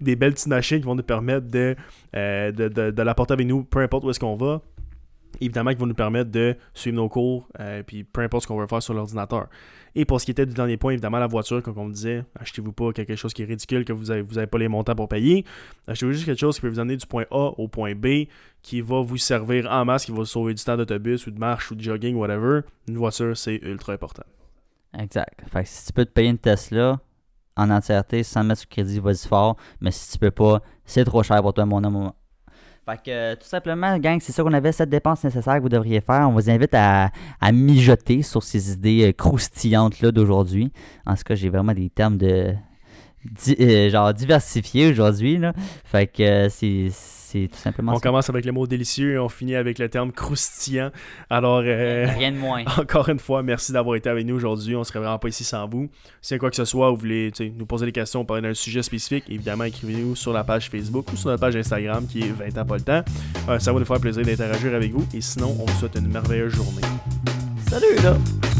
des, 0.00 0.16
belles 0.16 0.34
petites 0.34 0.48
machines 0.48 0.78
qui 0.80 0.84
vont 0.84 0.94
nous 0.94 1.02
permettre 1.02 1.48
de, 1.48 1.74
euh, 2.14 2.52
de, 2.52 2.68
de, 2.68 3.02
l'apporter 3.02 3.32
avec 3.32 3.46
nous, 3.46 3.64
peu 3.64 3.80
importe 3.80 4.04
où 4.04 4.10
est-ce 4.10 4.20
qu'on 4.20 4.36
va. 4.36 4.60
Évidemment, 5.40 5.70
qui 5.70 5.76
vont 5.76 5.86
nous 5.86 5.94
permettre 5.94 6.30
de 6.30 6.56
suivre 6.74 6.96
nos 6.96 7.08
cours, 7.08 7.48
euh, 7.60 7.82
puis 7.82 8.04
peu 8.04 8.20
importe 8.20 8.44
ce 8.44 8.48
qu'on 8.48 8.58
veut 8.58 8.66
faire 8.66 8.82
sur 8.82 8.94
l'ordinateur. 8.94 9.48
Et 9.94 10.04
pour 10.04 10.20
ce 10.20 10.24
qui 10.24 10.30
était 10.30 10.46
du 10.46 10.54
dernier 10.54 10.76
point, 10.76 10.92
évidemment, 10.92 11.18
la 11.18 11.26
voiture, 11.26 11.62
comme 11.62 11.76
on 11.78 11.84
me 11.84 11.92
disait, 11.92 12.24
achetez-vous 12.38 12.72
pas 12.72 12.92
quelque 12.92 13.14
chose 13.14 13.34
qui 13.34 13.42
est 13.42 13.46
ridicule, 13.46 13.84
que 13.84 13.92
vous 13.92 14.06
n'avez 14.06 14.22
vous 14.22 14.46
pas 14.46 14.58
les 14.58 14.68
montants 14.68 14.94
pour 14.94 15.08
payer. 15.08 15.44
Achetez-vous 15.86 16.12
juste 16.12 16.24
quelque 16.24 16.38
chose 16.38 16.54
qui 16.54 16.62
peut 16.62 16.68
vous 16.68 16.80
amener 16.80 16.96
du 16.96 17.06
point 17.06 17.24
A 17.30 17.52
au 17.58 17.68
point 17.68 17.94
B, 17.94 18.26
qui 18.62 18.80
va 18.80 19.02
vous 19.02 19.18
servir 19.18 19.70
en 19.70 19.84
masse, 19.84 20.06
qui 20.06 20.12
va 20.12 20.18
vous 20.18 20.24
sauver 20.24 20.54
du 20.54 20.64
temps 20.64 20.76
d'autobus 20.76 21.26
ou 21.26 21.30
de 21.30 21.38
marche 21.38 21.70
ou 21.70 21.74
de 21.74 21.82
jogging, 21.82 22.16
whatever. 22.16 22.60
Une 22.88 22.96
voiture, 22.96 23.36
c'est 23.36 23.56
ultra 23.56 23.92
important. 23.92 24.24
Exact. 24.98 25.42
Fait 25.50 25.62
que 25.62 25.68
si 25.68 25.86
tu 25.86 25.92
peux 25.92 26.04
te 26.04 26.10
payer 26.10 26.30
une 26.30 26.38
Tesla 26.38 26.98
en 27.56 27.70
entièreté 27.70 28.22
sans 28.22 28.44
mettre 28.44 28.60
sur 28.60 28.68
crédit, 28.68 28.98
vas-y 28.98 29.28
fort. 29.28 29.56
Mais 29.80 29.90
si 29.90 30.12
tu 30.12 30.18
peux 30.18 30.30
pas, 30.30 30.62
c'est 30.84 31.04
trop 31.04 31.22
cher 31.22 31.42
pour 31.42 31.52
toi, 31.52 31.66
mon 31.66 31.84
homme. 31.84 32.12
Fait 32.84 33.00
que 33.00 33.34
tout 33.34 33.46
simplement, 33.46 33.96
gang, 33.98 34.18
c'est 34.20 34.32
ça 34.32 34.42
qu'on 34.42 34.52
avait, 34.52 34.72
cette 34.72 34.90
dépense 34.90 35.22
nécessaire 35.22 35.56
que 35.56 35.62
vous 35.62 35.68
devriez 35.68 36.00
faire. 36.00 36.28
On 36.28 36.32
vous 36.32 36.50
invite 36.50 36.74
à, 36.74 37.10
mijoter 37.52 38.22
sur 38.22 38.42
ces 38.42 38.72
idées 38.72 39.08
euh, 39.08 39.12
croustillantes-là 39.12 40.10
d'aujourd'hui. 40.10 40.72
En 41.06 41.14
ce 41.14 41.22
cas, 41.22 41.36
j'ai 41.36 41.48
vraiment 41.48 41.74
des 41.74 41.90
termes 41.90 42.16
de. 42.16 42.54
Euh, 43.60 43.88
genre 43.88 44.12
diversifiés 44.12 44.90
aujourd'hui. 44.90 45.40
Fait 45.84 46.08
que 46.08 46.48
euh, 46.48 46.90
c'est 47.32 47.48
tout 47.48 47.58
simplement 47.58 47.94
On 47.94 48.00
commence 48.00 48.28
avec 48.28 48.44
le 48.44 48.52
mot 48.52 48.66
délicieux 48.66 49.14
et 49.14 49.18
on 49.18 49.28
finit 49.28 49.54
avec 49.54 49.78
le 49.78 49.88
terme 49.88 50.12
croustillant. 50.12 50.90
Alors, 51.30 51.62
euh, 51.64 52.06
rien 52.06 52.32
de 52.32 52.36
moins. 52.36 52.64
Encore 52.78 53.08
une 53.08 53.18
fois, 53.18 53.42
merci 53.42 53.72
d'avoir 53.72 53.96
été 53.96 54.10
avec 54.10 54.26
nous 54.26 54.34
aujourd'hui. 54.34 54.76
On 54.76 54.84
serait 54.84 54.98
vraiment 54.98 55.18
pas 55.18 55.28
ici 55.28 55.44
sans 55.44 55.66
vous. 55.66 55.88
Si 56.20 56.34
y 56.34 56.36
a 56.36 56.38
quoi 56.38 56.50
que 56.50 56.56
ce 56.56 56.64
soit, 56.64 56.90
vous 56.90 56.96
voulez 56.96 57.32
nous 57.56 57.66
poser 57.66 57.86
des 57.86 57.92
questions, 57.92 58.24
parler 58.24 58.42
d'un 58.42 58.54
sujet 58.54 58.82
spécifique, 58.82 59.24
évidemment, 59.28 59.64
écrivez-nous 59.64 60.14
sur 60.14 60.32
la 60.32 60.44
page 60.44 60.68
Facebook 60.68 61.10
ou 61.12 61.16
sur 61.16 61.30
notre 61.30 61.40
page 61.40 61.56
Instagram 61.56 62.06
qui 62.06 62.20
est 62.20 62.32
20 62.32 62.58
ans 62.58 62.66
pas 62.66 62.76
le 62.76 62.82
temps. 62.82 63.02
Euh, 63.48 63.58
ça 63.58 63.72
va 63.72 63.78
nous 63.78 63.84
faire 63.84 64.00
plaisir 64.00 64.24
d'interagir 64.24 64.74
avec 64.74 64.92
vous. 64.92 65.06
Et 65.14 65.20
sinon, 65.20 65.56
on 65.58 65.64
vous 65.64 65.78
souhaite 65.78 65.96
une 65.96 66.08
merveilleuse 66.08 66.54
journée. 66.54 66.82
Salut 67.68 67.96
là! 68.02 68.51